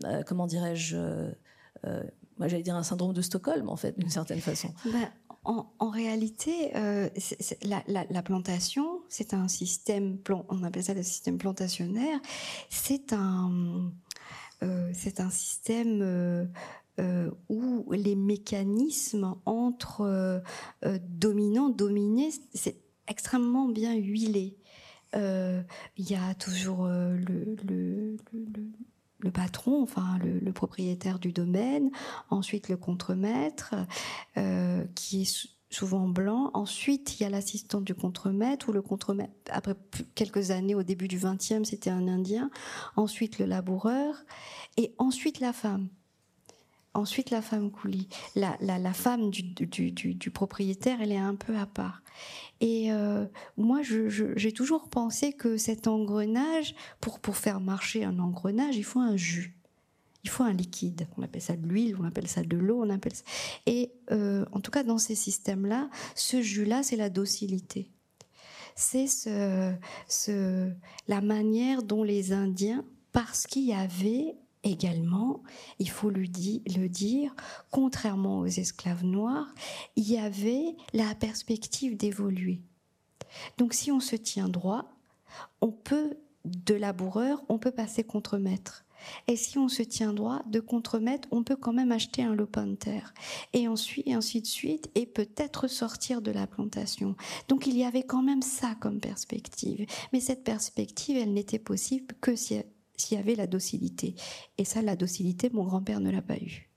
euh, 0.03 0.23
comment 0.23 0.47
dirais-je, 0.47 0.97
euh, 0.97 2.03
moi 2.37 2.47
j'allais 2.47 2.63
dire 2.63 2.75
un 2.75 2.83
syndrome 2.83 3.13
de 3.13 3.21
Stockholm 3.21 3.69
en 3.69 3.75
fait, 3.75 3.97
d'une 3.97 4.09
certaine 4.09 4.41
façon. 4.41 4.73
Ben, 4.85 5.09
en, 5.43 5.89
réalité, 5.91 6.71
la, 6.73 8.23
plantation, 8.23 9.01
c'est 9.09 9.35
un 9.35 9.47
système, 9.47 10.17
on 10.49 10.63
appelle 10.63 10.83
ça 10.83 10.95
le 10.95 11.03
système 11.03 11.37
plantationnaire, 11.37 12.19
c'est 12.69 13.13
un, 13.13 13.91
c'est 14.93 15.19
un 15.19 15.29
système 15.29 16.49
où 17.47 17.91
les 17.91 18.15
mécanismes 18.15 19.35
entre 19.45 20.41
dominants, 20.81 21.69
dominés, 21.69 22.31
c'est 22.55 22.84
extrêmement 23.07 23.67
bien 23.67 23.95
huilé. 23.95 24.57
Euh, 25.15 25.61
il 25.97 26.09
y 26.09 26.15
a 26.15 26.33
toujours 26.35 26.85
euh, 26.85 27.17
le, 27.67 28.17
patron, 29.31 29.81
enfin 29.81 30.19
le, 30.23 30.51
propriétaire 30.51 31.19
du 31.19 31.31
domaine, 31.31 31.89
ensuite 32.29 32.69
le 32.69 32.77
contremaître, 32.77 33.75
euh, 34.37 34.83
qui 34.95 35.23
est 35.23 35.47
souvent 35.69 36.07
blanc. 36.07 36.51
Ensuite, 36.53 37.19
il 37.19 37.23
y 37.23 37.25
a 37.25 37.29
l'assistant 37.29 37.81
du 37.81 37.95
contremaître 37.95 38.69
ou 38.69 38.71
le 38.71 38.81
contremaître. 38.81 39.33
Après 39.49 39.75
quelques 40.15 40.51
années, 40.51 40.75
au 40.75 40.83
début 40.83 41.07
du 41.07 41.17
20e, 41.17 41.63
c'était 41.63 41.89
un 41.89 42.07
Indien. 42.07 42.49
Ensuite, 42.95 43.39
le 43.39 43.45
laboureur. 43.45 44.15
Et 44.77 44.93
ensuite, 44.97 45.39
la 45.39 45.53
femme. 45.53 45.89
Ensuite, 46.95 47.29
la 47.29 47.41
femme 47.41 47.71
coulie. 47.71 48.07
La, 48.35 48.57
la, 48.61 48.79
la 48.79 48.93
femme 48.93 49.29
du, 49.29 49.43
du, 49.43 49.91
du, 49.91 50.13
du, 50.13 50.31
propriétaire, 50.31 51.01
elle 51.01 51.11
est 51.11 51.17
un 51.17 51.35
peu 51.35 51.57
à 51.57 51.65
part. 51.65 52.01
Et 52.61 52.91
euh, 52.93 53.25
moi, 53.57 53.81
j'ai 53.83 54.51
toujours 54.53 54.87
pensé 54.87 55.33
que 55.33 55.57
cet 55.57 55.87
engrenage, 55.87 56.73
pour, 57.01 57.19
pour 57.19 57.35
faire 57.35 57.59
marcher 57.59 58.05
un 58.05 58.17
engrenage, 58.17 58.77
il 58.77 58.85
faut 58.85 59.01
un 59.01 59.17
jus. 59.17 59.57
Il 60.23 60.29
faut 60.29 60.43
un 60.43 60.53
liquide. 60.53 61.05
On 61.17 61.21
appelle 61.23 61.41
ça 61.41 61.57
de 61.57 61.67
l'huile, 61.67 61.97
on 61.99 62.05
appelle 62.05 62.29
ça 62.29 62.43
de 62.43 62.55
l'eau, 62.57 62.81
on 62.81 62.89
appelle 62.89 63.13
ça... 63.13 63.23
Et 63.65 63.91
euh, 64.11 64.45
en 64.53 64.61
tout 64.61 64.71
cas, 64.71 64.83
dans 64.83 64.97
ces 64.97 65.15
systèmes-là, 65.15 65.89
ce 66.15 66.41
jus-là, 66.41 66.81
c'est 66.81 66.95
la 66.95 67.09
docilité. 67.09 67.91
C'est 68.75 69.07
ce, 69.07 69.73
ce, 70.07 70.71
la 71.09 71.19
manière 71.19 71.83
dont 71.83 72.03
les 72.03 72.31
Indiens, 72.31 72.85
parce 73.11 73.45
qu'il 73.47 73.65
y 73.65 73.73
avait 73.73 74.37
également, 74.65 75.43
il 75.79 75.89
faut 75.89 76.09
le, 76.09 76.27
dire, 76.27 77.33
contrairement 77.71 78.39
aux 78.39 78.47
esclaves 78.47 79.05
noirs, 79.05 79.53
il 79.95 80.09
y 80.09 80.17
avait 80.17 80.75
la 80.93 81.15
perspective 81.15 81.95
d'évoluer. 81.95 82.59
Donc 83.57 83.73
si 83.73 83.91
on 83.91 83.99
se 83.99 84.15
tient 84.15 84.49
droit, 84.49 84.85
on 85.61 85.71
peut, 85.71 86.17
de 86.43 86.73
laboureur, 86.73 87.43
on 87.47 87.57
peut 87.57 87.71
passer 87.71 88.03
contre-maître. 88.03 88.85
Et 89.27 89.35
si 89.35 89.59
on 89.59 89.67
se 89.67 89.83
tient 89.83 90.13
droit, 90.13 90.41
de 90.47 90.59
contre-maître, 90.59 91.27
on 91.29 91.43
peut 91.43 91.55
quand 91.55 91.73
même 91.73 91.91
acheter 91.91 92.23
un 92.23 92.33
lopin 92.33 92.65
de 92.65 92.75
terre. 92.75 93.13
Et 93.53 93.67
ensuite, 93.67 94.07
et 94.07 94.13
ainsi 94.13 94.41
de 94.41 94.47
suite, 94.47 94.89
et 94.95 95.05
peut-être 95.05 95.67
sortir 95.67 96.21
de 96.23 96.31
la 96.31 96.47
plantation. 96.47 97.15
Donc 97.47 97.67
il 97.67 97.77
y 97.77 97.83
avait 97.83 98.03
quand 98.03 98.23
même 98.23 98.41
ça 98.41 98.75
comme 98.79 98.99
perspective. 98.99 99.85
Mais 100.11 100.21
cette 100.21 100.43
perspective, 100.43 101.17
elle 101.17 101.33
n'était 101.33 101.59
possible 101.59 102.15
que 102.19 102.35
s'il 102.97 103.17
y 103.17 103.21
avait 103.21 103.35
la 103.35 103.47
docilité. 103.47 104.15
Et 104.57 104.65
ça, 104.65 104.81
la 104.81 104.95
docilité, 104.95 105.49
mon 105.53 105.63
grand-père 105.63 105.99
ne 105.99 106.11
l'a 106.11 106.21
pas 106.21 106.37
eue. 106.37 106.69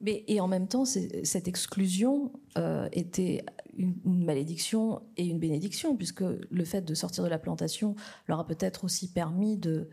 Mais, 0.00 0.24
et 0.26 0.40
en 0.40 0.48
même 0.48 0.66
temps, 0.66 0.84
cette 0.84 1.46
exclusion 1.46 2.32
euh, 2.58 2.88
était 2.92 3.44
une, 3.76 3.94
malédiction 4.04 5.00
et 5.16 5.24
une 5.24 5.38
bénédiction, 5.38 5.96
puisque 5.96 6.22
le 6.22 6.64
fait 6.64 6.82
de 6.82 6.94
sortir 6.94 7.22
de 7.22 7.28
la 7.28 7.38
plantation 7.38 7.94
leur 8.26 8.40
a 8.40 8.46
peut-être 8.46 8.84
aussi 8.84 9.12
permis 9.12 9.56
de, 9.56 9.88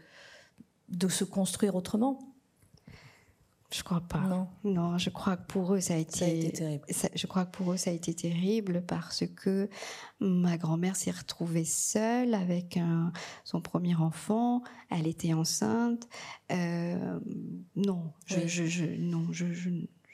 de 0.90 1.08
se 1.08 1.24
construire 1.24 1.76
autrement 1.76 2.29
je 3.72 3.84
crois 3.84 4.02
pas. 4.02 4.22
Non. 4.22 4.48
non. 4.64 4.98
je 4.98 5.10
crois 5.10 5.38
que 5.38 5.46
pour 5.46 5.76
eux 5.76 5.80
ça 5.80 5.94
a 5.94 5.98
été, 5.98 6.52
terrible. 6.52 6.86
je 6.90 7.28
crois 7.28 7.46
que 7.46 7.52
pour 7.52 7.74
eux 7.74 7.78
ça 7.78 7.92
a 7.92 7.94
été 7.94 8.14
terrible 8.14 8.84
parce 8.88 9.24
que 9.28 9.70
ma 10.20 10.58
grand-mère 10.58 10.96
s'est 10.96 11.12
retrouvée 11.12 11.66
seule 11.66 12.34
avec 12.34 12.78
un, 12.78 13.12
son 13.44 13.62
premier 13.62 13.96
enfant. 13.96 14.64
Elle 14.90 15.08
était 15.08 15.34
enceinte. 15.34 16.08
Euh, 16.52 17.20
non, 17.76 18.12
je, 18.26 18.48
je, 18.48 18.66
je, 18.66 18.86
non, 18.86 19.28
je, 19.32 19.54
je, 19.54 19.70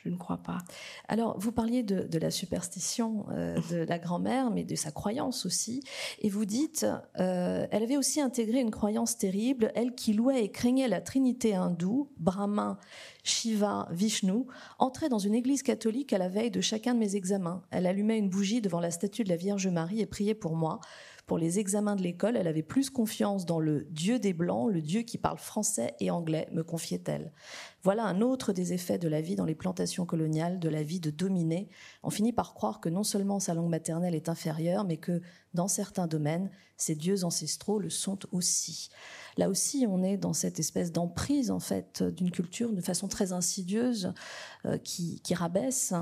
je 0.05 0.09
ne 0.11 0.17
crois 0.17 0.37
pas. 0.37 0.59
Alors, 1.07 1.37
vous 1.39 1.51
parliez 1.51 1.81
de, 1.81 2.19
la 2.19 2.29
superstition 2.29 3.25
euh, 3.31 3.59
de 3.71 3.77
la 3.77 3.97
grand-mère, 3.97 4.51
mais 4.51 4.63
de 4.63 4.75
sa 4.75 4.91
croyance 4.91 5.47
aussi. 5.47 5.81
Et 6.19 6.29
vous 6.29 6.45
dites, 6.45 6.85
euh, 7.19 7.65
elle 7.71 7.81
avait 7.81 7.97
aussi 7.97 8.21
intégré 8.21 8.59
une 8.59 8.69
croyance 8.69 9.17
terrible, 9.17 9.71
elle 9.73 9.95
qui 9.95 10.13
louait 10.13 10.43
et 10.43 10.51
craignait 10.51 10.87
la 10.87 11.01
trinité 11.01 11.55
hindoue, 11.55 12.11
Brahma, 12.17 12.79
Shiva, 13.23 13.87
Vishnu, 13.89 14.45
entrait 14.77 15.09
dans 15.09 15.17
une 15.17 15.33
église 15.33 15.63
catholique 15.63 16.13
à 16.13 16.19
la 16.19 16.29
veille 16.29 16.51
de 16.51 16.61
chacun 16.61 16.93
de 16.93 16.99
mes 16.99 17.15
examens. 17.15 17.63
Elle 17.71 17.87
allumait 17.87 18.19
une 18.19 18.29
bougie 18.29 18.61
devant 18.61 18.79
la 18.79 18.91
statue 18.91 19.23
de 19.23 19.29
la 19.29 19.37
Vierge 19.37 19.67
Marie 19.67 20.01
et 20.01 20.05
priait 20.05 20.35
pour 20.35 20.55
moi. 20.55 20.79
Pour 21.25 21.39
les 21.39 21.57
examens 21.57 21.95
de 21.95 22.03
l'école, 22.03 22.37
elle 22.37 22.47
avait 22.47 22.61
plus 22.61 22.91
confiance 22.91 23.47
dans 23.47 23.59
le 23.59 23.87
Dieu 23.89 24.19
des 24.19 24.33
Blancs, 24.33 24.71
le 24.71 24.81
Dieu 24.81 25.01
qui 25.01 25.17
parle 25.17 25.39
français 25.39 25.95
et 25.99 26.11
anglais, 26.11 26.47
me 26.51 26.63
confiait-elle. 26.63 27.31
Voilà 27.85 28.05
un 28.05 28.21
autre 28.21 28.51
des 28.51 28.73
effets 28.73 28.97
de 28.97 29.07
la 29.07 29.21
vie 29.21 29.35
dans 29.35 29.45
les 29.45 29.53
plantations 29.53 30.07
coloniales, 30.07 30.59
de 30.59 30.69
la 30.69 30.81
vie 30.81 30.99
de 30.99 31.11
dominer. 31.11 31.69
On 32.01 32.09
finit 32.09 32.33
par 32.33 32.55
croire 32.55 32.79
que 32.81 32.89
non 32.89 33.03
seulement 33.03 33.39
sa 33.39 33.53
langue 33.53 33.69
maternelle 33.69 34.15
est 34.15 34.27
inférieure, 34.27 34.85
mais 34.85 34.97
que 34.97 35.21
dans 35.53 35.67
certains 35.67 36.07
domaines, 36.07 36.49
ses 36.77 36.95
dieux 36.95 37.23
ancestraux 37.25 37.77
le 37.77 37.91
sont 37.91 38.17
aussi. 38.31 38.89
Là 39.37 39.49
aussi, 39.49 39.85
on 39.87 40.01
est 40.01 40.17
dans 40.17 40.33
cette 40.33 40.59
espèce 40.59 40.91
d'emprise 40.91 41.51
en 41.51 41.59
fait 41.59 42.01
d'une 42.01 42.31
culture 42.31 42.73
de 42.73 42.81
façon 42.81 43.07
très 43.07 43.33
insidieuse 43.33 44.15
euh, 44.65 44.79
qui, 44.79 45.21
rabaisse 45.35 45.93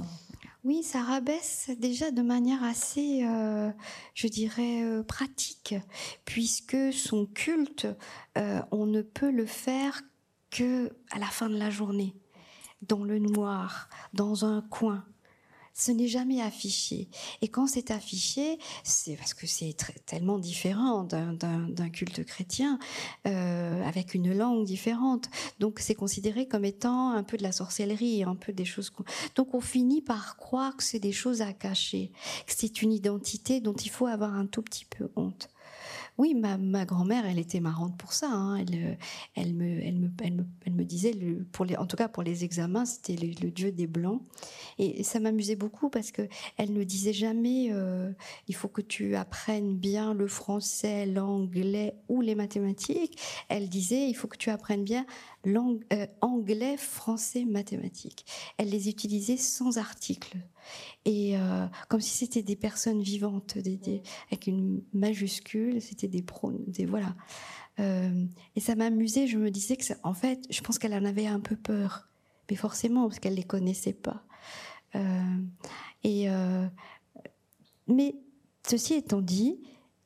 oui, 0.65 0.81
ça 0.81 1.01
rabaisse 1.01 1.71
déjà 1.77 2.11
de 2.11 2.21
manière 2.21 2.63
assez, 2.63 3.25
euh, 3.25 3.69
je 4.13 4.27
dirais, 4.29 4.81
euh, 4.85 5.03
pratique, 5.03 5.75
puisque 6.23 6.93
son 6.93 7.25
culte, 7.25 7.85
on 8.71 8.85
ne 8.85 9.01
peut 9.01 9.29
le 9.29 9.45
faire 9.45 10.01
que 10.53 10.91
à 11.11 11.17
la 11.17 11.25
fin 11.25 11.49
de 11.49 11.57
la 11.57 11.71
journée, 11.71 12.15
dans 12.83 13.03
le 13.03 13.17
noir, 13.17 13.89
dans 14.13 14.45
un 14.45 14.61
coin 14.61 15.03
ce 15.73 15.91
n'est 15.91 16.07
jamais 16.07 16.39
affiché. 16.39 17.09
Et 17.41 17.47
quand 17.47 17.65
c'est 17.65 17.89
affiché, 17.89 18.59
c'est 18.83 19.15
parce 19.15 19.33
que 19.33 19.47
c'est 19.47 19.75
tellement 20.05 20.37
différent 20.37 21.03
d'un 21.03 21.89
culte 21.89 22.23
chrétien, 22.23 22.77
euh, 23.27 23.83
avec 23.83 24.13
une 24.13 24.37
langue 24.37 24.65
différente. 24.65 25.29
Donc 25.59 25.79
c'est 25.79 25.95
considéré 25.95 26.47
comme 26.47 26.63
étant 26.63 27.11
un 27.11 27.23
peu 27.23 27.37
de 27.37 27.43
la 27.43 27.51
sorcellerie, 27.51 28.23
un 28.23 28.35
peu 28.35 28.53
des 28.53 28.65
choses. 28.65 28.93
Donc 29.35 29.55
on 29.55 29.61
finit 29.61 30.01
par 30.01 30.37
croire 30.37 30.77
que 30.77 30.83
c'est 30.83 30.99
des 30.99 31.11
choses 31.11 31.41
à 31.41 31.53
cacher, 31.53 32.11
que 32.45 32.53
c'est 32.55 32.83
une 32.83 32.93
identité 32.93 33.59
dont 33.59 33.73
il 33.73 33.89
faut 33.89 34.05
avoir 34.05 34.35
un 34.35 34.45
tout 34.45 34.61
petit 34.61 34.85
peu 34.85 35.09
honte. 35.15 35.49
Oui, 36.19 36.35
ma, 36.35 36.85
grand-mère, 36.85 37.25
elle 37.25 37.39
était 37.39 37.59
marrante 37.59 37.97
pour 37.97 38.13
ça. 38.13 38.29
Hein. 38.29 38.57
Elle, 38.57 38.75
euh, 38.75 38.95
elle, 39.35 39.53
me, 39.53 40.83
disait, 40.83 41.15
en 41.77 41.85
tout 41.87 41.97
cas 41.97 42.07
pour 42.07 42.21
les 42.21 42.43
examens, 42.43 42.85
c'était 42.85 43.15
le, 43.15 43.49
dieu 43.49 43.71
des 43.71 43.87
blancs. 43.87 44.21
Et 44.77 45.03
ça 45.03 45.19
m'amusait 45.19 45.55
beaucoup 45.55 45.89
parce 45.89 46.11
que 46.11 46.21
elle 46.57 46.73
ne 46.73 46.83
disait 46.83 47.13
jamais, 47.13 47.69
euh, 47.71 48.11
il 48.47 48.55
faut 48.55 48.67
que 48.67 48.81
tu 48.81 49.15
apprennes 49.15 49.75
bien 49.75 50.13
le 50.13 50.27
français, 50.27 51.07
l'anglais 51.07 51.95
ou 52.09 52.21
les 52.21 52.35
mathématiques. 52.35 53.19
Elle 53.49 53.67
disait, 53.67 54.07
il 54.07 54.13
faut 54.13 54.27
que 54.27 54.37
tu 54.37 54.51
apprennes 54.51 54.83
bien 54.83 55.07
euh, 55.45 56.07
anglais, 56.21 56.77
français, 56.77 57.43
mathématiques. 57.43 58.25
Elle 58.57 58.69
les 58.69 58.87
utilisait 58.87 59.37
sans 59.37 59.77
article 59.77 60.37
et 61.03 61.37
euh, 61.37 61.67
comme 61.89 61.99
si 61.99 62.15
c'était 62.17 62.43
des 62.43 62.55
personnes 62.55 63.01
vivantes, 63.01 63.57
avec 63.57 64.47
une 64.47 64.83
majuscule, 64.93 65.81
c'était 65.81 66.07
des 66.07 66.21
prônes, 66.21 66.63
des 66.67 66.85
voilà. 66.85 67.15
Euh, 67.79 68.25
et 68.55 68.61
ça 68.61 68.75
m'amusait. 68.75 69.27
Je 69.27 69.37
me 69.37 69.51
disais 69.51 69.75
que, 69.75 69.83
en 70.03 70.13
fait, 70.13 70.45
je 70.49 70.61
pense 70.61 70.79
qu'elle 70.79 70.93
en 70.93 71.03
avait 71.03 71.27
un 71.27 71.41
peu 71.41 71.57
peur, 71.57 72.07
mais 72.49 72.55
forcément 72.55 73.07
parce 73.07 73.19
qu'elle 73.19 73.35
les 73.35 73.43
connaissait 73.43 73.93
pas. 73.93 74.23
et 76.03 76.27
mais 77.87 78.15
ceci 78.65 78.93
étant 78.93 79.21
dit, 79.21 79.59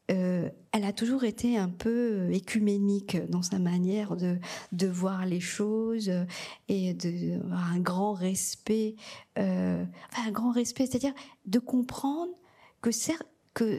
euh, 0.09 0.49
elle 0.71 0.85
a 0.85 0.93
toujours 0.93 1.25
été 1.25 1.57
un 1.57 1.67
peu 1.67 1.89
euh, 1.89 2.31
écuménique 2.31 3.17
dans 3.29 3.41
sa 3.41 3.59
manière 3.59 4.15
de, 4.15 4.37
de 4.71 4.87
voir 4.87 5.25
les 5.25 5.41
choses 5.41 6.07
euh, 6.09 6.23
et 6.69 6.93
de 6.93 7.41
un 7.51 7.79
grand 7.79 8.13
respect, 8.13 8.95
un 9.35 10.31
grand 10.31 10.51
respect, 10.51 10.85
c'est-à-dire 10.85 11.13
de 11.45 11.59
comprendre 11.59 12.31
que, 12.81 12.91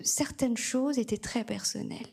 certaines 0.02 0.56
choses 0.56 0.98
étaient 0.98 1.18
très 1.18 1.44
personnelles 1.44 2.12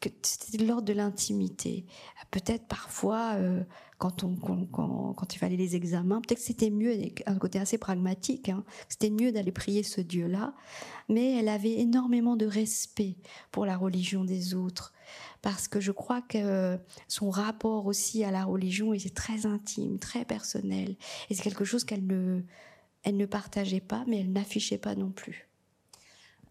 que 0.00 0.08
c'était 0.22 0.64
l'ordre 0.64 0.84
de 0.84 0.92
l'intimité. 0.92 1.84
Peut-être 2.30 2.66
parfois, 2.66 3.34
euh, 3.36 3.62
quand, 3.98 4.22
on, 4.22 4.36
quand, 4.36 5.34
il 5.34 5.38
fallait 5.38 5.56
les 5.56 5.74
examens, 5.74 6.20
peut-être 6.20 6.38
que 6.38 6.44
c'était 6.44 6.70
mieux, 6.70 6.96
un 7.26 7.36
côté 7.36 7.58
assez 7.58 7.78
pragmatique, 7.78 8.48
hein, 8.48 8.64
c'était 8.88 9.10
mieux 9.10 9.32
d'aller 9.32 9.50
prier 9.50 9.82
ce 9.82 10.00
Dieu-là, 10.00 10.54
mais 11.08 11.36
elle 11.36 11.48
avait 11.48 11.80
énormément 11.80 12.36
de 12.36 12.46
respect 12.46 13.16
pour 13.50 13.66
la 13.66 13.76
religion 13.76 14.24
des 14.24 14.54
autres, 14.54 14.92
parce 15.42 15.66
que 15.66 15.80
je 15.80 15.90
crois 15.90 16.22
que 16.22 16.78
son 17.08 17.28
rapport 17.30 17.86
aussi 17.86 18.22
à 18.22 18.30
la 18.30 18.44
religion 18.44 18.92
était 18.92 19.10
très 19.10 19.46
intime, 19.46 19.98
très 19.98 20.24
personnel, 20.24 20.96
et 21.28 21.34
c'est 21.34 21.42
quelque 21.42 21.64
chose 21.64 21.82
qu'elle 21.82 22.06
ne, 22.06 22.42
elle 23.02 23.16
ne 23.16 23.26
partageait 23.26 23.80
pas, 23.80 24.04
mais 24.06 24.20
elle 24.20 24.32
n'affichait 24.32 24.78
pas 24.78 24.94
non 24.94 25.10
plus. 25.10 25.47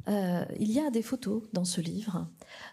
Euh, 0.07 0.45
il 0.59 0.71
y 0.71 0.79
a 0.79 0.89
des 0.89 1.01
photos 1.01 1.43
dans 1.53 1.65
ce 1.65 1.81
livre. 1.81 2.27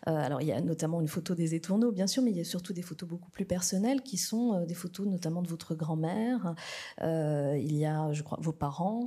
Euh, 0.07 0.15
alors, 0.15 0.41
il 0.41 0.47
y 0.47 0.53
a 0.53 0.61
notamment 0.61 1.01
une 1.01 1.09
photo 1.09 1.35
des 1.35 1.55
étourneaux, 1.55 1.91
bien 1.91 2.07
sûr, 2.07 2.23
mais 2.23 2.31
il 2.31 2.37
y 2.37 2.41
a 2.41 2.45
surtout 2.45 2.73
des 2.73 2.83
photos 2.83 3.09
beaucoup 3.09 3.31
plus 3.31 3.45
personnelles 3.45 4.03
qui 4.03 4.19
sont 4.19 4.55
euh, 4.55 4.67
des 4.67 4.75
photos 4.75 5.07
notamment 5.07 5.43
de 5.43 5.49
votre 5.49 5.75
grand-mère. 5.75 6.55
il 7.01 7.77
y 7.77 7.87
a, 7.87 8.13
je 8.13 8.23
crois, 8.23 8.39
vos 8.41 8.53
parents. 8.53 9.07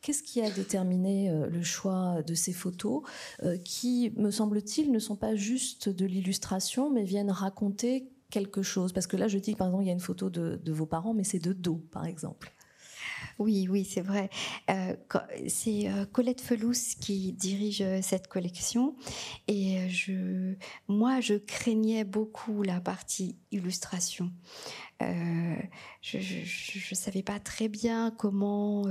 Qu'est-ce 0.00 0.22
qui 0.22 0.40
a 0.40 0.50
déterminé 0.50 1.30
le 1.48 1.62
choix 1.62 2.22
de 2.22 2.34
ces 2.34 2.52
photos 2.52 3.02
qui, 3.64 4.12
me 4.16 4.30
semble-t-il, 4.30 4.90
ne 4.90 4.98
sont 4.98 5.16
pas 5.16 5.34
juste 5.34 5.88
de 5.88 6.06
l'illustration, 6.06 6.90
mais 6.90 7.04
viennent 7.04 7.30
raconter 7.30 8.10
quelque 8.30 8.62
chose? 8.62 8.92
Parce 8.92 9.06
que 9.06 9.16
là, 9.16 9.28
je 9.28 9.38
dis, 9.38 9.54
par 9.54 9.68
exemple, 9.68 9.84
il 9.84 9.86
y 9.86 9.90
a 9.90 9.94
une 9.94 10.00
photo 10.00 10.30
de, 10.30 10.60
de 10.62 10.72
vos 10.72 10.86
parents, 10.86 11.14
mais 11.14 11.24
c'est 11.24 11.38
de 11.38 11.52
dos, 11.52 11.82
par 11.90 12.06
exemple. 12.06 12.52
Oui, 13.40 13.68
oui, 13.70 13.86
c'est 13.86 14.02
vrai. 14.02 14.28
Euh, 14.68 14.94
c'est 15.48 15.88
euh, 15.88 16.04
Colette 16.04 16.42
Felous 16.42 16.74
qui 17.00 17.32
dirige 17.32 17.80
euh, 17.80 18.00
cette 18.02 18.28
collection 18.28 18.94
et 19.48 19.88
je, 19.88 20.54
moi, 20.88 21.20
je 21.20 21.34
craignais 21.34 22.04
beaucoup 22.04 22.62
la 22.62 22.82
partie 22.82 23.38
illustration. 23.50 24.30
je 25.00 26.18
ne 26.18 26.94
savais 26.94 27.22
pas 27.22 27.40
très 27.40 27.68
bien 27.68 28.10
comment 28.10 28.84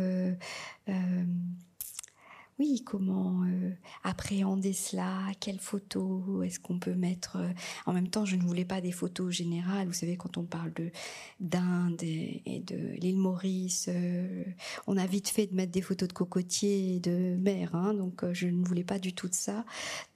oui, 2.59 2.83
comment 2.85 3.43
euh, 3.45 3.71
appréhender 4.03 4.73
cela, 4.73 5.27
quelles 5.39 5.59
photos 5.59 6.45
est-ce 6.45 6.59
qu'on 6.59 6.77
peut 6.77 6.93
mettre. 6.93 7.37
Euh, 7.37 7.49
en 7.85 7.93
même 7.93 8.09
temps, 8.09 8.25
je 8.25 8.35
ne 8.35 8.43
voulais 8.43 8.65
pas 8.65 8.81
des 8.81 8.91
photos 8.91 9.33
générales. 9.33 9.87
Vous 9.87 9.93
savez, 9.93 10.17
quand 10.17 10.37
on 10.37 10.43
parle 10.43 10.73
de 10.73 10.91
d'Inde 11.39 12.03
et, 12.03 12.61
de 12.67 12.75
l'île 12.97 13.17
Maurice, 13.17 13.87
euh, 13.87 14.43
on 14.87 14.97
a 14.97 15.05
vite 15.05 15.29
fait 15.29 15.47
de 15.47 15.55
mettre 15.55 15.71
des 15.71 15.81
photos 15.81 16.09
de 16.09 16.13
cocotiers 16.13 16.95
et 16.95 16.99
de 16.99 17.37
mer. 17.37 17.73
Hein, 17.75 17.93
donc, 17.93 18.29
je 18.33 18.47
ne 18.47 18.65
voulais 18.65 18.83
pas 18.83 18.99
du 18.99 19.13
tout 19.13 19.29
de 19.29 19.35
ça. 19.35 19.65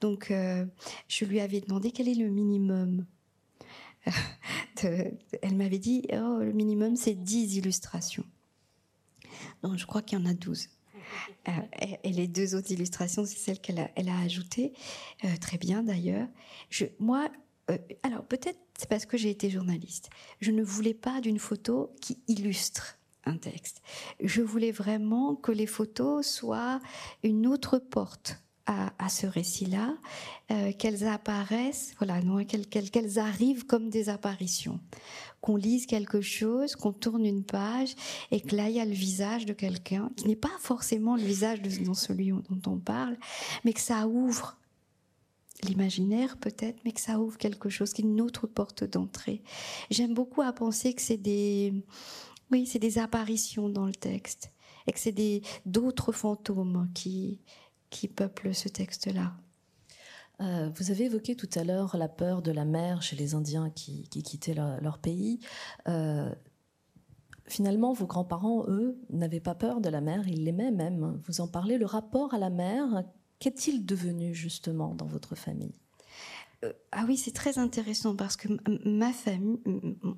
Donc, 0.02 0.30
je 1.08 1.24
lui 1.24 1.40
avais 1.40 1.62
demandé 1.62 1.92
quel 1.92 2.08
est 2.08 2.14
le 2.14 2.28
minimum. 2.28 3.06
elle 4.82 5.56
m'avait 5.56 5.78
dit, 5.78 6.06
oh, 6.12 6.40
le 6.40 6.52
minimum, 6.52 6.94
c'est 6.96 7.14
10 7.14 7.56
illustrations. 7.56 8.24
Je 9.62 9.86
crois 9.86 10.02
qu'il 10.02 10.18
y 10.18 10.22
en 10.22 10.26
a 10.26 10.34
12. 10.34 10.68
Et, 12.04 12.10
les 12.10 12.28
deux 12.28 12.54
autres 12.54 12.72
illustrations, 12.72 13.24
c'est 13.24 13.38
celles 13.38 13.60
qu'elle 13.60 13.78
a, 13.80 13.90
elle 13.96 14.08
a 14.08 14.18
ajoutées. 14.18 14.72
très 15.40 15.58
bien 15.58 15.82
d'ailleurs. 15.82 16.28
moi, 16.98 17.28
alors 18.02 18.24
peut-être 18.24 18.58
c'est 18.78 18.88
parce 18.88 19.06
que 19.06 19.16
j'ai 19.16 19.30
été 19.30 19.50
journaliste. 19.50 20.10
Je 20.40 20.50
ne 20.50 20.62
voulais 20.62 20.94
pas 20.94 21.20
d'une 21.20 21.38
photo 21.38 21.94
qui 22.00 22.18
illustre 22.28 22.98
un 23.24 23.36
texte. 23.36 23.82
Je 24.22 24.42
voulais 24.42 24.72
vraiment 24.72 25.34
que 25.34 25.52
les 25.52 25.66
photos 25.66 26.26
soient 26.26 26.80
une 27.22 27.46
autre 27.46 27.78
porte 27.78 28.43
à, 28.66 29.08
ce 29.10 29.26
récit-là, 29.26 29.94
euh, 30.50 30.72
qu'elles 30.72 31.06
apparaissent, 31.06 31.94
voilà, 31.98 32.20
qu'elles 32.44 33.18
arrivent 33.18 33.66
comme 33.66 33.90
des 33.90 34.08
apparitions, 34.08 34.80
qu'on 35.42 35.56
lise 35.56 35.84
quelque 35.84 36.22
chose, 36.22 36.74
qu'on 36.74 36.92
tourne 36.92 37.26
une 37.26 37.44
page, 37.44 37.94
et 38.30 38.40
que 38.40 38.56
là 38.56 38.70
il 38.70 38.76
y 38.76 38.80
a 38.80 38.86
le 38.86 38.92
visage 38.92 39.44
de 39.44 39.52
quelqu'un 39.52 40.10
qui 40.16 40.26
n'est 40.26 40.36
pas 40.36 40.56
forcément 40.60 41.16
le 41.16 41.22
visage 41.22 41.60
de 41.60 41.68
celui 41.92 42.30
dont 42.30 42.70
on 42.70 42.78
parle, 42.78 43.18
mais 43.64 43.74
que 43.74 43.80
ça 43.80 44.08
ouvre 44.08 44.56
l'imaginaire 45.62 46.36
peut-être, 46.38 46.78
mais 46.84 46.92
que 46.92 47.00
ça 47.00 47.18
ouvre 47.18 47.36
quelque 47.36 47.68
chose, 47.68 47.92
qui 47.92 48.02
une 48.02 48.20
autre 48.20 48.46
porte 48.46 48.84
d'entrée. 48.84 49.42
J'aime 49.90 50.14
beaucoup 50.14 50.42
à 50.42 50.52
penser 50.52 50.94
que 50.94 51.02
c'est 51.02 51.16
des, 51.16 51.74
oui, 52.50 52.66
c'est 52.66 52.78
des 52.78 52.98
apparitions 52.98 53.68
dans 53.68 53.86
le 53.86 53.94
texte, 53.94 54.50
et 54.86 54.92
que 54.92 54.98
c'est 54.98 55.12
des 55.12 55.42
d'autres 55.66 56.12
fantômes 56.12 56.88
qui 56.94 57.40
qui 57.94 58.08
peuplent 58.08 58.52
ce 58.52 58.68
texte-là. 58.68 59.34
Euh, 60.40 60.68
vous 60.74 60.90
avez 60.90 61.04
évoqué 61.04 61.36
tout 61.36 61.48
à 61.54 61.62
l'heure 61.62 61.96
la 61.96 62.08
peur 62.08 62.42
de 62.42 62.50
la 62.50 62.64
mer 62.64 63.02
chez 63.02 63.14
les 63.14 63.36
Indiens 63.36 63.70
qui, 63.70 64.08
quittaient 64.08 64.54
leur, 64.54 64.98
pays. 64.98 65.38
Euh, 65.86 66.34
finalement, 67.46 67.92
vos 67.92 68.06
grands-parents, 68.06 68.64
eux, 68.66 68.98
n'avaient 69.10 69.38
pas 69.38 69.54
peur 69.54 69.80
de 69.80 69.88
la 69.88 70.00
mer, 70.00 70.26
ils 70.26 70.42
l'aimaient 70.42 70.72
même. 70.72 71.20
Vous 71.24 71.40
en 71.40 71.46
parlez, 71.46 71.78
le 71.78 71.86
rapport 71.86 72.34
à 72.34 72.38
la 72.38 72.50
mer, 72.50 73.04
qu'est-il 73.38 73.86
devenu 73.86 74.34
justement 74.34 74.92
dans 74.96 75.06
votre 75.06 75.36
famille? 75.36 75.78
Ah 76.92 77.04
oui, 77.06 77.16
c'est 77.16 77.34
très 77.34 77.58
intéressant 77.58 78.16
parce 78.16 78.36
que 78.36 78.48
ma 78.84 79.12
famille, 79.12 79.60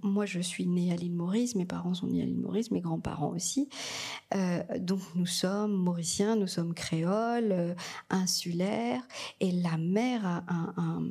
moi 0.03 0.27
je 0.27 0.41
suis 0.41 0.67
née 0.67 0.93
à 0.93 0.97
l'île 0.97 1.15
Maurice, 1.15 1.55
mes 1.55 1.65
parents 1.65 1.95
sont 1.95 2.07
nés 2.07 2.23
à 2.23 2.25
l'île 2.25 2.41
Maurice, 2.41 2.71
mes 2.71 2.81
grands-parents 2.81 3.31
aussi. 3.31 3.69
Euh, 4.35 4.63
donc 4.79 5.01
nous 5.15 5.27
sommes 5.27 5.73
mauriciens, 5.73 6.37
nous 6.37 6.47
sommes 6.47 6.75
créoles, 6.75 7.53
euh, 7.53 7.75
insulaires, 8.11 9.03
et 9.41 9.53
la 9.53 9.77
mer 9.77 10.27
a 10.27 10.45
un 10.77 11.03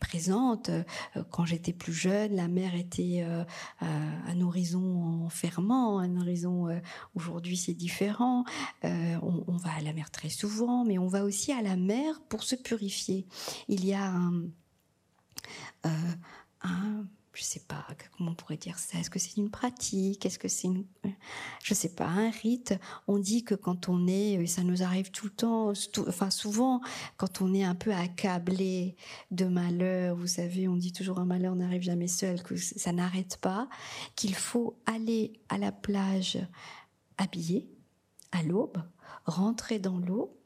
présente. 0.00 0.68
Euh, 0.68 0.84
quand 1.30 1.44
j'étais 1.44 1.72
plus 1.72 1.92
jeune, 1.92 2.34
la 2.34 2.48
mer 2.48 2.74
était 2.74 3.24
euh, 3.26 3.44
un 3.80 4.40
horizon 4.40 5.24
enfermant, 5.24 5.98
un 5.98 6.16
horizon. 6.20 6.68
Euh, 6.68 6.78
aujourd'hui, 7.14 7.56
c'est 7.56 7.74
différent. 7.74 8.44
On, 8.82 9.56
va 9.56 9.72
à 9.78 9.80
la 9.80 9.92
mer 9.92 10.10
très 10.10 10.28
souvent, 10.28 10.84
mais 10.84 10.98
on 10.98 11.06
va 11.06 11.24
aussi 11.24 11.52
à 11.52 11.62
la 11.62 11.76
mer 11.76 12.20
pour 12.28 12.42
se 12.42 12.54
purifier. 12.54 13.26
Il 13.68 13.84
y 13.84 13.94
a 13.94 14.12
un 16.62 17.06
je 17.34 17.42
sais 17.42 17.60
pas 17.66 17.84
comment 18.16 18.30
on 18.30 18.34
pourrait 18.34 18.56
dire 18.56 18.78
ça? 18.78 18.98
Est-ce 18.98 19.10
que 19.10 19.18
c'est 19.18 19.36
une 19.36 19.50
pratique? 19.50 20.24
Est-ce 20.24 20.38
que 20.38 20.48
c'est 20.48 20.68
une, 20.68 20.84
je 21.62 21.74
sais 21.74 21.94
pas, 21.94 22.06
un 22.06 22.30
rite? 22.30 22.74
On 23.08 23.18
dit 23.18 23.44
que 23.44 23.54
quand 23.54 23.88
on 23.88 24.06
est, 24.06 24.46
ça 24.46 24.62
nous 24.62 24.82
arrive 24.82 25.10
tout 25.10 25.26
le 25.26 25.32
temps, 25.32 25.72
enfin 26.06 26.30
souvent, 26.30 26.80
quand 27.16 27.42
on 27.42 27.52
est 27.52 27.64
un 27.64 27.74
peu 27.74 27.92
accablé 27.92 28.96
de 29.30 29.46
malheur, 29.46 30.16
vous 30.16 30.26
savez, 30.26 30.68
on 30.68 30.76
dit 30.76 30.92
toujours 30.92 31.18
un 31.18 31.24
malheur 31.24 31.56
n'arrive 31.56 31.82
jamais 31.82 32.08
seul, 32.08 32.42
que 32.42 32.56
ça 32.56 32.92
n'arrête 32.92 33.38
pas, 33.38 33.68
qu'il 34.14 34.34
faut 34.34 34.78
aller 34.86 35.32
à 35.48 35.58
la 35.58 35.72
plage 35.72 36.38
habillé 37.18 37.68
à 38.32 38.42
l'aube, 38.42 38.78
rentrer 39.26 39.78
dans 39.78 39.98
l'eau 39.98 40.36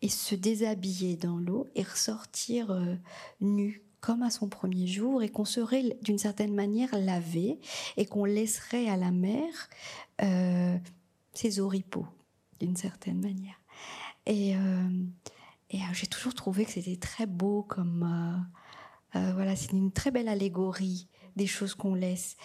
et 0.00 0.08
se 0.08 0.34
déshabiller 0.34 1.16
dans 1.16 1.38
l'eau 1.38 1.68
et 1.74 1.82
ressortir 1.82 2.70
euh, 2.70 2.96
nu 3.40 3.82
comme 4.02 4.22
à 4.24 4.30
son 4.30 4.48
premier 4.48 4.86
jour 4.88 5.22
et 5.22 5.28
qu'on 5.30 5.44
serait 5.46 5.96
d'une 6.02 6.18
certaine 6.18 6.52
manière 6.52 6.90
lavé 6.98 7.60
et 7.96 8.04
qu'on 8.04 8.24
laisserait 8.24 8.88
à 8.88 8.96
la 8.96 9.12
mer 9.12 9.48
euh, 10.20 10.76
ses 11.32 11.60
oripeaux 11.60 12.06
d'une 12.58 12.76
certaine 12.76 13.20
manière. 13.20 13.60
Et, 14.26 14.56
euh, 14.56 14.88
et 15.70 15.78
euh, 15.78 15.92
j'ai 15.92 16.08
toujours 16.08 16.34
trouvé 16.34 16.64
que 16.64 16.72
c'était 16.72 16.96
très 16.96 17.26
beau 17.26 17.62
comme 17.62 18.44
voilà, 19.14 19.54
c'est 19.56 19.72
une 19.72 19.92
très 19.92 20.10
belle 20.10 20.28
allégorie 20.28 21.06
des 21.36 21.46
choses 21.46 21.74
qu'on 21.74 21.94
laisse. 21.94 22.36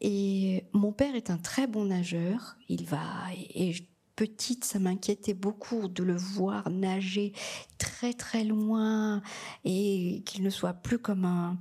Et 0.00 0.64
mon 0.72 0.90
père 0.90 1.14
est 1.14 1.30
un 1.30 1.36
très 1.36 1.66
bon 1.66 1.84
nageur. 1.84 2.56
Il 2.68 2.86
va 2.86 3.02
et, 3.36 3.68
et 3.68 3.88
petite, 4.16 4.64
ça 4.64 4.78
m'inquiétait 4.78 5.34
beaucoup 5.34 5.88
de 5.88 6.02
le 6.02 6.16
voir 6.16 6.70
nager 6.70 7.32
très 7.78 8.12
très 8.12 8.44
loin 8.44 9.22
et 9.64 10.22
qu'il 10.26 10.42
ne 10.42 10.50
soit 10.50 10.74
plus 10.74 10.98
comme 10.98 11.24
un, 11.24 11.58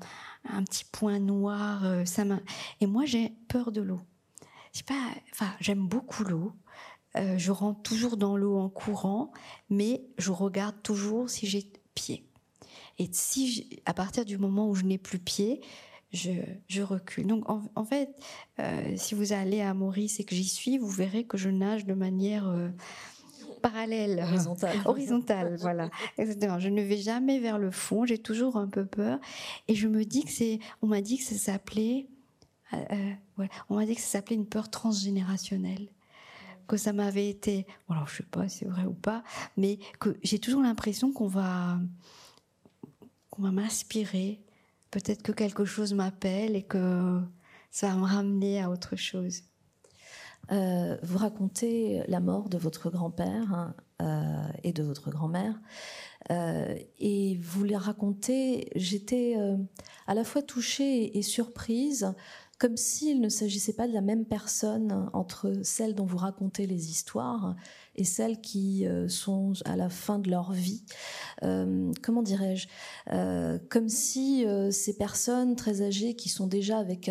petit 0.63 0.85
point 0.85 1.19
noir. 1.19 1.85
Euh, 1.85 2.03
et 2.81 2.87
moi, 2.87 3.05
j'ai 3.05 3.33
peur 3.47 3.71
de 3.71 3.81
l'eau. 3.81 4.01
pas, 4.87 5.09
enfin, 5.31 5.51
j'aime 5.59 5.87
beaucoup 5.87 6.23
l'eau. 6.23 6.53
Euh, 7.15 7.37
je 7.37 7.51
rentre 7.51 7.81
toujours 7.83 8.17
dans 8.17 8.37
l'eau 8.37 8.57
en 8.57 8.69
courant, 8.69 9.31
mais 9.69 10.03
je 10.17 10.31
regarde 10.31 10.81
toujours 10.81 11.29
si 11.29 11.45
j'ai 11.45 11.71
pied. 11.93 12.27
Et 12.97 13.09
si, 13.11 13.69
à 13.85 13.93
partir 13.93 14.25
du 14.25 14.37
moment 14.37 14.69
où 14.69 14.75
je 14.75 14.83
n'ai 14.83 14.97
plus 14.97 15.19
pied, 15.19 15.61
je, 16.13 16.81
recule. 16.81 17.27
Donc 17.27 17.43
en, 17.49 17.85
fait, 17.85 18.15
euh, 18.59 18.93
si 18.95 19.15
vous 19.15 19.33
allez 19.33 19.61
à 19.61 19.73
Maurice 19.73 20.19
et 20.19 20.23
que 20.23 20.35
j'y 20.35 20.47
suis, 20.47 20.77
vous 20.77 20.89
verrez 20.89 21.25
que 21.25 21.37
je 21.37 21.49
nage 21.49 21.85
de 21.85 21.93
manière 21.93 22.47
euh, 22.47 22.69
parallèle, 23.61 24.19
horizontale. 24.19 24.77
horizontale, 24.85 25.57
voilà, 25.59 25.89
exactement. 26.17 26.59
Je 26.59 26.69
ne 26.69 26.81
vais 26.81 26.97
jamais 26.97 27.39
vers 27.39 27.57
le 27.57 27.71
fond. 27.71 28.05
J'ai 28.05 28.19
toujours 28.19 28.57
un 28.57 28.67
peu 28.67 28.85
peur, 28.85 29.19
et 29.67 29.75
je 29.75 29.87
me 29.87 30.05
dis 30.05 30.23
que 30.23 30.31
c'est. 30.31 30.59
On 30.81 30.87
m'a 30.87 31.01
dit 31.01 31.17
que 31.17 31.23
ça 31.23 31.35
s'appelait. 31.35 32.07
Euh, 32.73 33.13
on 33.69 33.75
m'a 33.75 33.85
dit 33.85 33.95
que 33.95 34.01
ça 34.01 34.07
s'appelait 34.07 34.35
une 34.35 34.47
peur 34.47 34.69
transgénérationnelle 34.69 35.89
que 36.65 36.77
ça 36.77 36.93
m'avait 36.93 37.29
été, 37.29 37.67
bon 37.87 37.95
alors 37.95 38.07
je 38.07 38.15
sais 38.17 38.23
pas 38.23 38.47
si 38.47 38.59
c'est 38.59 38.65
vrai 38.65 38.85
ou 38.85 38.93
pas, 38.93 39.21
mais 39.57 39.79
que 39.99 40.17
j'ai 40.23 40.39
toujours 40.39 40.61
l'impression 40.61 41.11
qu'on 41.11 41.27
va, 41.27 41.77
qu'on 43.29 43.41
va 43.41 43.51
m'inspirer 43.51 44.42
peut-être 44.93 45.23
que 45.23 45.31
quelque 45.31 45.65
chose 45.65 45.95
m'appelle 45.95 46.55
et 46.55 46.61
que 46.61 47.19
ça 47.71 47.87
va 47.87 47.95
me 47.95 48.05
ramener 48.05 48.61
à 48.61 48.69
autre 48.69 48.95
chose. 48.95 49.41
Euh, 50.51 50.97
vous 51.01 51.17
racontez 51.17 52.03
la 52.07 52.19
mort 52.19 52.47
de 52.47 52.59
votre 52.59 52.91
grand-père 52.91 53.51
hein, 53.53 53.75
euh, 54.03 54.51
et 54.63 54.71
de 54.71 54.83
votre 54.83 55.09
grand-mère. 55.09 55.59
Euh, 56.29 56.75
et 56.99 57.39
vous 57.41 57.63
les 57.63 57.75
racontez, 57.75 58.69
j'étais 58.75 59.35
à 60.05 60.13
la 60.13 60.23
fois 60.23 60.43
touchée 60.43 61.17
et 61.17 61.23
surprise 61.23 62.13
comme 62.59 62.77
s'il 62.77 63.19
ne 63.19 63.29
s'agissait 63.29 63.73
pas 63.73 63.87
de 63.87 63.93
la 63.93 64.01
même 64.01 64.25
personne 64.25 65.09
entre 65.13 65.53
celles 65.63 65.95
dont 65.95 66.05
vous 66.05 66.17
racontez 66.17 66.67
les 66.67 66.89
histoires 66.89 67.55
et 67.95 68.03
celles 68.03 68.41
qui 68.41 68.87
euh, 68.87 69.07
sont 69.07 69.53
à 69.65 69.75
la 69.75 69.89
fin 69.89 70.19
de 70.19 70.29
leur 70.29 70.51
vie. 70.51 70.83
Euh, 71.43 71.91
comment 72.01 72.21
dirais-je? 72.21 72.67
Euh, 73.11 73.59
Comme 73.69 73.89
si 73.89 74.45
ces 74.71 74.95
personnes 74.97 75.55
très 75.55 75.81
âgées 75.81 76.15
qui 76.15 76.29
sont 76.29 76.47
déjà 76.47 76.77
avec 76.77 77.09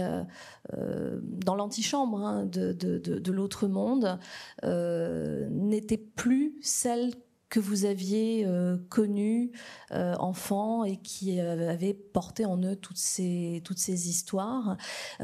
dans 0.70 1.55
l'antichambre 1.55 2.20
hein, 2.20 2.47
de, 2.47 3.30
l'autre 3.30 3.66
monde 3.66 4.18
n'étaient 4.62 5.97
plus 5.97 6.57
celles 6.62 7.12
que 7.53 7.61
vous 7.61 7.85
aviez 7.85 8.47
euh, 8.47 8.79
connus 8.89 9.53
euh, 9.91 10.15
enfants 10.15 10.85
et 10.85 10.97
qui 10.97 11.39
euh, 11.39 11.71
avaient 11.71 11.93
porté 11.93 12.47
en 12.47 12.57
eux 12.63 12.77
toutes 12.77 12.97
ces, 12.97 13.61
toutes 13.63 13.77
ces 13.77 14.09
histoires. 14.09 14.79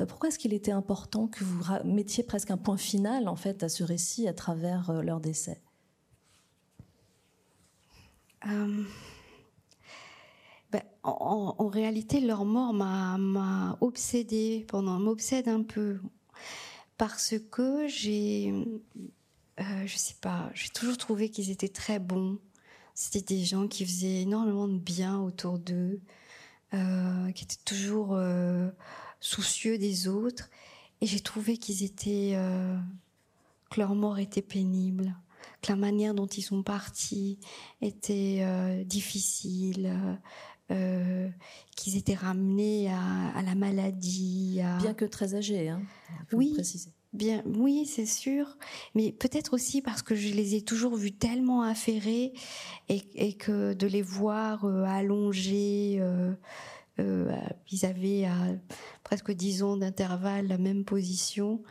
pourquoi 0.09 0.29
est-ce 0.29 0.39
qu'il 0.39 0.53
était 0.53 0.71
important 0.71 1.27
que 1.27 1.43
vous 1.43 1.65
mettiez 1.87 2.23
presque 2.23 2.51
un 2.51 2.59
point 2.59 2.77
final 2.77 3.29
en 3.29 3.37
fait 3.37 3.63
à 3.63 3.71
ce 3.71 3.83
récit 3.83 4.29
à 4.29 4.35
travers 4.35 4.93
leur 5.03 5.21
décès? 5.21 5.63
Ben, 8.45 8.85
en, 11.03 11.69
réalité, 11.69 12.21
leur 12.21 12.45
mort 12.45 12.75
m'a 12.75 13.79
obsédée 13.81 14.67
pendant, 14.69 14.99
m'obsède 14.99 15.49
un 15.49 15.63
peu 15.63 15.99
parce 16.99 17.37
que 17.51 17.89
j'ai 17.89 18.53
euh, 19.61 19.87
je 19.87 19.97
sais 19.97 20.15
pas, 20.21 20.51
j'ai 20.55 20.69
toujours 20.69 20.97
trouvé 20.97 21.31
qu'ils 21.31 21.51
étaient 21.51 21.69
très 21.69 21.99
bons. 21.99 22.39
C'était 22.95 23.35
des 23.35 23.45
gens 23.45 23.69
qui 23.69 23.85
faisaient 23.85 24.23
énormément 24.23 24.69
de 24.69 24.79
bien 24.79 25.19
autour 25.19 25.59
d'eux, 25.59 26.01
euh, 26.75 27.33
qui 27.33 27.45
étaient 27.45 27.65
toujours 27.65 28.15
euh, 28.15 28.71
soucieux 29.21 29.79
des 29.79 30.09
autres. 30.09 30.51
Et 31.01 31.07
j'ai 31.07 31.21
trouvé 31.21 31.57
qu'ils 31.59 31.85
étaient, 31.85 32.37
que 33.71 33.81
leur 33.81 33.95
mort 33.95 34.19
était 34.19 34.43
pénible, 34.43 35.15
que 35.63 35.71
la 35.71 35.77
manière 35.77 36.13
dont 36.13 36.27
ils 36.27 36.43
sont 36.43 36.65
partis 36.65 37.39
était 37.81 38.85
difficile. 38.85 39.97
qu'ils 41.77 41.97
étaient 41.97 42.17
ramenés 42.17 42.91
à, 42.91 43.43
la 43.45 43.55
maladie. 43.55 44.61
Bien 44.81 44.93
que 44.93 45.05
très 45.05 45.37
âgés, 45.37 45.69
hein, 45.69 45.83
oui, 46.33 46.57
oui, 47.15 47.87
c'est 47.87 48.07
sûr, 48.07 48.59
mais 48.95 49.13
peut-être 49.13 49.55
aussi 49.55 49.81
parce 49.81 50.03
que 50.03 50.15
je 50.15 50.35
les 50.35 50.55
ai 50.55 50.63
toujours 50.63 50.95
vus 50.97 51.13
tellement 51.13 51.63
affairés 51.63 52.33
et, 52.89 53.33
que 53.35 53.73
de 53.73 53.87
les 53.87 54.03
voir 54.03 54.65
euh, 54.65 54.85
allongés, 54.85 55.97
euh, 56.01 56.33
euh, 57.01 57.35
ils 57.71 57.87
avaient 57.87 58.25
à 58.27 58.37
presque 59.05 59.33
dix 59.33 59.63
ans 59.63 59.77
d'intervalle 59.77 60.49
la 60.49 60.59
même 60.59 60.85
position. 60.85 61.63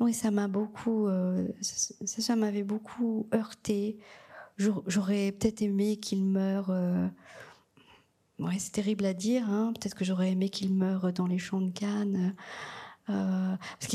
Oui, 0.00 0.14
ça 0.14 0.30
m'a 0.30 0.48
beaucoup, 0.48 1.08
ça, 1.60 2.34
m'avait 2.34 2.62
beaucoup 2.62 3.28
heurté. 3.34 3.98
J'aurais 4.56 5.30
peut-être 5.32 5.60
aimé 5.60 5.98
qu'ils 5.98 6.24
meurent. 6.24 6.74
Ouais, 8.38 8.58
c'est 8.58 8.72
terrible 8.72 9.04
à 9.04 9.12
dire. 9.12 9.46
Hein. 9.50 9.74
Peut-être 9.78 9.94
que 9.94 10.06
j'aurais 10.06 10.30
aimé 10.30 10.48
qu'ils 10.48 10.72
meurent 10.72 11.12
dans 11.12 11.26
les 11.26 11.36
champs 11.36 11.60
de 11.60 11.70
Cannes. 11.70 12.34
parce 13.06 13.88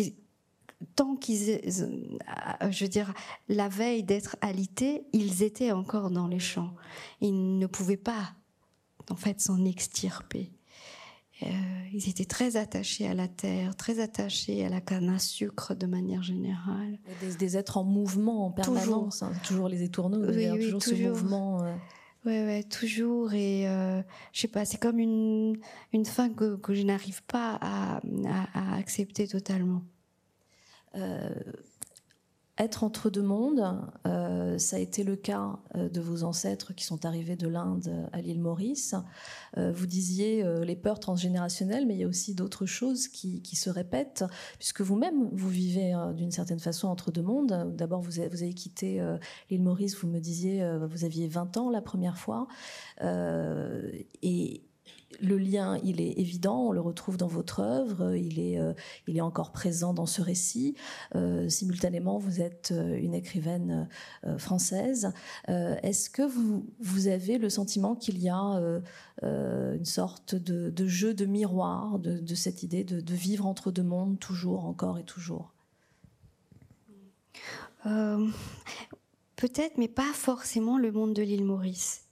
tant 0.95 1.15
qu'ils, 1.15 1.49
euh, 1.51 2.71
je 2.71 2.83
veux 2.83 2.89
dire, 2.89 3.13
la 3.47 3.69
veille 3.69 4.03
d'être 4.03 4.37
alités, 4.41 5.05
ils 5.13 5.43
étaient 5.43 5.71
encore 5.71 6.11
dans 6.11 6.27
les 6.27 6.39
champs. 6.39 6.75
Ils 7.21 7.57
ne 7.57 7.67
pouvaient 7.67 7.97
pas, 7.97 8.33
en 9.09 9.15
fait, 9.15 9.41
s'en 9.41 9.63
extirper. 9.65 10.51
Euh, 11.43 11.47
ils 11.91 12.09
étaient 12.09 12.25
très 12.25 12.55
attachés 12.55 13.07
à 13.07 13.13
la 13.13 13.27
terre, 13.27 13.75
très 13.75 13.99
attachés 13.99 14.65
à 14.65 14.69
la 14.69 14.79
canne 14.79 15.09
à 15.09 15.19
sucre 15.19 15.75
de 15.75 15.85
manière 15.85 16.23
générale. 16.23 16.97
Des, 17.39 17.57
êtres 17.57 17.77
en 17.77 17.83
mouvement 17.83 18.45
en 18.45 18.51
permanence, 18.51 19.19
toujours, 19.19 19.33
hein. 19.33 19.39
toujours 19.45 19.67
les 19.67 19.83
étourneaux, 19.83 20.25
toujours, 20.25 20.81
ce 20.81 20.95
mouvement. 20.95 21.61
Euh. 21.61 21.75
Ouais, 22.25 22.43
ouais, 22.45 22.63
toujours. 22.63 23.33
Et 23.33 23.67
euh, 23.67 24.01
je 24.31 24.41
sais 24.41 24.47
pas, 24.47 24.63
c'est 24.63 24.77
comme 24.77 24.97
une, 24.97 25.57
une 25.91 26.05
fin 26.05 26.29
que, 26.29 26.55
que 26.55 26.73
je 26.73 26.83
n'arrive 26.83 27.21
pas 27.23 27.59
à, 27.61 27.99
à 28.53 28.75
accepter 28.77 29.27
totalement. 29.27 29.83
Euh, 30.95 31.29
être 32.57 32.85
entre 32.85 33.09
deux 33.09 33.21
mondes, 33.21 33.61
euh, 34.07 34.57
ça 34.57 34.77
a 34.77 34.79
été 34.79 35.03
le 35.03 35.17
cas 35.17 35.59
euh, 35.75 35.89
de 35.89 35.99
vos 35.99 36.23
ancêtres 36.23 36.73
qui 36.73 36.85
sont 36.85 37.05
arrivés 37.05 37.35
de 37.35 37.49
l'Inde 37.49 38.07
à 38.13 38.21
l'île 38.21 38.39
Maurice. 38.39 38.95
vous 39.57 39.85
disiez 39.85 40.41
les 40.63 40.77
peurs 40.77 41.01
transgénérationnelles, 41.01 41.85
mais 41.85 41.95
il 41.95 41.99
y 41.99 42.03
a 42.05 42.07
aussi 42.07 42.33
d'autres 42.33 42.65
choses 42.65 43.09
qui, 43.09 43.55
se 43.55 43.69
répètent, 43.69 44.23
puisque 44.57 44.79
vous-même, 44.79 45.29
vous 45.33 45.49
vivez 45.49 45.93
d'une 46.15 46.31
certaine 46.31 46.59
façon 46.59 46.87
entre 46.87 47.11
deux 47.11 47.21
mondes. 47.21 47.75
D'abord, 47.75 47.99
vous, 47.99 48.11
vous, 48.11 48.43
avez 48.43 48.53
quitté 48.53 49.01
l'île 49.49 49.63
Maurice, 49.63 49.97
vous 49.97 50.07
me 50.07 50.19
disiez, 50.19 50.65
vous 50.89 51.03
aviez 51.03 51.27
20 51.27 51.57
ans 51.57 51.69
la 51.69 51.81
première 51.81 52.17
fois. 52.17 52.47
et 53.01 54.63
le 55.21 55.37
lien, 55.37 55.79
il 55.83 56.01
est 56.01 56.19
évident, 56.19 56.67
on 56.67 56.71
le 56.71 56.81
retrouve 56.81 57.17
dans 57.17 57.27
votre 57.27 57.59
œuvre, 57.59 58.15
il 58.15 58.39
est, 58.39 58.59
euh, 58.59 58.73
il 59.07 59.17
est 59.17 59.21
encore 59.21 59.51
présent 59.51 59.93
dans 59.93 60.05
ce 60.05 60.21
récit. 60.21 60.75
Euh, 61.15 61.49
simultanément, 61.49 62.17
vous 62.17 62.41
êtes 62.41 62.71
euh, 62.71 62.97
une 62.99 63.13
écrivaine 63.13 63.87
française. 64.37 65.13
Est-ce 65.47 66.09
que 66.09 66.21
vous, 66.21 66.65
vous 66.79 67.07
avez 67.07 67.37
le 67.37 67.49
sentiment 67.49 67.95
qu'il 67.95 68.17
y 68.19 68.29
a 68.29 68.61
une 69.21 69.85
sorte 69.85 70.35
de, 70.35 70.87
jeu 70.87 71.13
de 71.13 71.25
miroir 71.25 71.99
de, 71.99 72.35
cette 72.35 72.63
idée 72.63 72.83
de, 72.83 72.99
de, 72.99 73.13
vivre 73.13 73.45
entre 73.45 73.71
deux 73.71 73.83
mondes, 73.83 74.19
toujours, 74.19 74.65
encore 74.65 74.97
et 74.97 75.03
toujours? 75.03 75.53
Peut-être, 79.35 79.77
mais 79.77 79.87
pas 79.87 80.13
forcément 80.13 80.77
le 80.77 80.91
monde 80.91 81.13
de 81.13 81.21
l'île 81.21 81.45
Maurice. 81.45 82.04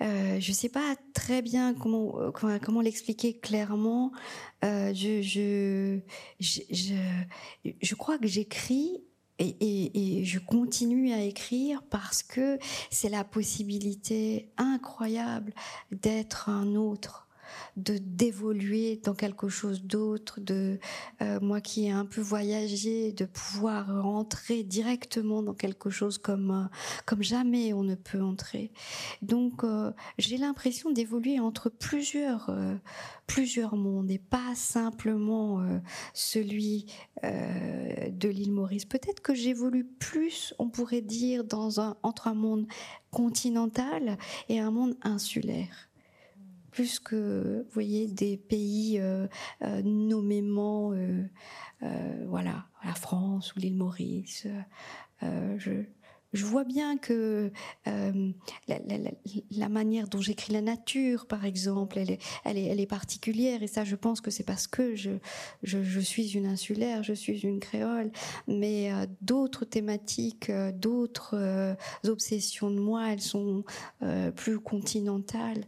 Euh, 0.00 0.38
je 0.40 0.50
ne 0.50 0.54
sais 0.54 0.68
pas 0.68 0.94
très 1.12 1.42
bien 1.42 1.74
comment 1.74 2.20
euh, 2.20 2.82
l'expliquer 2.82 3.38
clairement. 3.38 4.12
Euh, 4.64 4.92
je, 4.94 5.22
je, 5.22 5.98
je, 6.40 6.94
je, 7.80 7.94
crois 7.94 8.18
que 8.18 8.26
j'écris 8.26 9.02
et, 9.38 10.24
je 10.24 10.38
continue 10.38 11.12
à 11.12 11.22
écrire 11.22 11.82
parce 11.90 12.22
que 12.22 12.58
c'est 12.90 13.08
la 13.08 13.24
possibilité 13.24 14.50
incroyable 14.56 15.52
d'être 15.92 16.48
un 16.48 16.74
autre 16.74 17.27
de 17.76 17.98
d'évoluer 17.98 19.00
dans 19.04 19.14
quelque 19.14 19.48
chose 19.48 19.82
d'autre, 19.82 20.40
de 20.40 20.78
euh, 21.22 21.38
moi 21.40 21.60
qui 21.60 21.86
ai 21.86 21.90
un 21.90 22.04
peu 22.04 22.20
voyagé, 22.20 23.12
de 23.12 23.24
pouvoir 23.24 24.02
rentrer 24.02 24.62
directement 24.62 25.42
dans 25.42 25.54
quelque 25.54 25.90
chose 25.90 26.18
comme 26.18 26.50
euh, 26.50 26.76
comme 27.06 27.22
jamais 27.22 27.72
on 27.72 27.82
ne 27.82 27.94
peut 27.94 28.22
entrer. 28.22 28.72
Donc 29.22 29.64
euh, 29.64 29.92
j'ai 30.18 30.36
l'impression 30.36 30.90
d'évoluer 30.90 31.40
entre 31.40 31.68
plusieurs 31.68 32.50
plusieurs 33.26 33.76
mondes 33.76 34.10
et 34.10 34.18
pas 34.18 34.54
simplement 34.54 35.62
celui 36.14 36.86
de 37.22 38.28
l'île 38.28 38.52
Maurice. 38.52 38.84
Peut-être 38.84 39.20
que 39.20 39.34
j'évolue 39.34 39.84
plus, 39.84 40.54
on 40.58 40.68
pourrait 40.68 41.02
dire, 41.02 41.44
dans 41.44 41.80
un 41.80 41.96
entre 42.02 42.28
un 42.28 42.34
monde 42.34 42.66
continental 43.10 44.18
et 44.48 44.60
un 44.60 44.70
monde 44.70 44.96
insulaire 45.02 45.87
plus 46.78 47.00
que, 47.00 47.64
vous 47.64 47.72
voyez, 47.72 48.06
des 48.06 48.36
pays 48.36 49.00
euh, 49.00 49.26
euh, 49.62 49.82
nommément, 49.82 50.92
euh, 50.92 51.26
voilà, 52.28 52.66
la 52.84 52.94
France 52.94 53.52
ou 53.56 53.58
l'île 53.58 53.74
Maurice. 53.74 54.46
Je 56.32 56.44
vois 56.44 56.64
bien 56.64 56.98
que 56.98 57.50
euh, 57.86 58.32
la, 59.50 59.68
manière 59.68 60.08
dont 60.08 60.20
j'écris 60.20 60.52
la 60.52 60.60
nature, 60.60 61.26
par 61.26 61.44
exemple, 61.44 61.98
elle 62.44 62.58
est, 62.58 62.86
particulière. 62.86 63.62
Et 63.62 63.66
ça, 63.66 63.84
je 63.84 63.96
pense 63.96 64.20
que 64.20 64.30
c'est 64.30 64.44
parce 64.44 64.66
que 64.66 64.94
je, 64.94 66.00
suis 66.00 66.36
une 66.36 66.46
insulaire, 66.46 67.02
je 67.02 67.14
suis 67.14 67.40
une 67.40 67.60
créole. 67.60 68.10
Mais 68.46 68.92
euh, 68.92 69.06
d'autres 69.22 69.64
thématiques, 69.64 70.50
euh, 70.50 70.72
d'autres 70.72 71.76
obsessions 72.06 72.70
de 72.70 72.80
moi, 72.80 73.12
elles 73.12 73.22
sont 73.22 73.64
plus 74.36 74.60
continentales. 74.60 75.64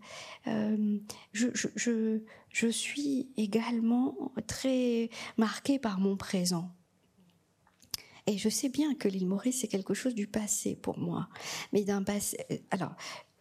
je 0.46 2.20
suis 2.68 3.28
également 3.36 4.32
très 4.46 5.10
marquée 5.36 5.78
par 5.78 6.00
mon 6.00 6.16
présent. 6.16 6.70
Et 8.30 8.38
je 8.38 8.48
sais 8.48 8.68
bien 8.68 8.94
que 8.94 9.08
l'île 9.08 9.26
Maurice, 9.26 9.60
c'est 9.60 9.66
quelque 9.66 9.92
chose 9.92 10.14
du 10.14 10.28
passé 10.28 10.76
pour 10.76 10.98
moi. 10.98 11.28
Mais 11.72 11.82
d'un 11.82 12.04
passé. 12.04 12.38
Euh, 12.52 12.58
alors, 12.70 12.92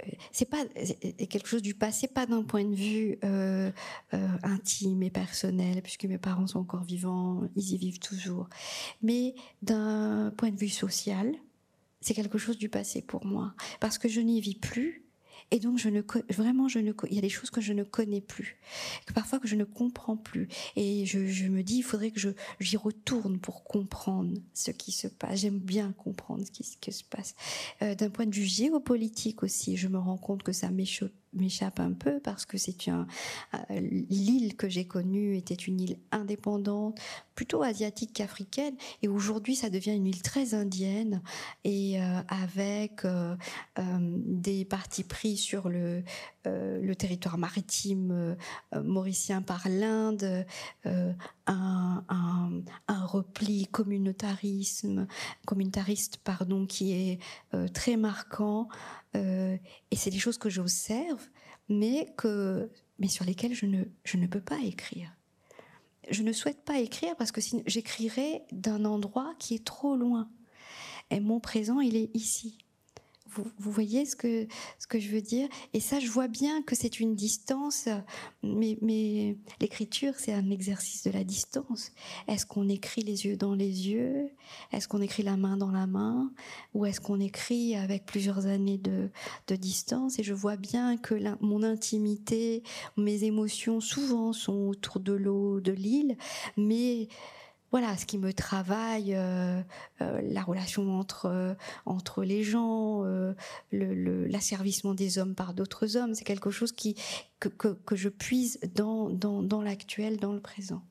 euh, 0.02 0.10
c'est 0.32 0.50
pas 0.50 0.66
quelque 0.66 1.48
chose 1.48 1.62
du 1.62 1.76
passé, 1.76 2.08
pas 2.08 2.26
d'un 2.26 2.42
point 2.42 2.66
de 2.66 2.74
vue 2.74 3.20
euh, 3.24 3.72
intime 4.42 5.04
et 5.04 5.12
personnel, 5.12 5.84
puisque 5.84 6.06
mes 6.06 6.18
parents 6.18 6.48
sont 6.48 6.58
encore 6.58 6.86
vivants, 6.86 7.44
ils 7.56 7.74
y 7.74 7.78
vivent 7.78 8.00
toujours, 8.00 8.50
mais 9.04 9.36
d'un 9.62 10.34
point 10.36 10.50
de 10.50 10.58
vue 10.58 10.70
social, 10.70 11.36
c'est 12.02 12.16
quelque 12.16 12.40
chose 12.40 12.58
du 12.58 12.70
passé 12.70 13.04
pour 13.04 13.28
moi, 13.28 13.54
parce 13.80 14.00
que 14.00 14.08
je 14.08 14.22
n'y 14.22 14.42
vis 14.42 14.56
plus 14.56 15.09
et 15.52 15.60
donc, 15.60 15.80
vraiment, 16.30 16.68
il 16.68 17.14
y 17.14 17.18
a 17.18 17.22
des 17.22 17.30
choses 17.30 17.50
que 17.50 17.62
je 17.62 17.74
ne 17.74 17.84
connais 17.84 18.22
plus, 18.22 18.58
que 19.06 19.14
parfois 19.14 19.40
que 19.40 19.48
je 19.48 19.56
ne 19.56 19.64
comprends 19.64 20.18
plus. 20.18 20.48
Et 20.76 21.06
je, 21.06 21.48
me 21.48 21.64
dis, 21.64 21.78
il 21.78 21.84
faudrait 21.84 22.12
que 22.12 22.20
j'y 22.60 22.78
retourne 22.78 23.40
pour 23.40 23.64
comprendre 23.64 24.38
ce 24.54 24.72
qui 24.72 24.92
se 24.92 25.08
passe. 25.08 25.40
J'aime 25.40 25.60
bien 25.60 25.92
comprendre 25.94 26.44
ce 26.46 26.52
qui, 26.52 26.92
se 26.92 27.04
passe. 27.04 27.36
Euh, 27.82 27.96
d'un 27.96 28.10
point 28.10 28.26
de 28.26 28.36
vue 28.36 28.46
géopolitique 28.46 29.42
aussi, 29.44 29.76
je 29.76 29.88
me 29.88 29.98
rends 29.98 30.18
compte 30.18 30.44
que 30.44 30.52
ça 30.52 30.70
m'échappe 30.70 31.12
m'échappe 31.34 31.80
un 31.80 31.92
peu 31.92 32.20
parce 32.20 32.46
que 32.46 32.58
c'est 32.58 32.88
un 32.88 33.08
euh, 33.54 33.80
l'île 34.10 34.56
que 34.56 34.68
j'ai 34.70 34.86
connue 34.86 35.38
était 35.38 35.54
une 35.54 35.80
île 35.80 36.00
indépendante 36.12 37.00
plutôt 37.36 37.64
asiatique 37.64 38.14
qu'africaine 38.14 38.76
et 39.02 39.08
aujourd'hui 39.08 39.56
ça 39.56 39.70
devient 39.70 39.94
une 39.94 40.08
île 40.08 40.22
très 40.22 40.54
indienne 40.54 41.22
et 41.64 42.02
euh, 42.02 42.22
avec 42.28 43.06
euh, 43.06 43.36
des 43.78 44.66
partis 44.66 45.04
pris 45.04 45.38
sur 45.38 45.70
le 45.70 46.04
le 46.46 46.94
territoire 46.94 47.38
maritime 47.38 48.38
mauricien 48.74 49.42
par 49.42 49.68
l'Inde 49.68 50.46
un, 50.86 52.64
repli 52.88 53.68
communautarisme 53.68 55.08
communautariste 55.46 56.18
pardon 56.18 56.66
qui 56.66 56.94
est 56.94 57.20
très 57.74 57.98
marquant 57.98 58.70
euh, 59.16 59.58
et 59.92 59.96
c'est 59.96 60.10
des 60.10 60.20
choses 60.20 60.38
que 60.38 60.50
j'observe, 60.50 61.28
mais 61.68 62.14
que, 62.18 62.70
mais 63.00 63.08
sur 63.08 63.26
lesquelles 63.26 63.54
je 63.54 63.66
ne, 63.66 63.84
je 64.04 64.18
ne 64.18 64.28
peux 64.28 64.42
pas 64.42 64.60
écrire. 64.60 65.12
Je 66.10 66.24
ne 66.24 66.32
souhaite 66.32 66.64
pas 66.64 66.80
écrire 66.80 67.16
parce 67.16 67.32
que 67.32 67.42
j'écrirais 67.66 68.46
d'un 68.52 68.86
endroit 68.86 69.34
qui 69.40 69.56
est 69.56 69.66
trop 69.66 69.96
loin. 69.96 70.30
Et 71.12 71.20
mon 71.20 71.40
présent, 71.40 71.80
il 71.80 71.96
est 71.96 72.10
ici. 72.16 72.58
Vous, 73.30 73.72
voyez 73.72 74.06
ce 74.06 74.16
que, 74.16 74.48
ce 74.80 74.88
que 74.88 75.00
je 75.00 75.10
veux 75.10 75.22
dire? 75.22 75.48
Et 75.74 75.80
ça, 75.80 76.00
je 76.00 76.08
vois 76.08 76.28
bien 76.28 76.62
que 76.62 76.76
c'est 76.76 77.00
une 77.00 77.16
distance, 77.16 77.88
mais, 78.44 78.78
mais 78.82 79.38
l'écriture, 79.62 80.14
c'est 80.18 80.34
un 80.34 80.50
exercice 80.50 81.04
de 81.04 81.12
la 81.12 81.24
distance. 81.24 81.92
Est-ce 82.28 82.46
qu'on 82.46 82.68
écrit 82.70 83.02
les 83.02 83.26
yeux 83.26 83.38
dans 83.38 83.54
les 83.54 83.90
yeux? 83.90 84.30
Est-ce 84.72 84.88
qu'on 84.88 85.02
écrit 85.02 85.24
la 85.24 85.38
main 85.38 85.58
dans 85.58 85.72
la 85.72 85.88
main? 85.88 86.32
Ou 86.74 86.86
est-ce 86.86 87.00
qu'on 87.00 87.20
écrit 87.20 87.76
avec 87.76 88.06
plusieurs 88.06 88.48
années 88.48 88.78
de, 88.78 89.10
de 89.48 89.56
distance? 89.56 90.20
Et 90.20 90.24
je 90.24 90.34
vois 90.34 90.58
bien 90.58 90.98
que 90.98 91.16
mon 91.42 91.64
intimité, 91.64 92.64
mes 92.98 93.24
émotions, 93.24 93.80
souvent, 93.80 94.34
sont 94.34 94.70
autour 94.70 95.00
de 95.00 95.14
l'eau, 95.14 95.60
de 95.60 95.72
l'île, 95.72 96.18
mais 96.58 97.08
voilà, 97.72 97.96
ce 97.98 98.06
qui 98.06 98.18
me 98.18 98.34
travaille, 98.34 99.16
la 100.00 100.42
relation 100.42 101.00
entre 101.00 101.56
entre 101.86 102.24
les 102.24 102.44
gens, 102.44 103.04
l'asservissement 103.72 104.94
des 104.94 105.20
hommes 105.20 105.36
par 105.36 105.54
d'autres 105.54 105.96
hommes, 105.96 106.16
c'est 106.16 106.24
quelque 106.24 106.50
chose 106.50 106.72
qui 106.72 106.96
que, 107.40 107.50
que, 107.50 107.96
je 107.96 108.10
puise 108.10 108.60
dans, 108.76 109.10
dans, 109.10 109.42
dans 109.44 109.62
l'actuel, 109.62 110.18
dans 110.18 110.34
le 110.34 110.42
présent. 110.42 110.82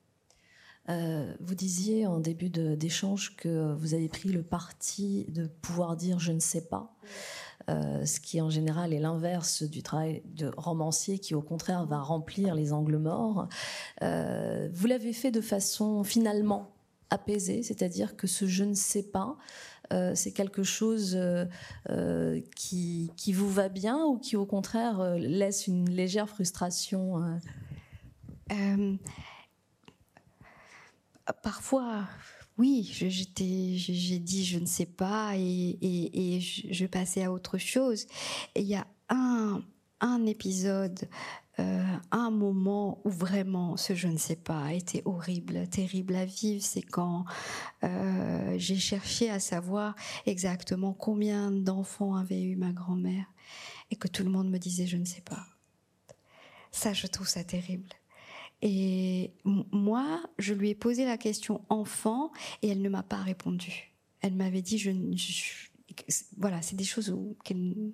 Euh, 0.88 1.34
vous 1.40 1.54
disiez 1.54 2.06
en 2.06 2.18
début 2.18 2.48
d'échange 2.48 3.36
que 3.36 3.74
vous 3.74 3.92
avez 3.92 4.08
pris 4.08 4.30
le 4.30 4.42
parti 4.42 5.26
de 5.28 5.46
pouvoir 5.46 5.96
dire 5.96 6.18
je 6.18 6.32
ne 6.32 6.40
sais 6.40 6.62
pas, 6.66 6.94
euh, 7.68 8.04
ce 8.04 8.20
qui 8.20 8.40
en 8.40 8.50
général 8.50 8.92
est 8.92 8.98
l'inverse 8.98 9.62
du 9.62 9.82
travail 9.82 10.22
de 10.24 10.50
romancier 10.56 11.18
qui 11.18 11.34
au 11.34 11.42
contraire 11.42 11.84
va 11.86 12.00
remplir 12.00 12.54
les 12.54 12.72
angles 12.72 12.98
morts. 12.98 13.48
Euh, 14.02 14.68
vous 14.72 14.86
l'avez 14.86 15.12
fait 15.12 15.30
de 15.30 15.40
façon 15.40 16.04
finalement 16.04 16.72
apaisée, 17.10 17.62
c'est-à-dire 17.62 18.16
que 18.16 18.26
ce 18.26 18.46
je 18.46 18.64
ne 18.64 18.74
sais 18.74 19.02
pas, 19.02 19.36
c'est 20.14 20.32
quelque 20.32 20.62
chose 20.62 21.18
qui, 22.54 23.32
vous 23.32 23.50
va 23.50 23.70
bien 23.70 24.04
ou 24.04 24.18
qui 24.18 24.36
au 24.36 24.44
contraire 24.44 25.14
laisse 25.16 25.66
une 25.66 25.88
légère 25.88 26.28
frustration 26.28 27.38
parfois, 31.42 32.04
oui, 32.58 32.88
j'ai 32.92 34.18
dit 34.18 34.44
je 34.44 34.58
ne 34.58 34.66
sais 34.66 34.86
pas 34.86 35.32
et, 35.36 36.40
je, 36.40 36.86
passais 36.86 37.24
à 37.24 37.32
autre 37.32 37.56
chose. 37.56 38.06
Et 38.54 38.62
il 38.62 38.66
y 38.66 38.74
a 38.74 38.86
un, 39.08 39.62
épisode, 40.26 41.08
euh, 41.60 41.96
un 42.10 42.30
moment 42.30 43.00
où 43.04 43.10
vraiment 43.10 43.76
ce 43.76 43.94
je 43.94 44.08
ne 44.08 44.18
sais 44.18 44.36
pas 44.36 44.72
été 44.72 45.02
horrible, 45.04 45.68
terrible 45.68 46.16
à 46.16 46.24
vivre. 46.24 46.64
C'est 46.64 46.82
quand 46.82 47.24
euh, 47.84 48.54
j'ai 48.58 48.76
cherché 48.76 49.30
à 49.30 49.38
savoir 49.38 49.94
exactement 50.26 50.92
combien 50.92 51.52
d'enfants 51.52 52.16
avait 52.16 52.42
eu 52.42 52.56
ma 52.56 52.72
grand-mère 52.72 53.26
et 53.90 53.96
que 53.96 54.08
tout 54.08 54.24
le 54.24 54.30
monde 54.30 54.50
me 54.50 54.58
disait 54.58 54.86
je 54.86 54.96
ne 54.96 55.04
sais 55.04 55.22
pas. 55.22 55.46
Ça, 56.72 56.92
je 56.92 57.06
trouve 57.06 57.28
ça 57.28 57.44
terrible. 57.44 57.88
Et 58.62 59.32
moi, 59.44 60.22
je 60.38 60.52
lui 60.52 60.70
ai 60.70 60.74
posé 60.74 61.04
la 61.04 61.16
question 61.16 61.64
enfant 61.68 62.32
et 62.62 62.68
elle 62.68 62.82
ne 62.82 62.88
m'a 62.88 63.02
pas 63.02 63.22
répondu. 63.22 63.94
Elle 64.20 64.34
m'avait 64.34 64.62
dit, 64.62 64.82
voilà, 66.36 66.60
c'est 66.62 66.76
des 66.76 66.84
choses 66.84 67.16
qu'elle 67.44 67.92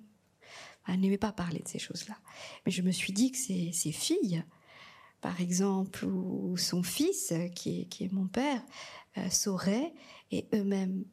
n'aimait 0.87 1.17
pas 1.17 1.31
parler 1.31 1.59
de 1.59 1.67
ces 1.67 1.79
choses-là. 1.79 2.17
Mais 2.65 2.71
je 2.71 2.81
me 2.81 2.91
suis 2.91 3.13
dit 3.13 3.31
que 3.31 3.37
ses, 3.37 3.91
filles, 3.91 4.43
par 5.21 5.39
exemple, 5.39 6.05
ou 6.05 6.57
son 6.57 6.81
fils, 6.81 7.33
qui 7.53 7.81
est, 7.81 7.85
qui 7.85 8.05
est 8.05 8.11
mon 8.11 8.27
père, 8.27 8.63
euh, 9.17 9.29
sauraient 9.29 9.93
et 10.31 10.47
eux-mêmes 10.53 11.05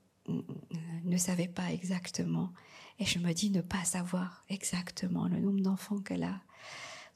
ne 1.05 1.17
savaient 1.17 1.49
pas 1.49 1.73
exactement. 1.73 2.53
Et 2.99 3.05
je 3.05 3.19
me 3.19 3.33
dis 3.33 3.51
ne 3.51 3.61
pas 3.61 3.85
savoir 3.85 4.45
exactement 4.49 5.29
le 5.29 5.41
nombre 5.41 5.61
d'enfants 5.61 6.01
qu'elle 6.01 6.25
a 6.25 6.41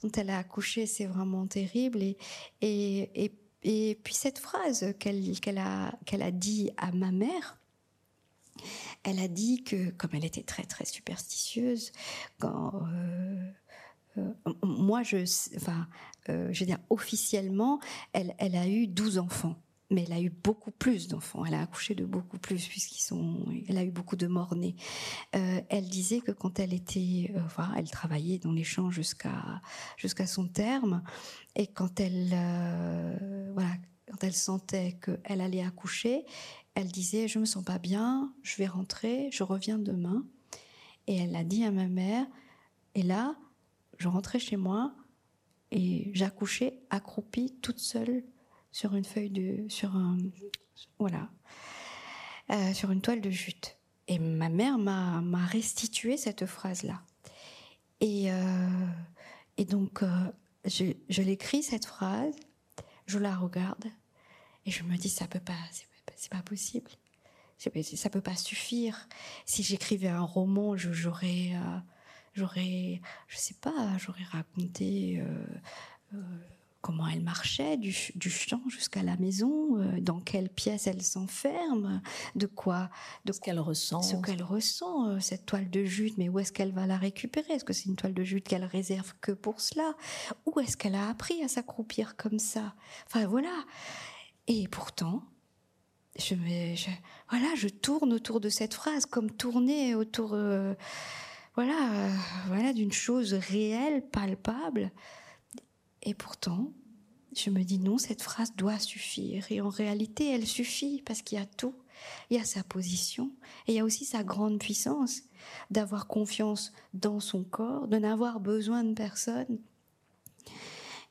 dont 0.03 0.11
elle 0.16 0.30
a 0.30 0.38
accouché, 0.38 0.86
c'est 0.86 1.07
vraiment 1.07 1.47
terrible. 1.47 2.03
Et, 2.03 2.16
et, 2.61 3.32
et, 3.62 3.94
puis 4.03 4.14
cette 4.14 4.38
phrase 4.38 4.94
qu'elle 4.99 5.59
a, 5.59 5.92
a 6.12 6.30
dit 6.30 6.70
à 6.76 6.92
ma 6.92 7.12
mère, 7.12 7.59
elle 9.05 9.18
a 9.18 9.28
dit 9.28 9.64
que, 9.64 9.90
comme 9.90 10.11
elle 10.14 10.24
était 10.24 10.42
très 10.42 10.64
très 10.64 10.84
superstitieuse, 10.84 11.92
quand 12.38 12.72
euh, 12.74 13.53
euh, 14.18 14.32
moi 14.62 15.03
je, 15.03 15.18
enfin, 15.57 15.86
euh, 16.28 16.49
je 16.53 16.61
veux 16.61 16.66
dire 16.66 16.78
officiellement, 16.90 17.80
elle, 18.12 18.34
elle 18.38 18.57
a 18.57 18.66
eu 18.66 18.86
12 18.86 19.18
enfants 19.18 19.57
mais 19.91 20.05
elle 20.07 20.12
a 20.12 20.20
eu 20.20 20.30
beaucoup 20.30 20.70
plus 20.70 21.09
d'enfants. 21.09 21.45
Elle 21.45 21.55
a 21.55 21.62
accouché 21.62 21.95
de 21.95 22.05
beaucoup 22.05 22.39
plus 22.39 22.66
puisqu'ils 22.66 23.03
sont. 23.03 23.45
Elle 23.68 23.78
a 23.78 23.84
eu 23.84 23.91
beaucoup 23.91 24.16
de 24.16 24.26
morts-nés. 24.26 24.76
Euh, 25.34 25.61
elle 25.68 25.89
disait 25.89 26.20
que 26.20 26.32
quand 26.32 26.59
elle 26.59 26.72
était, 26.72 27.32
euh, 27.34 27.62
elle 27.76 27.91
travaillait 27.91 28.39
dans 28.39 28.53
les 28.53 28.64
champs 28.64 28.91
jusqu'à 28.91 29.61
jusqu'à 29.97 30.26
son 30.26 30.49
terme, 30.49 31.03
et 31.55 31.66
quand 31.66 32.01
elle, 32.01 32.30
euh, 32.32 33.51
voilà, 33.55 33.70
quand 34.11 34.24
elle 34.24 34.34
sentait 34.34 34.99
qu'elle 35.01 35.41
allait 35.41 35.64
accoucher, 35.64 36.24
elle 36.74 36.89
disait 36.89 37.28
je 37.28 37.39
me 37.39 37.45
sens 37.45 37.64
pas 37.64 37.78
bien, 37.78 38.32
je 38.43 38.57
vais 38.57 38.66
rentrer, 38.66 39.28
je 39.32 39.43
reviens 39.43 39.78
demain. 39.78 40.24
Et 41.07 41.16
elle 41.16 41.37
a 41.37 41.45
dit 41.45 41.64
à 41.64 41.70
ma 41.70 41.87
mère. 41.87 42.26
Et 42.97 43.03
là, 43.03 43.37
je 43.99 44.09
rentrais 44.09 44.39
chez 44.39 44.57
moi 44.57 44.95
et 45.70 46.11
j'accouchais 46.14 46.80
accroupie 46.91 47.55
toute 47.62 47.78
seule 47.78 48.24
sur 48.77 48.95
une 48.95 49.07
feuille 49.07 49.31
de, 49.31 49.66
sur 49.70 49.99
voilà, 50.99 51.31
euh, 52.51 52.74
sur 52.74 52.91
une 52.91 53.01
toile 53.01 53.22
de 53.22 53.31
jute. 53.31 53.79
Et 54.07 54.18
ma 54.18 54.51
mère 54.51 54.77
m'a, 54.77 55.22
m'a 55.22 55.47
restitué 55.47 56.18
cette 56.18 56.45
phrase-là. 56.45 57.01
Et, 58.03 58.31
euh, 58.31 58.87
et 59.57 59.64
donc, 59.64 60.03
euh, 60.03 60.31
je, 60.66 60.93
je 61.09 61.22
l'écris 61.22 61.62
cette 61.62 61.87
phrase, 61.87 62.35
je 63.07 63.18
la 63.18 63.35
regarde, 63.35 63.87
et 64.66 64.70
je 64.70 64.83
me 64.83 64.99
dis, 64.99 65.09
ça 65.09 65.27
peut 65.27 65.41
pas, 65.41 65.55
c'est, 66.14 66.31
pas 66.31 66.43
possible. 66.43 66.91
Ça 67.57 68.11
peut 68.11 68.20
pas 68.20 68.37
suffire. 68.37 69.09
Si 69.47 69.62
j'écrivais 69.62 70.09
un 70.09 70.20
roman, 70.20 70.77
j'aurais, 70.77 71.53
j'aurais, 72.35 73.01
je 73.27 73.39
sais 73.39 73.57
pas, 73.59 73.97
j'aurais 73.97 74.24
raconté 74.24 75.22
comment 76.87 77.09
elle 77.09 77.24
marchait 77.24 77.76
du, 77.76 77.91
champ 78.30 78.62
jusqu'à 78.68 79.03
la 79.03 79.16
maison, 79.16 79.76
euh, 79.76 80.01
dans 80.01 80.20
quelle 80.20 80.49
pièce 80.49 80.87
elle 80.87 81.03
s'enferme, 81.03 82.01
de 82.37 82.47
quoi, 82.47 82.91
de 83.24 83.32
ce 83.32 83.41
qu'elle 83.41 83.59
ressent, 83.59 84.03
ce 84.03 84.14
qu'elle 84.14 84.45
ressent, 84.45 85.09
euh, 85.09 85.18
cette 85.18 85.47
toile 85.47 85.68
de 85.68 85.84
jute. 85.84 86.16
Mais 86.16 86.28
où 86.28 86.39
est-ce 86.39 86.53
qu'elle 86.53 86.70
va 86.70 86.87
la 86.87 86.97
récupérer? 86.97 87.55
Est-ce 87.55 87.64
que 87.64 87.72
c'est 87.72 87.87
une 87.87 87.97
toile 87.97 88.14
de 88.14 88.22
jute 88.22 88.47
qu'elle 88.47 88.64
réserve 88.64 89.14
que 89.20 89.32
pour 89.32 89.61
cela? 89.61 89.95
Où 90.47 90.61
est-ce 90.61 90.76
qu'elle 90.76 90.95
a 90.95 91.09
appris 91.09 91.43
à 91.43 91.49
s'accroupir 91.49 92.14
comme 92.16 92.39
ça? 92.39 92.76
Enfin 93.09 93.26
voilà. 93.26 93.64
Et 94.47 94.68
pourtant, 94.68 95.24
je 96.16 96.37
me, 96.37 96.76
voilà, 97.30 97.53
je 97.57 97.66
tourne 97.66 98.12
autour 98.12 98.41
de 98.41 98.49
cette 98.49 98.74
phrase 98.74 99.07
comme 99.07 99.32
tourner 99.32 99.97
autour, 99.97 100.34
euh, 100.34 100.72
voilà, 101.57 102.11
voilà, 102.47 102.72
d'une 102.72 102.93
chose 102.93 103.34
réelle, 103.34 104.09
palpable. 104.09 104.93
Et 106.07 106.14
pourtant, 106.14 106.72
je 107.34 107.50
me 107.50 107.64
dis 107.64 107.80
non, 107.80 107.98
cette 107.98 108.22
phrase 108.22 108.54
doit 108.54 108.78
suffire. 108.78 109.44
Et 109.50 109.61
en 109.61 109.68
réalité, 109.68 110.30
elle 110.32 110.46
suffit 110.46 111.02
parce 111.04 111.20
qu'il 111.20 111.36
y 111.36 111.40
a 111.40 111.46
tout. 111.46 111.74
Il 112.30 112.36
y 112.36 112.40
a 112.40 112.44
sa 112.44 112.62
position 112.62 113.32
et 113.66 113.72
il 113.72 113.74
y 113.74 113.80
a 113.80 113.84
aussi 113.84 114.04
sa 114.04 114.22
grande 114.22 114.61
puissance 114.61 115.22
d'avoir 115.70 116.07
confiance 116.07 116.72
dans 116.94 117.20
son 117.20 117.42
corps, 117.42 117.88
de 117.88 117.96
n'avoir 117.96 118.38
besoin 118.38 118.84
de 118.84 118.94
personne 118.94 119.59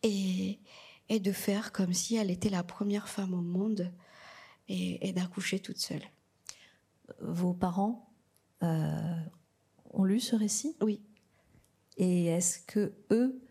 et, 0.04 0.60
et, 1.10 1.20
de 1.20 1.32
faire 1.32 1.72
comme 1.72 1.94
si 1.94 2.16
elle 2.16 2.30
était 2.30 2.50
la 2.50 2.64
première 2.64 3.10
femme 3.10 3.34
au 3.34 3.42
monde 3.42 3.92
et, 4.70 5.12
d'accoucher 5.12 5.60
toute 5.60 5.80
seule. 5.80 6.04
Vos 7.20 7.54
parents 7.54 8.14
euh, 8.62 9.20
ont 9.92 10.04
lu 10.04 10.20
ce 10.20 10.36
récit? 10.36 10.78
Oui. 10.82 11.02
Et 11.98 12.28
est-ce 12.28 12.60
que 12.60 12.94
eux 13.10 13.42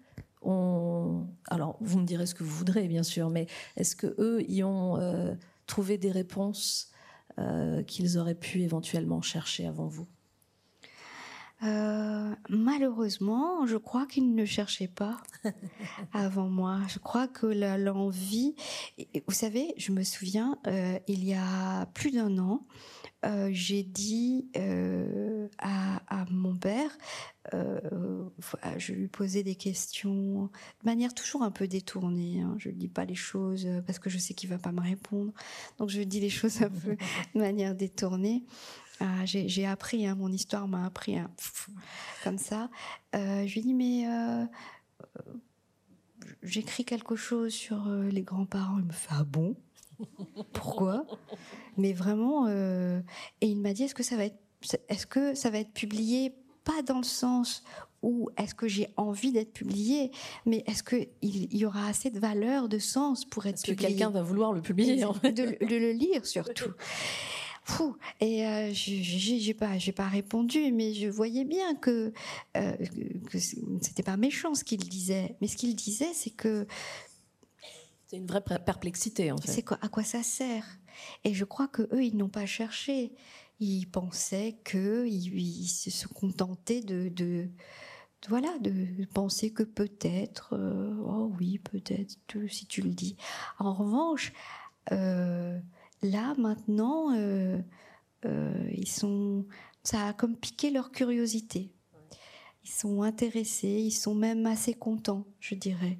alors, 0.45 1.77
vous 1.81 1.99
me 1.99 2.07
direz 2.07 2.27
ce 2.27 2.35
que 2.35 2.45
vous 2.45 2.55
voudrez, 2.55 2.89
bien 2.89 3.03
sûr, 3.03 3.31
mais 3.31 3.47
est-ce 3.77 3.97
que 3.97 4.15
eux 4.19 4.43
y 4.49 4.63
ont 4.63 4.99
euh, 4.99 5.35
trouvé 5.67 5.99
des 5.99 6.11
réponses 6.11 6.91
euh, 7.39 7.83
qu'ils 7.83 8.19
auraient 8.19 8.35
pu 8.35 8.63
éventuellement 8.63 9.23
chercher 9.23 9.67
avant 9.67 9.87
vous? 9.87 10.07
Euh, 11.63 12.35
malheureusement, 12.51 13.65
je 13.67 13.77
crois 13.77 14.07
qu'ils 14.07 14.35
ne 14.35 14.45
cherchaient 14.45 14.89
pas 14.89 15.17
avant 16.13 16.49
moi. 16.49 16.81
Je 16.89 16.99
crois 16.99 17.27
que 17.27 17.47
l'envie, 17.47 18.55
vous 19.27 19.33
savez, 19.35 19.73
je 19.79 19.93
me 19.93 20.03
souviens, 20.03 20.59
il 21.07 21.25
y 21.25 21.33
a 21.35 21.87
plus 21.95 22.11
d'un 22.11 22.37
an, 22.39 22.67
j'ai 23.51 23.83
dit 23.83 24.49
à, 25.59 26.25
mon 26.31 26.57
père, 26.57 26.91
euh, 27.53 28.29
je 28.79 28.93
lui 28.93 29.09
posais 29.09 29.43
des 29.43 29.55
questions 29.55 30.45
de 30.45 30.85
manière 30.85 31.15
toujours 31.15 31.43
un 31.43 31.51
peu 31.51 31.67
détournée. 31.69 32.41
Hein. 32.41 32.55
Je 32.59 32.71
ne 32.71 32.75
dis 32.75 32.89
pas 32.89 33.05
les 33.05 33.15
choses 33.15 33.67
euh, 33.67 33.83
parce 33.83 33.99
que 33.99 34.11
je 34.11 34.19
sais 34.19 34.35
qu'il 34.35 34.49
va 34.49 34.59
pas 34.59 34.73
me 34.73 34.81
répondre. 34.81 35.33
Donc 35.79 35.91
je 35.91 36.01
dis 36.01 36.21
les 36.21 36.31
choses 36.31 36.63
un 36.63 36.71
peu 36.71 36.97
de 37.35 37.41
manière 37.41 37.75
détournée. 37.75 38.45
Ah, 39.01 39.25
j'ai 39.25 39.67
appris, 39.67 40.07
hein, 40.07 40.15
mon 40.15 40.31
histoire 40.31 40.69
m'a 40.69 40.87
appris 40.87 41.19
hein, 41.19 41.31
comme 42.23 42.39
ça. 42.39 42.71
Euh, 43.15 43.45
je 43.47 43.55
lui 43.55 43.63
dis 43.63 43.75
mais 43.75 44.07
j'écris 46.43 46.85
quelque 46.85 47.17
chose 47.17 47.53
sur 47.53 47.87
les 47.89 48.23
grands-parents. 48.23 48.79
Il 48.79 48.85
me 48.85 48.93
fait 48.93 49.09
ah 49.11 49.25
bon? 49.25 49.57
Pourquoi? 50.53 51.07
Mais 51.77 51.93
vraiment. 51.93 52.49
et 52.49 53.03
il 53.41 53.61
m'a 53.61 53.73
dit 53.73 53.85
est-ce 53.85 53.95
que 53.95 54.03
ça 54.03 54.17
va 54.17 54.25
être 54.25 54.39
est-ce 54.89 55.07
que 55.07 55.35
ça 55.35 55.51
va 55.51 55.59
être 55.59 55.73
publié 55.73 56.35
pas 56.65 56.83
dans 56.83 56.99
le 56.99 57.05
sens 57.05 57.63
ou 58.03 58.29
est-ce 58.37 58.55
que 58.55 58.69
j'ai 58.69 58.89
envie 58.97 59.33
d'être 59.33 59.53
publié 59.53 60.11
Mais 60.45 60.63
est-ce 60.67 60.83
qu'il 60.83 61.09
il 61.23 61.57
y 61.57 61.65
aura 61.65 61.89
assez 61.89 62.11
de 62.11 62.19
valeur, 62.19 62.69
de 62.69 62.79
sens 62.79 63.25
pour 63.25 63.47
être 63.47 63.63
publié 63.63 63.77
que 63.77 63.83
quelqu'un 63.83 64.11
va 64.11 64.23
vouloir 64.23 64.53
le 64.53 64.61
publier 64.61 65.05
en 65.05 65.15
fait. 65.15 65.33
de, 65.33 65.43
le 65.43 65.93
lire 65.93 66.25
surtout. 66.27 66.73
Fou. 67.67 67.97
Et 68.21 68.47
euh, 68.47 68.71
j'ai 68.75 69.55
pas, 69.55 69.79
j'ai 69.79 69.93
pas 69.93 70.07
répondu, 70.07 70.71
mais 70.71 70.93
je 70.93 71.09
voyais 71.09 71.45
bien 71.45 71.75
que, 71.75 72.13
euh, 72.59 72.77
que 73.31 73.39
c'était 73.39 74.03
pas 74.03 74.19
méchant 74.19 74.55
ce 74.55 74.65
qu'il 74.65 74.87
disait. 74.87 75.35
Mais 75.41 75.49
ce 75.49 75.57
qu'il 75.57 75.75
disait, 75.75 76.13
c'est 76.13 76.29
que 76.29 76.67
c'est 78.15 78.21
une 78.21 78.27
vraie 78.27 78.43
perplexité 78.43 79.33
en 79.33 79.39
fait. 79.39 79.51
C'est 79.51 79.63
quoi, 79.63 79.79
à 79.83 79.89
quoi 79.89 80.05
ça 80.05 80.23
sert? 80.23 80.65
Et 81.25 81.35
je 81.35 81.45
crois 81.45 81.67
que 81.67 81.83
eux, 81.93 82.05
ils 82.05 82.17
n'ont 82.17 82.29
pas 82.29 82.47
cherché. 82.47 83.13
Ils 83.59 83.87
pensaient 83.87 84.57
que 84.65 85.07
ils, 85.07 85.67
se 85.69 86.07
contentaient 86.07 86.81
de, 86.81 87.09
de 87.09 87.49
voilà, 88.29 88.57
de 88.61 89.05
penser 89.13 89.53
que 89.53 89.65
peut-être, 89.65 90.55
euh, 90.55 90.95
oh 91.05 91.33
oui, 91.39 91.59
peut-être, 91.59 92.17
si 92.49 92.67
tu 92.67 92.83
le 92.83 92.91
dis. 92.91 93.17
En 93.59 93.75
revanche, 93.75 94.33
euh, 94.93 95.59
là 96.03 96.35
maintenant, 96.39 97.13
euh, 97.17 97.59
ils 98.73 98.89
sont, 98.89 99.45
ça 99.83 100.07
a 100.07 100.13
comme 100.13 100.37
piqué 100.37 100.71
leur 100.71 100.93
curiosité. 100.93 101.73
Ils 102.65 102.71
sont 102.71 103.03
intéressés, 103.03 103.83
ils 103.83 103.93
sont 103.93 104.15
même 104.15 104.47
assez 104.47 104.75
contents, 104.75 105.27
je 105.41 105.55
dirais. 105.55 105.99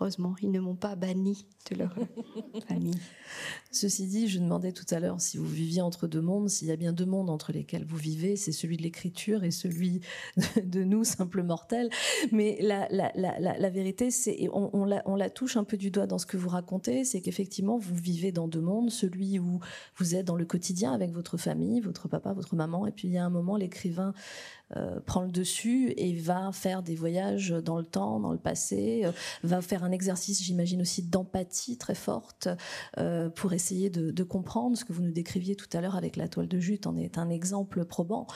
Heureusement, 0.00 0.34
ils 0.40 0.50
ne 0.50 0.60
m'ont 0.60 0.76
pas 0.76 0.96
banni 0.96 1.46
de 1.70 1.76
leur 1.76 1.94
famille. 2.68 2.98
Ceci 3.70 4.06
dit, 4.06 4.28
je 4.28 4.38
demandais 4.38 4.72
tout 4.72 4.86
à 4.90 4.98
l'heure 4.98 5.20
si 5.20 5.36
vous 5.36 5.46
viviez 5.46 5.80
entre 5.82 6.08
deux 6.08 6.20
mondes, 6.20 6.48
s'il 6.48 6.68
y 6.68 6.72
a 6.72 6.76
bien 6.76 6.92
deux 6.92 7.06
mondes 7.06 7.30
entre 7.30 7.52
lesquels 7.52 7.84
vous 7.84 7.96
vivez, 7.96 8.36
c'est 8.36 8.52
celui 8.52 8.76
de 8.76 8.82
l'écriture 8.82 9.44
et 9.44 9.50
celui 9.50 10.00
de, 10.64 10.82
nous, 10.82 11.04
simples 11.04 11.42
mortels. 11.42 11.90
Mais 12.32 12.58
la, 12.60 12.88
la, 12.90 13.12
la, 13.14 13.38
la 13.38 13.70
vérité, 13.70 14.10
c'est, 14.10 14.48
on, 14.52 14.70
on, 14.72 14.84
la, 14.84 15.02
on 15.06 15.14
la 15.14 15.30
touche 15.30 15.56
un 15.56 15.64
peu 15.64 15.76
du 15.76 15.90
doigt 15.90 16.06
dans 16.06 16.18
ce 16.18 16.26
que 16.26 16.36
vous 16.36 16.48
racontez, 16.48 17.04
c'est 17.04 17.20
qu'effectivement, 17.20 17.78
vous 17.78 17.94
vivez 17.94 18.32
dans 18.32 18.48
deux 18.48 18.60
mondes, 18.60 18.90
celui 18.90 19.38
où 19.38 19.60
vous 19.96 20.14
êtes 20.14 20.26
dans 20.26 20.36
le 20.36 20.44
quotidien 20.44 20.92
avec 20.92 21.12
votre 21.12 21.36
famille, 21.36 21.80
votre 21.80 22.08
papa, 22.08 22.32
votre 22.32 22.56
maman, 22.56 22.86
et 22.86 22.92
puis 22.92 23.08
il 23.08 23.14
y 23.14 23.18
a 23.18 23.24
un 23.24 23.30
moment, 23.30 23.56
l'écrivain 23.56 24.12
euh, 24.76 25.00
prend 25.00 25.22
le 25.22 25.32
dessus 25.32 25.92
et 25.96 26.14
va 26.14 26.50
faire 26.52 26.82
des 26.82 26.94
voyages 26.94 27.50
dans 27.50 27.78
le 27.78 27.84
temps, 27.84 28.20
dans 28.20 28.30
le 28.30 28.38
passé, 28.38 29.02
euh, 29.04 29.10
va 29.42 29.60
faire 29.62 29.82
un 29.82 29.90
exercice, 29.90 30.42
j'imagine 30.42 30.80
aussi, 30.80 31.02
d'empathie 31.02 31.49
très 31.78 31.94
forte 31.94 32.48
euh, 32.98 33.30
pour 33.30 33.52
essayer 33.52 33.90
de, 33.90 34.22
comprendre 34.22 34.76
ce 34.76 34.84
que 34.84 34.92
vous 34.92 35.02
nous 35.02 35.12
décriviez 35.12 35.56
tout 35.56 35.68
à 35.72 35.80
l'heure 35.80 35.96
avec 35.96 36.16
la 36.16 36.28
toile 36.28 36.46
de 36.46 36.60
jute 36.60 36.86
en 36.86 36.96
est 36.96 37.18
un 37.18 37.30
exemple 37.30 37.84
probant. 37.84 38.26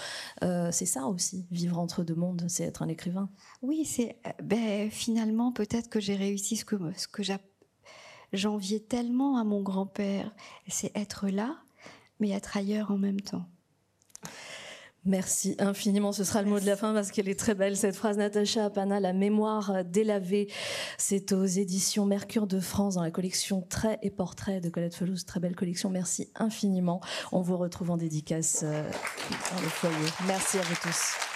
c'est 0.40 0.86
ça 0.86 1.06
aussi, 1.06 1.46
vivre 1.50 1.78
entre 1.78 2.02
deux 2.02 2.14
mondes, 2.14 2.44
c'est 2.48 2.64
être 2.64 2.82
un 2.82 2.88
écrivain. 2.88 3.28
Oui, 3.62 3.84
c'est 3.84 4.16
ben, 4.42 4.90
finalement 4.90 5.52
peut-être 5.52 5.88
que 5.88 6.00
j'ai 6.00 6.16
réussi 6.16 6.56
ce 6.56 6.64
que 6.64 7.22
j'enviais 8.32 8.80
tellement 8.80 9.38
à 9.38 9.44
mon 9.44 9.62
grand-père, 9.62 10.34
c'est 10.68 10.96
être 10.96 11.28
là, 11.28 11.56
mais 12.18 12.30
être 12.30 12.56
ailleurs 12.56 12.90
en 12.90 12.98
même 12.98 13.20
temps. 13.20 13.46
Merci 15.06 15.54
infiniment. 15.58 16.12
Ce 16.12 16.24
sera 16.24 16.40
le 16.42 16.48
mot 16.48 16.58
de 16.58 16.64
la 16.64 16.76
fin 16.76 16.94
parce 16.94 17.10
qu'elle 17.10 17.28
est 17.28 17.38
très 17.38 17.54
belle 17.54 17.76
cette 17.76 17.94
phrase. 17.94 18.16
Natacha 18.16 18.66
Apana, 18.66 19.00
La 19.00 19.12
mémoire 19.12 19.84
délavée. 19.84 20.48
C'est 20.96 21.32
aux 21.32 21.44
éditions 21.44 22.06
Mercure 22.06 22.46
de 22.46 22.58
France 22.58 22.94
dans 22.94 23.02
la 23.02 23.10
collection 23.10 23.60
Traits 23.60 23.98
et 24.02 24.10
Portraits 24.10 24.62
de 24.62 24.70
Colette 24.70 24.94
Felouz. 24.94 25.26
Très 25.26 25.40
belle 25.40 25.56
collection. 25.56 25.90
Merci 25.90 26.30
infiniment. 26.34 27.00
On 27.32 27.42
vous 27.42 27.58
retrouve 27.58 27.90
en 27.90 27.96
dédicace 27.98 28.62
euh, 28.64 28.82
dans 29.54 29.60
le 29.60 29.68
foyer. 29.68 29.94
Merci 30.26 30.58
à 30.58 30.62
vous 30.62 30.76
tous. 30.82 31.33